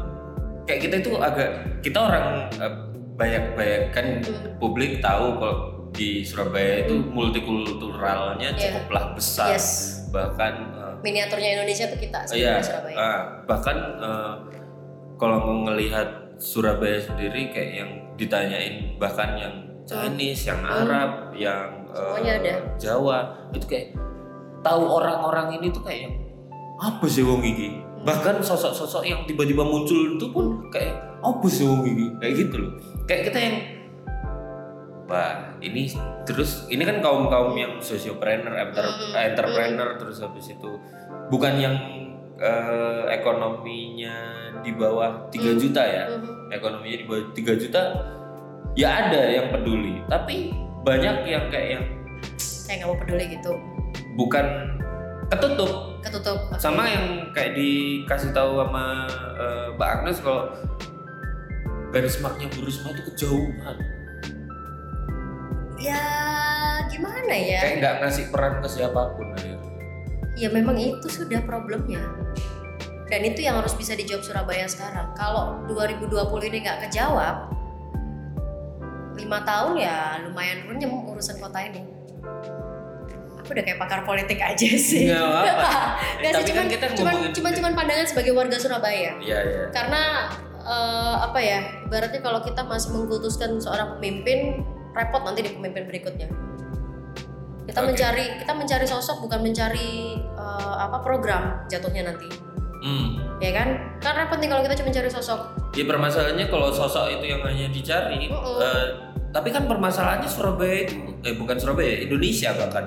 kayak 0.63 0.81
kita 0.81 0.95
itu 0.99 1.11
agak 1.17 1.49
kita 1.81 1.97
orang 1.99 2.25
eh, 2.51 2.73
banyak-banyak 3.15 3.83
kan 3.89 4.05
Hmm. 4.19 4.57
publik 4.57 4.99
tahu 4.99 5.35
kalau 5.35 5.57
di 5.89 6.19
Surabaya 6.21 6.83
itu 6.83 6.99
multikulturalnya 6.99 8.51
Iya. 8.51 8.83
cukuplah 8.83 9.15
besar. 9.15 9.51
Yes. 9.51 9.67
Bahkan 10.09 10.53
eh, 10.73 10.93
Miniaturnya 11.01 11.49
Indonesia 11.55 11.85
tuh 11.85 11.97
kita 11.97 12.19
sebenarnya 12.25 12.61
Surabaya. 12.61 12.95
ah, 12.97 13.19
bahkan 13.45 13.77
eh, 13.97 14.33
kalau 15.15 15.37
ngelihat 15.63 16.07
Surabaya 16.35 16.99
sendiri 16.99 17.47
kayak 17.49 17.71
yang 17.73 17.91
ditanyain 18.15 18.95
bahkan 18.97 19.35
yang 19.35 19.53
Chinese, 19.85 20.43
yang 20.45 20.59
Arab, 20.61 21.31
yang 21.31 21.87
eh, 21.87 21.95
Semuanya 21.95 22.33
ada. 22.35 22.53
Jawa 22.75 23.17
itu 23.51 23.65
kayak 23.65 23.87
tahu 24.59 24.83
orang-orang 24.83 25.55
ini 25.55 25.69
tuh 25.69 25.79
kayak 25.79 25.99
yang 26.03 26.15
apa 26.77 27.05
sih 27.05 27.21
wong 27.21 27.41
iki? 27.41 27.79
Bahkan 28.01 28.39
sosok-sosok 28.39 29.03
yang 29.03 29.25
tiba-tiba 29.25 29.61
muncul 29.61 30.13
itu 30.13 30.27
pun 30.29 30.69
kayak 30.69 30.93
apa 31.19 31.45
sih 31.47 31.63
wong 31.63 31.81
iki? 31.83 32.05
Kayak 32.17 32.33
gitu 32.37 32.55
loh. 32.59 32.71
Kayak 33.05 33.21
kita 33.29 33.39
yang 33.39 33.57
Wah, 35.05 35.53
ini 35.61 35.85
terus 36.25 36.65
ini 36.65 36.81
kan 36.81 36.97
kaum-kaum 36.97 37.53
yang 37.53 37.77
sosiopreneur, 37.77 38.49
enter, 38.51 38.81
Hmm, 38.81 39.13
entrepreneur 39.13 39.89
terus 39.95 40.17
habis 40.17 40.49
itu 40.49 40.81
bukan 41.29 41.53
yang 41.55 41.75
eh, 42.35 43.03
ekonominya 43.13 44.17
di 44.59 44.73
bawah 44.73 45.29
3 45.29 45.53
Hmm. 45.53 45.61
juta 45.61 45.79
ya. 45.79 46.09
Ekonominya 46.49 46.97
di 46.97 47.05
bawah 47.05 47.21
3 47.31 47.53
juta 47.55 47.81
ya 48.73 49.07
ada 49.07 49.29
yang 49.29 49.53
peduli, 49.53 50.03
tapi 50.05 50.51
banyak 50.83 51.23
yang 51.23 51.47
kayak 51.47 51.69
yang 51.79 51.85
Saya 52.35 52.81
nggak 52.81 52.89
mau 52.89 52.97
peduli 52.97 53.25
gitu. 53.29 53.51
bukan 54.15 54.45
ketutup 55.29 55.94
Ketutup. 56.05 56.37
Oke. 56.47 56.61
sama 56.61 56.85
yang 56.85 57.05
kayak 57.33 57.57
dikasih 57.57 58.29
tahu 58.29 58.61
sama 58.61 59.09
eh, 59.35 59.67
Mbak 59.73 59.89
Agnes 59.89 60.17
kalau 60.21 60.53
garis 61.89 62.21
maknya 62.21 62.45
Bu 62.53 62.61
Risma 62.61 62.93
itu 62.93 63.01
kejauhan 63.09 63.77
Ya 65.75 66.01
gimana 66.87 67.33
ya? 67.35 67.59
kayak 67.61 67.75
nggak 67.81 67.95
ngasih 68.01 68.25
peran 68.31 68.57
ke 68.57 68.67
siapa 68.67 69.13
pun 69.13 69.27
akhirnya. 69.33 69.59
Ya 70.35 70.49
memang 70.49 70.75
itu 70.75 71.05
sudah 71.05 71.45
problemnya. 71.45 72.01
Dan 73.05 73.21
itu 73.21 73.45
yang 73.45 73.61
harus 73.61 73.77
bisa 73.77 73.93
dijawab 73.93 74.25
Surabaya 74.25 74.65
sekarang. 74.65 75.13
Kalau 75.13 75.61
2020 75.69 76.25
ini 76.49 76.57
nggak 76.65 76.89
kejawab, 76.89 77.53
lima 79.15 79.39
tahun 79.45 79.73
ya 79.77 79.97
lumayan 80.25 80.65
runyem 80.65 80.91
urusan 81.05 81.37
kota 81.37 81.61
ini. 81.61 81.85
Aku 83.45 83.53
udah 83.53 83.61
kayak 83.61 83.77
pakar 83.77 84.01
politik 84.01 84.41
aja 84.41 84.69
sih. 84.73 85.05
Nggak 85.05 85.21
apa-apa. 85.21 85.69
Nggak 86.17 86.31
sih, 86.33 86.33
Tapi 86.33 86.49
kan 86.49 86.65
cuman, 86.65 86.89
cuman, 86.97 87.13
cuman, 87.29 87.51
cuman 87.53 87.71
pandangan 87.77 88.05
sebagai 88.09 88.33
warga 88.33 88.57
Surabaya. 88.57 89.13
Iya 89.21 89.37
iya. 89.45 89.63
Karena 89.69 90.33
eh, 90.65 91.15
apa 91.21 91.37
ya, 91.37 91.59
ibaratnya 91.85 92.25
kalau 92.25 92.41
kita 92.41 92.65
masih 92.65 92.89
mengkultuskan 92.97 93.61
seorang 93.61 94.01
pemimpin, 94.01 94.65
repot 94.97 95.21
nanti 95.21 95.45
di 95.45 95.53
pemimpin 95.53 95.85
berikutnya. 95.85 96.25
Kita 97.69 97.85
Oke. 97.85 97.93
mencari 97.93 98.25
kita 98.41 98.53
mencari 98.57 98.85
sosok 98.89 99.21
bukan 99.21 99.45
mencari 99.45 100.17
eh, 100.17 100.75
apa 100.81 101.05
program 101.05 101.69
jatuhnya 101.69 102.09
nanti, 102.09 102.25
Hmm. 102.81 103.21
ya 103.37 103.53
kan? 103.53 103.69
Kan 104.01 104.13
repot 104.17 104.41
nih 104.41 104.49
kalau 104.49 104.65
kita 104.65 104.73
cuma 104.81 104.89
mencari 104.89 105.09
sosok. 105.09 105.39
Ya 105.77 105.85
permasalahannya 105.85 106.49
kalau 106.49 106.73
sosok 106.73 107.13
itu 107.13 107.25
yang 107.29 107.45
hanya 107.45 107.69
dicari, 107.69 108.25
Mm-mm. 108.25 108.57
eh, 108.57 108.85
tapi 109.29 109.49
kan 109.49 109.69
permasalahannya 109.69 110.29
Surabaya 110.29 110.85
itu, 110.85 110.97
eh 111.21 111.35
bukan 111.35 111.57
Surabaya, 111.59 112.05
Indonesia 112.05 112.53
bahkan 112.55 112.85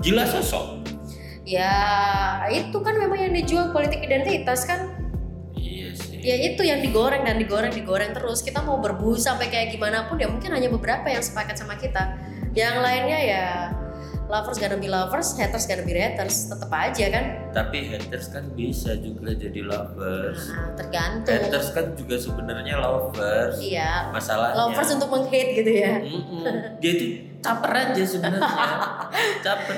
gila 0.00 0.24
sosok. 0.28 0.84
Ya 1.44 1.72
itu 2.52 2.78
kan 2.84 2.94
memang 2.96 3.18
yang 3.20 3.32
dijual 3.32 3.72
politik 3.72 4.04
identitas 4.04 4.68
kan. 4.68 4.92
Iya 5.56 5.96
sih. 5.96 6.20
Ya 6.20 6.36
itu 6.52 6.62
yang 6.62 6.84
digoreng 6.84 7.24
dan 7.24 7.40
digoreng 7.40 7.72
digoreng 7.72 8.12
terus. 8.12 8.44
Kita 8.44 8.60
mau 8.64 8.78
berbusa 8.78 9.34
sampai 9.34 9.48
kayak 9.48 9.72
gimana 9.72 10.06
pun 10.08 10.20
ya 10.20 10.28
mungkin 10.28 10.52
hanya 10.52 10.68
beberapa 10.68 11.08
yang 11.08 11.24
sepakat 11.24 11.56
sama 11.58 11.74
kita. 11.80 12.16
Yang 12.52 12.76
lainnya 12.82 13.18
ya 13.18 13.44
lovers 14.30 14.62
gonna 14.62 14.78
be 14.78 14.86
lovers, 14.86 15.34
haters 15.34 15.66
gonna 15.66 15.82
be 15.82 15.90
haters, 15.90 16.46
tetap 16.46 16.70
aja 16.70 17.06
kan. 17.10 17.24
Tapi 17.50 17.78
haters 17.90 18.30
kan 18.30 18.46
bisa 18.54 18.94
juga 18.96 19.34
jadi 19.34 19.60
lovers. 19.66 20.54
Nah, 20.54 20.70
tergantung. 20.78 21.34
Haters 21.34 21.68
kan 21.74 21.98
juga 21.98 22.14
sebenarnya 22.16 22.78
lovers. 22.78 23.58
Iya, 23.58 24.14
Masalahnya. 24.14 24.54
lovers 24.54 24.90
untuk 24.94 25.10
meng-hate 25.10 25.50
gitu 25.58 25.72
ya. 25.74 25.94
Mm-mm. 25.98 26.78
Dia 26.78 26.90
itu 26.94 27.06
caper 27.42 27.72
aja 27.74 28.02
sebenarnya. 28.06 28.40
caper. 29.44 29.76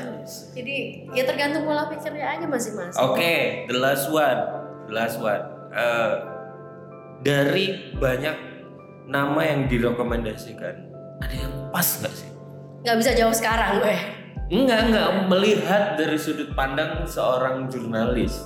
Jadi 0.53 0.77
ya 1.17 1.23
tergantung 1.25 1.65
pola 1.65 1.89
pikirnya 1.89 2.37
aja 2.37 2.45
masing-masing. 2.45 3.01
Oke, 3.01 3.65
the 3.73 3.79
last 3.81 4.13
one, 4.13 4.41
the 4.87 4.95
last 4.95 5.17
one. 5.17 5.43
Eh, 5.73 6.13
dari 7.25 7.97
banyak 7.97 8.37
nama 9.09 9.41
yang 9.49 9.65
direkomendasikan, 9.65 10.75
ada 11.25 11.33
yang 11.35 11.73
pas 11.73 11.89
nggak 12.05 12.13
sih? 12.13 12.29
Nggak 12.85 12.97
bisa 13.01 13.11
jawab 13.17 13.33
sekarang 13.33 13.81
gue. 13.81 14.22
Enggak, 14.53 14.93
enggak 14.93 15.09
melihat 15.33 15.85
dari 15.97 16.21
sudut 16.21 16.53
pandang 16.53 17.09
seorang 17.09 17.73
jurnalis. 17.73 18.45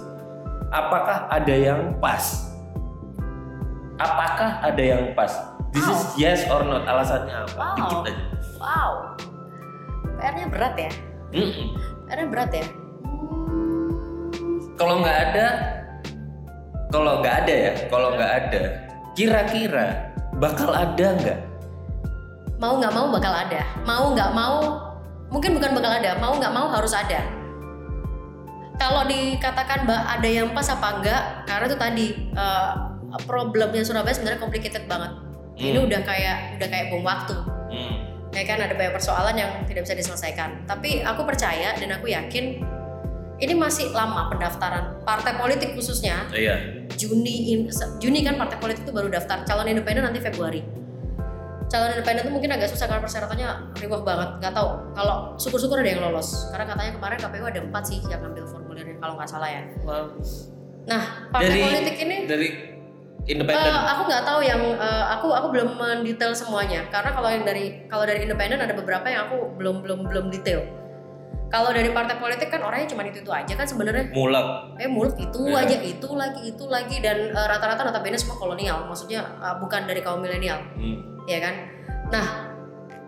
Apakah 0.70 1.26
ada 1.26 1.50
yang 1.50 1.98
pas? 1.98 2.46
Apakah 3.98 4.62
ada 4.62 4.78
yang 4.78 5.18
pas? 5.18 5.34
This 5.74 5.82
is 5.82 6.02
yes 6.14 6.40
or 6.46 6.62
not. 6.62 6.86
Alasannya 6.86 7.50
apa? 7.50 7.59
Wow. 7.59 7.74
Dikit 7.74 8.00
aja. 8.07 8.24
Wow. 8.62 8.92
PR-nya 10.22 10.46
berat 10.46 10.74
ya. 10.78 10.92
Mm-mm. 11.34 11.66
PR-nya 12.07 12.26
berat 12.30 12.50
ya. 12.54 12.66
Kalau 14.78 14.94
nggak 15.02 15.18
ada, 15.18 15.46
kalau 16.94 17.12
nggak 17.18 17.34
ada 17.42 17.54
ya, 17.66 17.72
kalau 17.90 18.09
nggak 18.14 18.32
ada, 18.46 18.62
kira-kira 19.18 20.14
bakal 20.38 20.70
ada 20.70 21.07
nggak? 21.18 21.40
Mau 22.62 22.78
nggak 22.78 22.94
mau 22.94 23.11
bakal 23.11 23.34
ada. 23.34 23.66
Mau 23.82 24.14
nggak 24.14 24.30
mau, 24.30 24.86
mungkin 25.37 25.53
bukan 25.53 25.76
bakal 25.76 25.93
ada. 25.93 26.16
Mau 26.16 26.32
nggak 26.34 26.49
mau 26.51 26.72
harus 26.72 26.97
ada. 26.97 27.20
Kalau 28.76 29.05
dikatakan 29.05 29.84
mbak 29.84 30.01
ada 30.16 30.28
yang 30.28 30.49
pas 30.53 30.68
apa 30.68 30.89
enggak? 30.97 31.22
Karena 31.45 31.64
itu 31.66 31.76
tadi 31.76 32.07
eh, 32.32 32.72
problemnya 33.24 33.84
Surabaya 33.84 34.12
sebenarnya 34.12 34.41
complicated 34.41 34.84
banget. 34.84 35.12
Ini 35.57 35.72
Hmm. 35.74 35.89
udah 35.89 36.01
kayak 36.03 36.37
udah 36.57 36.68
kayak 36.68 36.87
bom 36.89 37.05
waktu. 37.05 37.37
Hmm. 37.66 37.97
ya 38.28 38.45
kan 38.45 38.61
ada 38.61 38.76
banyak 38.76 38.93
persoalan 38.93 39.32
yang 39.32 39.49
tidak 39.64 39.89
bisa 39.89 39.97
diselesaikan. 39.97 40.68
Tapi 40.68 41.01
aku 41.01 41.24
percaya 41.24 41.72
dan 41.72 41.89
aku 41.91 42.12
yakin 42.12 42.61
ini 43.37 43.55
masih 43.57 43.89
lama 43.93 44.28
pendaftaran 44.28 45.01
partai 45.05 45.41
politik 45.41 45.72
khususnya 45.72 46.28
Iya. 46.28 46.84
Juni 46.93 47.57
in- 47.57 47.72
Juni 47.97 48.20
kan 48.20 48.37
partai 48.37 48.61
politik 48.61 48.84
itu 48.84 48.93
baru 48.93 49.09
daftar 49.09 49.41
calon 49.43 49.64
independen 49.66 50.05
nanti 50.05 50.20
Februari. 50.20 50.61
Calon 51.77 51.93
independen 51.93 52.24
itu 52.24 52.33
mungkin 52.33 52.51
agak 52.57 52.72
susah 52.72 52.89
karena 52.89 53.05
persyaratannya 53.05 53.49
riwah 53.77 54.01
banget. 54.01 54.29
Nggak 54.41 54.53
tahu 54.57 54.68
kalau 54.97 55.37
syukur-syukur 55.37 55.85
ada 55.85 55.91
yang 55.93 56.01
lolos. 56.01 56.49
Karena 56.49 56.64
katanya 56.72 56.93
kemarin 56.97 57.16
KPU 57.20 57.45
ada 57.45 57.61
empat 57.61 57.83
sih 57.85 58.01
yang 58.09 58.24
ngambil 58.24 58.49
formulirnya 58.49 58.97
kalau 58.97 59.20
nggak 59.20 59.29
salah 59.29 59.49
ya. 59.53 59.61
Wow. 59.85 60.16
Nah 60.89 61.03
partai 61.29 61.53
Dari 61.53 61.61
politik 61.61 61.97
ini 62.01 62.16
dari 62.24 62.49
independen. 63.29 63.61
Eh, 63.61 63.81
aku 63.93 64.03
nggak 64.09 64.24
tahu 64.24 64.41
yang 64.41 64.61
eh, 64.72 65.05
aku 65.12 65.27
aku 65.37 65.47
belum 65.53 65.68
mendetail 65.77 66.33
semuanya 66.33 66.89
karena 66.89 67.12
kalau 67.12 67.29
yang 67.29 67.45
dari 67.45 67.85
kalau 67.93 68.09
dari 68.09 68.24
independen 68.24 68.57
ada 68.57 68.72
beberapa 68.72 69.05
yang 69.12 69.29
aku 69.29 69.37
belum 69.61 69.85
belum 69.85 70.01
belum 70.09 70.27
detail. 70.33 70.64
Kalau 71.47 71.77
dari 71.77 71.93
partai 71.93 72.16
politik 72.16 72.49
kan 72.49 72.64
orangnya 72.64 72.89
cuma 72.89 73.05
itu 73.05 73.20
itu 73.20 73.29
aja 73.29 73.53
kan 73.53 73.68
sebenarnya 73.68 74.09
mulak. 74.16 74.81
eh 74.81 74.89
mulut 74.89 75.12
itu 75.14 75.45
Iya. 75.45 75.61
aja 75.62 75.77
itu 75.79 76.09
lagi 76.16 76.41
itu 76.43 76.64
lagi 76.72 77.05
dan 77.05 77.37
eh, 77.37 77.47
rata-rata 77.53 77.85
notabene 77.85 78.16
semua 78.16 78.41
kolonial 78.41 78.89
maksudnya 78.89 79.29
eh, 79.45 79.55
bukan 79.61 79.85
dari 79.85 80.01
kaum 80.01 80.24
milenial 80.24 80.57
Hmm. 80.72 81.16
Ya 81.27 81.39
kan. 81.43 81.55
Nah 82.11 82.27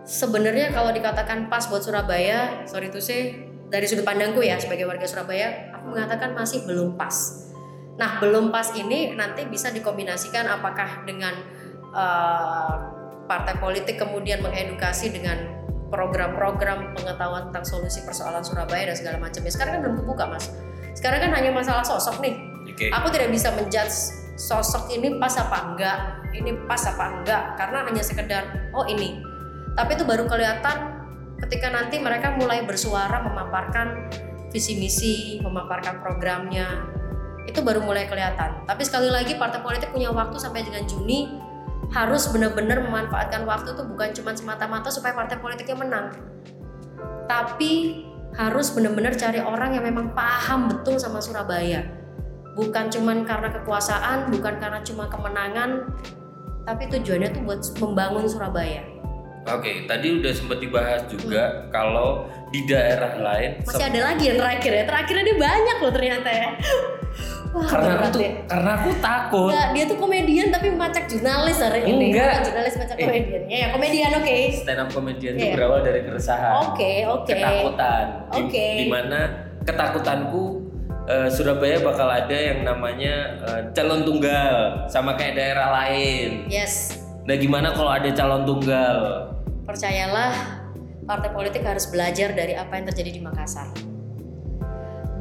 sebenarnya 0.05 0.71
kalau 0.75 0.91
dikatakan 0.91 1.47
pas 1.47 1.65
buat 1.67 1.83
Surabaya 1.83 2.67
sorry 2.69 2.91
to 2.91 2.99
say 2.99 3.47
dari 3.69 3.85
sudut 3.85 4.03
pandangku 4.05 4.41
ya 4.41 4.57
sebagai 4.57 4.89
warga 4.89 5.05
Surabaya 5.05 5.73
aku 5.75 5.95
mengatakan 5.95 6.35
masih 6.35 6.67
belum 6.67 6.99
pas. 6.99 7.47
Nah, 7.99 8.15
belum 8.23 8.47
pas 8.47 8.71
ini 8.79 9.11
nanti 9.11 9.43
bisa 9.43 9.75
dikombinasikan 9.75 10.47
apakah 10.47 11.03
dengan 11.03 11.35
eh, 11.91 12.75
partai 13.27 13.59
politik 13.59 13.99
kemudian 13.99 14.39
mengedukasi 14.39 15.11
dengan 15.11 15.59
program-program 15.91 16.95
pengetahuan 16.95 17.51
tentang 17.51 17.65
solusi 17.67 17.99
persoalan 18.07 18.39
Surabaya 18.39 18.87
dan 18.87 18.95
segala 18.95 19.17
macamnya. 19.19 19.51
Sekarang 19.51 19.71
kan 19.77 19.81
belum 19.83 19.95
kebuka, 19.99 20.23
Mas. 20.31 20.47
Sekarang 20.95 21.19
kan 21.27 21.31
hanya 21.35 21.51
masalah 21.51 21.83
sosok 21.83 22.23
nih. 22.23 22.39
Oke. 22.71 22.87
Aku 22.87 23.11
tidak 23.11 23.35
bisa 23.35 23.51
menjudge 23.51 24.18
sosok 24.39 24.87
ini 24.95 25.19
pas 25.19 25.35
apa 25.35 25.67
enggak, 25.67 25.99
ini 26.31 26.55
pas 26.63 26.79
apa 26.87 27.19
enggak 27.19 27.59
karena 27.59 27.83
hanya 27.83 27.99
sekedar 27.99 28.71
oh 28.71 28.87
ini. 28.87 29.19
Tapi 29.75 29.99
itu 29.99 30.07
baru 30.07 30.31
kelihatan 30.31 30.95
ketika 31.43 31.67
nanti 31.67 31.99
mereka 31.99 32.39
mulai 32.39 32.63
bersuara 32.63 33.19
memaparkan 33.19 34.07
visi 34.47 34.79
misi, 34.79 35.43
memaparkan 35.43 35.99
programnya. 35.99 36.87
Itu 37.43 37.59
baru 37.59 37.83
mulai 37.83 38.07
kelihatan. 38.07 38.63
Tapi 38.63 38.81
sekali 38.87 39.11
lagi 39.11 39.35
partai 39.35 39.59
politik 39.59 39.91
punya 39.91 40.07
waktu 40.15 40.39
sampai 40.39 40.63
dengan 40.63 40.87
Juni 40.87 41.35
harus 41.91 42.31
benar-benar 42.31 42.79
memanfaatkan 42.79 43.43
waktu 43.43 43.75
itu 43.75 43.83
bukan 43.91 44.09
cuma 44.15 44.31
semata-mata 44.37 44.87
supaya 44.87 45.11
partai 45.19 45.35
politiknya 45.43 45.83
menang. 45.83 46.15
Tapi 47.27 48.05
harus 48.39 48.71
benar-benar 48.71 49.19
cari 49.19 49.43
orang 49.43 49.75
yang 49.75 49.83
memang 49.83 50.15
paham 50.15 50.69
betul 50.69 51.01
sama 51.01 51.17
Surabaya 51.17 51.98
bukan 52.59 52.91
cuman 52.91 53.23
karena 53.23 53.47
kekuasaan, 53.55 54.27
bukan 54.27 54.59
karena 54.59 54.83
cuma 54.83 55.07
kemenangan, 55.07 55.87
tapi 56.67 56.91
tujuannya 56.91 57.31
tuh 57.31 57.41
buat 57.47 57.61
membangun 57.79 58.27
Surabaya. 58.27 58.83
Oke, 59.47 59.87
tadi 59.87 60.19
udah 60.19 60.33
sempat 60.35 60.59
dibahas 60.59 61.07
juga 61.07 61.71
kalau 61.71 62.27
di 62.51 62.67
daerah 62.67 63.15
lain 63.17 63.63
Masih 63.63 63.87
ada 63.87 64.11
lagi 64.11 64.23
yang 64.27 64.37
terakhir 64.37 64.71
ya, 64.75 64.83
terakhirnya 64.83 65.23
dia 65.25 65.37
banyak 65.39 65.77
loh 65.79 65.93
ternyata 65.95 66.29
ya. 66.29 66.49
Wah, 67.49 67.65
karena 67.65 67.91
aku 67.97 68.07
tuh 68.13 68.21
ya. 68.21 68.31
karena 68.45 68.71
aku 68.77 68.89
takut. 69.01 69.49
Nggak, 69.49 69.67
dia 69.73 69.83
tuh 69.89 69.97
komedian 69.97 70.47
tapi 70.53 70.67
macak 70.69 71.09
jurnalis 71.09 71.57
hari 71.57 71.81
ini. 71.81 72.13
Enggak. 72.13 72.29
Bukan 72.29 72.45
jurnalis 72.45 72.75
macak 72.77 72.95
Eh. 72.99 73.05
komedian. 73.09 73.41
Ya, 73.49 73.57
ya 73.57 73.67
komedian 73.73 74.11
oke. 74.21 74.37
Stand 74.53 74.79
up 74.85 74.89
comedian 74.93 75.33
itu 75.33 75.45
Iya. 75.49 75.53
berawal 75.57 75.79
dari 75.81 75.99
keresahan, 76.05 76.53
Oke, 76.69 76.93
oke. 77.09 77.25
ketakutan. 77.33 78.05
Di, 78.29 78.39
Oke. 78.45 78.67
Di 78.75 78.85
mana 78.85 79.19
ketakutanku 79.65 80.43
eh, 81.09 81.27
Surabaya 81.33 81.81
bakal 81.81 82.07
ada 82.07 82.37
yang 82.37 82.61
namanya 82.61 83.15
eh, 83.49 83.61
calon 83.73 84.05
tunggal 84.05 84.85
sama 84.85 85.17
kayak 85.17 85.35
daerah 85.35 85.67
lain. 85.73 86.45
Yes, 86.47 87.01
Nah, 87.29 87.37
gimana 87.37 87.69
kalau 87.77 87.93
ada 87.93 88.09
calon 88.09 88.41
tunggal? 88.41 89.29
percayalah 89.69 90.33
partai 91.05 91.29
politik 91.29 91.61
harus 91.61 91.85
belajar 91.93 92.33
dari 92.33 92.57
apa 92.57 92.73
yang 92.81 92.89
terjadi 92.89 93.11
di 93.13 93.21
Makassar. 93.21 93.69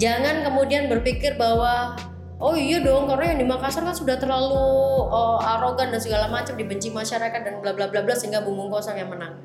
Jangan 0.01 0.41
kemudian 0.41 0.89
berpikir 0.89 1.36
bahwa 1.36 2.01
oh 2.41 2.57
iya 2.57 2.80
dong 2.80 3.12
karena 3.12 3.36
yang 3.36 3.45
di 3.45 3.49
Makassar 3.49 3.84
kan 3.84 3.93
sudah 3.93 4.16
terlalu 4.16 4.57
oh, 5.05 5.36
arogan 5.36 5.93
dan 5.93 6.01
segala 6.01 6.32
macam 6.32 6.57
dibenci 6.57 6.89
masyarakat 6.89 7.41
dan 7.45 7.61
bla 7.61 7.76
bla 7.76 7.93
bla 7.93 8.01
bla 8.01 8.16
sehingga 8.16 8.41
Bumung 8.41 8.72
Kosong 8.72 8.97
yang 8.97 9.12
menang. 9.12 9.36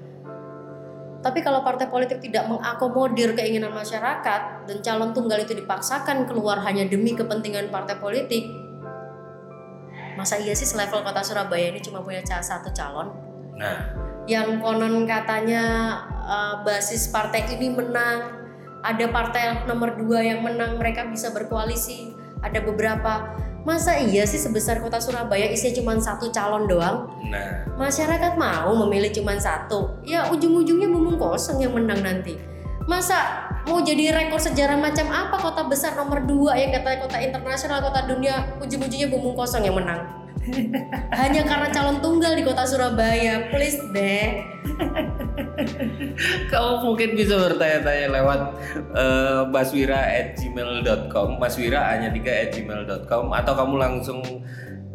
Tapi 1.23 1.39
kalau 1.39 1.63
partai 1.63 1.87
politik 1.87 2.19
tidak 2.19 2.51
mengakomodir 2.51 3.31
keinginan 3.31 3.71
masyarakat 3.71 4.67
dan 4.67 4.77
calon 4.83 5.15
tunggal 5.15 5.39
itu 5.39 5.55
dipaksakan 5.55 6.27
keluar 6.27 6.59
hanya 6.67 6.83
demi 6.83 7.15
kepentingan 7.15 7.71
partai 7.71 7.95
politik, 7.95 8.51
masa 10.19 10.35
iya 10.35 10.51
sih 10.51 10.67
selevel 10.67 10.99
kota 10.99 11.23
Surabaya 11.23 11.71
ini 11.71 11.79
cuma 11.79 12.03
punya 12.03 12.19
satu 12.27 12.75
calon? 12.75 13.07
Nah, 13.55 13.95
yang 14.27 14.59
konon 14.59 15.07
katanya 15.07 15.63
uh, 16.27 16.55
basis 16.67 17.07
partai 17.07 17.47
ini 17.55 17.71
menang 17.71 18.43
ada 18.83 19.05
partai 19.07 19.63
nomor 19.63 19.95
dua 19.95 20.19
yang 20.19 20.43
menang 20.43 20.75
mereka 20.75 21.07
bisa 21.07 21.31
berkoalisi 21.31 22.11
ada 22.43 22.59
beberapa 22.59 23.31
masa 23.63 23.95
iya 23.95 24.27
sih 24.27 24.39
sebesar 24.39 24.83
kota 24.83 24.99
Surabaya 24.99 25.47
isinya 25.47 25.79
cuma 25.79 25.91
satu 25.99 26.27
calon 26.31 26.67
doang? 26.67 27.07
Nah, 27.27 27.63
masyarakat 27.79 28.35
mau 28.35 28.75
memilih 28.85 29.11
cuma 29.15 29.35
satu. 29.39 29.99
Ya 30.03 30.27
ujung-ujungnya 30.31 30.91
bumung 30.91 31.15
kosong 31.15 31.63
yang 31.63 31.71
menang 31.75 32.03
nanti. 32.03 32.35
Masa 32.83 33.47
mau 33.63 33.79
jadi 33.79 34.11
rekor 34.11 34.39
sejarah 34.43 34.75
macam 34.75 35.07
apa 35.07 35.39
kota 35.39 35.63
besar 35.71 35.95
nomor 35.95 36.19
dua 36.27 36.59
yang 36.59 36.75
katanya 36.75 37.07
kota 37.07 37.17
internasional 37.23 37.79
kota 37.79 38.03
dunia 38.03 38.59
ujung-ujungnya 38.59 39.07
bumung 39.07 39.39
kosong 39.39 39.63
yang 39.63 39.79
menang 39.79 40.22
hanya 41.19 41.41
karena 41.47 41.67
calon 41.71 41.97
tunggal 42.03 42.35
di 42.35 42.43
kota 42.43 42.67
Surabaya 42.67 43.47
please 43.51 43.79
deh 43.95 44.43
kamu 46.51 46.71
mungkin 46.83 47.09
bisa 47.17 47.35
bertanya-tanya 47.37 48.07
lewat 48.09 48.41
uh, 48.93 49.41
baswira@gmail.com, 49.49 51.39
maswira 51.39 51.93
hanya 51.93 52.09
tiga 52.13 52.49
gmail.com 52.49 53.25
atau 53.33 53.53
kamu 53.53 53.75
langsung 53.79 54.19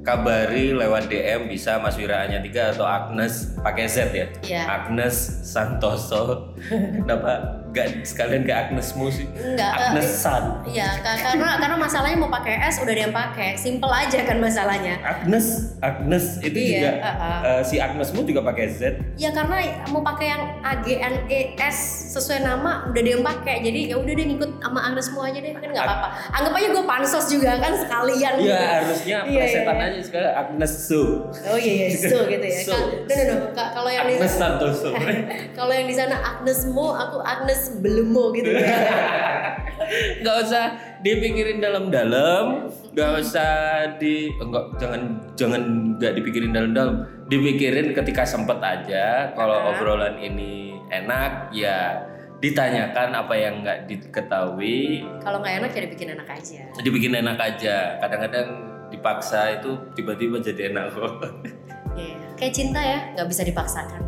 kabari 0.08 0.72
lewat 0.72 1.12
DM 1.12 1.52
bisa 1.52 1.76
Maswira 1.84 2.24
hanya 2.24 2.40
tiga 2.40 2.72
atau 2.72 2.88
Agnes 2.88 3.52
pakai 3.60 3.84
Z 3.84 4.08
ya. 4.16 4.26
Iya. 4.40 4.62
Agnes 4.64 5.44
Santoso. 5.44 6.56
Kenapa 6.72 7.60
gak 7.70 8.02
sekalian 8.02 8.42
ke 8.42 8.50
Agnesmu 8.50 9.06
sih? 9.08 9.26
Enggak, 9.30 9.70
eh, 9.70 9.80
Agnes 9.82 10.08
San. 10.10 10.44
Iya, 10.64 10.88
ka- 10.98 11.20
karena 11.22 11.56
karena 11.56 11.76
masalahnya 11.76 12.16
mau 12.16 12.28
pakai 12.28 12.54
S 12.62 12.78
udah 12.78 12.90
ada 12.90 13.02
yang 13.02 13.14
pakai, 13.14 13.54
simple 13.54 13.88
aja 13.88 14.18
kan 14.20 14.36
masalahnya. 14.38 14.96
Agnes, 14.98 15.46
Agnes 15.78 16.40
itu 16.40 16.56
Iya, 16.56 16.72
juga 16.72 16.90
uh-uh. 16.98 17.38
uh, 17.44 17.62
si 17.62 17.76
Agnesmu 17.76 18.20
juga 18.22 18.40
pakai 18.42 18.66
Z. 18.68 18.80
Ya 19.14 19.30
karena 19.30 19.60
mau 19.86 20.00
pakai 20.00 20.26
yang 20.28 20.42
A 20.60 20.80
G 20.80 20.96
N 20.96 21.14
E 21.26 21.40
S 21.56 21.78
sesuai 22.10 22.40
nama 22.42 22.86
udah 22.86 22.98
ada 22.98 23.10
yang 23.10 23.22
pakai, 23.22 23.60
jadi 23.60 23.80
ya 23.86 23.96
udah 23.96 24.12
deh 24.12 24.26
ngikut 24.26 24.50
sama 24.58 24.80
Agnes 24.82 25.04
semua 25.04 25.24
aja 25.26 25.38
deh, 25.38 25.52
kan 25.52 25.68
nggak 25.68 25.84
apa-apa. 25.84 26.08
Anggap 26.32 26.52
aja 26.54 26.68
gue 26.70 26.84
pansos 26.84 27.26
juga 27.28 27.52
kan 27.56 27.72
sekalian. 27.74 28.32
Iya 28.34 28.56
gitu. 28.56 28.64
harusnya 28.78 29.16
Iya, 29.20 29.38
presetan 29.38 29.74
iya, 29.74 29.86
aja 29.86 29.98
sekarang 30.00 30.32
Agnes 30.34 30.72
Su. 30.80 31.02
Oh 31.44 31.58
iya 31.58 31.72
iya, 31.84 31.88
so 31.92 32.18
gitu 32.32 32.46
ya. 32.46 32.60
So. 32.64 32.76
No, 33.04 33.12
no, 33.14 33.22
no. 33.28 33.34
Ka- 33.52 33.70
Kalau 33.70 33.90
yang 33.90 34.04
di 34.04 34.14
Agnes 34.16 34.34
Santoso. 34.34 34.88
kalau 35.58 35.72
yang 35.72 35.86
di 35.86 35.94
sana 35.94 36.16
Agnes 36.18 36.60
Mo, 36.66 36.92
aku 36.92 37.18
Agnes 37.20 37.57
Belemo 37.78 38.30
gitu 38.32 38.48
ya. 38.48 38.66
nggak 40.20 40.36
usah 40.44 40.64
dipikirin 41.00 41.58
dalam-dalam 41.58 42.68
nggak 42.92 43.12
usah 43.16 43.50
di 43.96 44.28
enggak 44.36 44.76
jangan 44.76 45.00
jangan 45.32 45.62
nggak 45.96 46.12
dipikirin 46.12 46.52
dalam-dalam 46.52 46.96
dipikirin 47.26 47.94
ketika 47.94 48.20
sempet 48.22 48.58
aja 48.58 49.32
kalau 49.32 49.56
Ah. 49.56 49.70
obrolan 49.72 50.18
ini 50.18 50.76
enak 50.88 51.48
ya 51.50 52.04
ditanyakan 52.38 53.16
apa 53.16 53.34
yang 53.34 53.64
nggak 53.64 53.88
diketahui 53.88 55.08
kalau 55.18 55.40
nggak 55.40 55.56
enak 55.58 55.70
ya 55.72 55.80
dibikin 55.82 56.08
enak 56.12 56.28
aja. 56.28 56.60
dibikin 56.78 57.12
enak 57.14 57.38
aja 57.38 57.76
kadang-kadang 57.98 58.48
dipaksa 58.88 59.56
itu 59.56 59.70
tiba-tiba 59.94 60.36
jadi 60.38 60.68
enak 60.68 60.84
kok 60.92 61.16
Iya. 61.98 62.14
kayak 62.36 62.52
cinta 62.52 62.78
ya 62.78 62.98
nggak 63.12 63.26
bisa 63.26 63.42
dipaksakan 63.42 64.02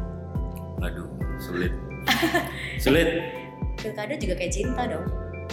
Aduh, 0.80 1.08
sulit. 1.38 1.72
sulit. 2.76 3.39
Pilkada 3.80 4.14
juga 4.16 4.34
kayak 4.36 4.52
cinta 4.52 4.82
dong. 4.86 5.06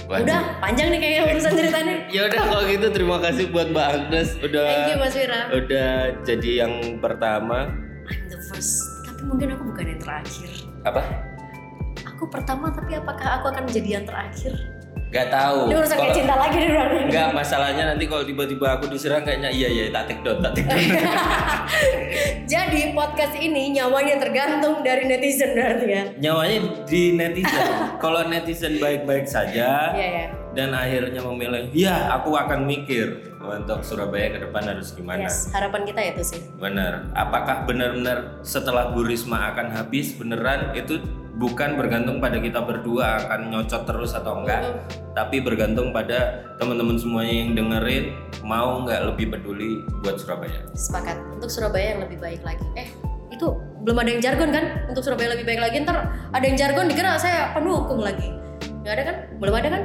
Waduh. 0.07 0.23
udah 0.23 0.39
panjang 0.63 0.87
nih 0.93 0.99
kayaknya 1.03 1.23
urusan 1.35 1.51
ceritanya. 1.57 1.95
Ya 2.15 2.21
udah 2.31 2.41
kalau 2.47 2.63
gitu 2.69 2.87
terima 2.93 3.17
kasih 3.19 3.45
buat 3.51 3.67
Mbak 3.73 3.87
Agnes. 3.91 4.29
Udah 4.39 4.63
thank 4.67 4.91
you 4.93 4.97
mas 5.01 5.15
Wira. 5.17 5.41
udah 5.51 5.91
jadi 6.23 6.49
yang 6.63 6.73
pertama. 7.01 7.73
I'm 8.07 8.23
the 8.31 8.39
first. 8.47 8.85
Tapi 9.03 9.21
mungkin 9.27 9.57
aku 9.57 9.63
bukan 9.73 9.85
yang 9.89 9.99
terakhir. 9.99 10.49
Apa? 10.87 11.01
aku 12.17 12.33
pertama 12.33 12.73
tapi 12.73 12.97
apakah 12.97 13.37
aku 13.37 13.53
akan 13.53 13.69
menjadi 13.69 14.01
yang 14.01 14.05
terakhir 14.09 14.57
Gak 15.07 15.31
tahu. 15.31 15.71
ini 15.71 15.75
urusan 15.79 15.97
kayak 15.97 16.15
cinta 16.19 16.35
lagi 16.35 16.57
berarti 16.67 16.97
Enggak, 17.07 17.29
masalahnya 17.31 17.83
nanti 17.95 18.03
kalau 18.11 18.27
tiba-tiba 18.27 18.75
aku 18.75 18.91
diserang 18.91 19.23
kayaknya 19.23 19.47
iya 19.47 19.67
iya 19.71 19.83
tak 19.87 20.11
take 20.11 20.19
down, 20.19 20.43
tak 20.43 20.51
take 20.51 20.67
down. 20.67 20.83
jadi 22.51 22.81
podcast 22.91 23.35
ini 23.39 23.71
nyawanya 23.71 24.19
tergantung 24.19 24.83
dari 24.83 25.07
netizen 25.07 25.55
berarti 25.55 25.85
ya 25.87 26.03
Nyawanya 26.19 26.57
di 26.83 27.01
netizen. 27.15 27.67
kalau 28.03 28.27
netizen 28.27 28.79
baik-baik 28.83 29.27
saja 29.27 29.95
iya 29.95 30.07
ya 30.11 30.27
dan 30.57 30.73
akhirnya 30.73 31.21
memilih, 31.21 31.69
ya 31.69 32.09
aku 32.17 32.33
akan 32.33 32.65
mikir 32.65 33.26
untuk 33.41 33.79
Surabaya 33.85 34.33
ke 34.33 34.39
depan 34.49 34.63
harus 34.65 34.91
gimana. 34.93 35.29
yes 35.29 35.49
harapan 35.53 35.81
kita 35.85 36.01
itu 36.15 36.21
sih. 36.35 36.41
Benar. 36.57 37.09
Apakah 37.13 37.69
benar-benar 37.69 38.41
setelah 38.41 38.91
Bu 38.91 39.05
Risma 39.05 39.53
akan 39.53 39.71
habis 39.73 40.17
beneran? 40.17 40.73
Itu 40.73 41.01
bukan 41.37 41.77
bergantung 41.77 42.17
pada 42.17 42.41
kita 42.41 42.65
berdua 42.65 43.21
akan 43.21 43.53
nyocot 43.53 43.85
terus 43.85 44.17
atau 44.17 44.41
enggak, 44.41 44.89
tapi 45.13 45.37
bergantung 45.37 45.93
pada 45.93 46.41
teman-teman 46.57 46.97
semuanya 46.97 47.33
yang 47.45 47.51
dengerin 47.53 48.05
mau 48.41 48.81
nggak 48.81 49.13
lebih 49.13 49.37
peduli 49.37 49.85
buat 50.01 50.17
Surabaya. 50.17 50.65
sepakat. 50.73 51.17
Untuk 51.37 51.49
Surabaya 51.53 51.93
yang 51.93 52.01
lebih 52.01 52.17
baik 52.17 52.41
lagi. 52.41 52.65
Eh 52.73 52.89
itu 53.29 53.53
belum 53.85 53.97
ada 54.01 54.09
yang 54.09 54.21
jargon 54.23 54.49
kan? 54.49 54.65
Untuk 54.89 55.05
Surabaya 55.05 55.37
lebih 55.37 55.45
baik 55.45 55.61
lagi 55.61 55.75
ntar 55.85 56.09
ada 56.33 56.43
yang 56.43 56.57
jargon 56.57 56.89
dikira 56.89 57.21
saya 57.21 57.53
pendukung 57.53 58.01
lagi. 58.01 58.33
Nggak 58.81 58.93
ada 58.97 59.03
kan? 59.05 59.15
Belum 59.37 59.53
ada 59.53 59.69
kan 59.69 59.83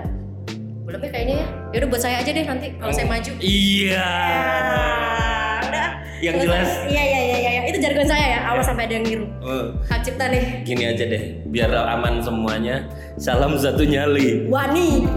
belum 0.92 1.08
ya 1.08 1.10
kayaknya 1.16 1.36
ya. 1.40 1.46
Yaudah 1.72 1.88
buat 1.88 2.02
saya 2.04 2.16
aja 2.20 2.30
deh 2.36 2.44
nanti 2.44 2.66
kalau 2.76 2.92
saya 2.92 3.08
maju. 3.08 3.32
Iya. 3.40 4.04
Ah, 4.04 5.58
udah. 5.64 5.88
Yang 6.20 6.36
jelas. 6.44 6.68
iya 6.84 7.02
iya 7.08 7.20
iya 7.24 7.38
iya. 7.40 7.62
Itu 7.72 7.78
jargon 7.80 8.04
saya 8.04 8.26
ya. 8.28 8.40
Awas 8.52 8.68
sampai 8.68 8.84
ada 8.84 8.94
yang 9.00 9.06
niru. 9.08 9.26
Oh, 9.40 9.72
hak 9.88 10.04
cipta 10.04 10.28
nih. 10.28 10.44
Gini 10.68 10.84
aja 10.84 11.04
deh, 11.08 11.40
biar 11.48 11.72
aman 11.72 12.20
semuanya. 12.20 12.84
Salam 13.16 13.56
satu 13.56 13.88
nyali. 13.88 14.52
wani 14.52 15.08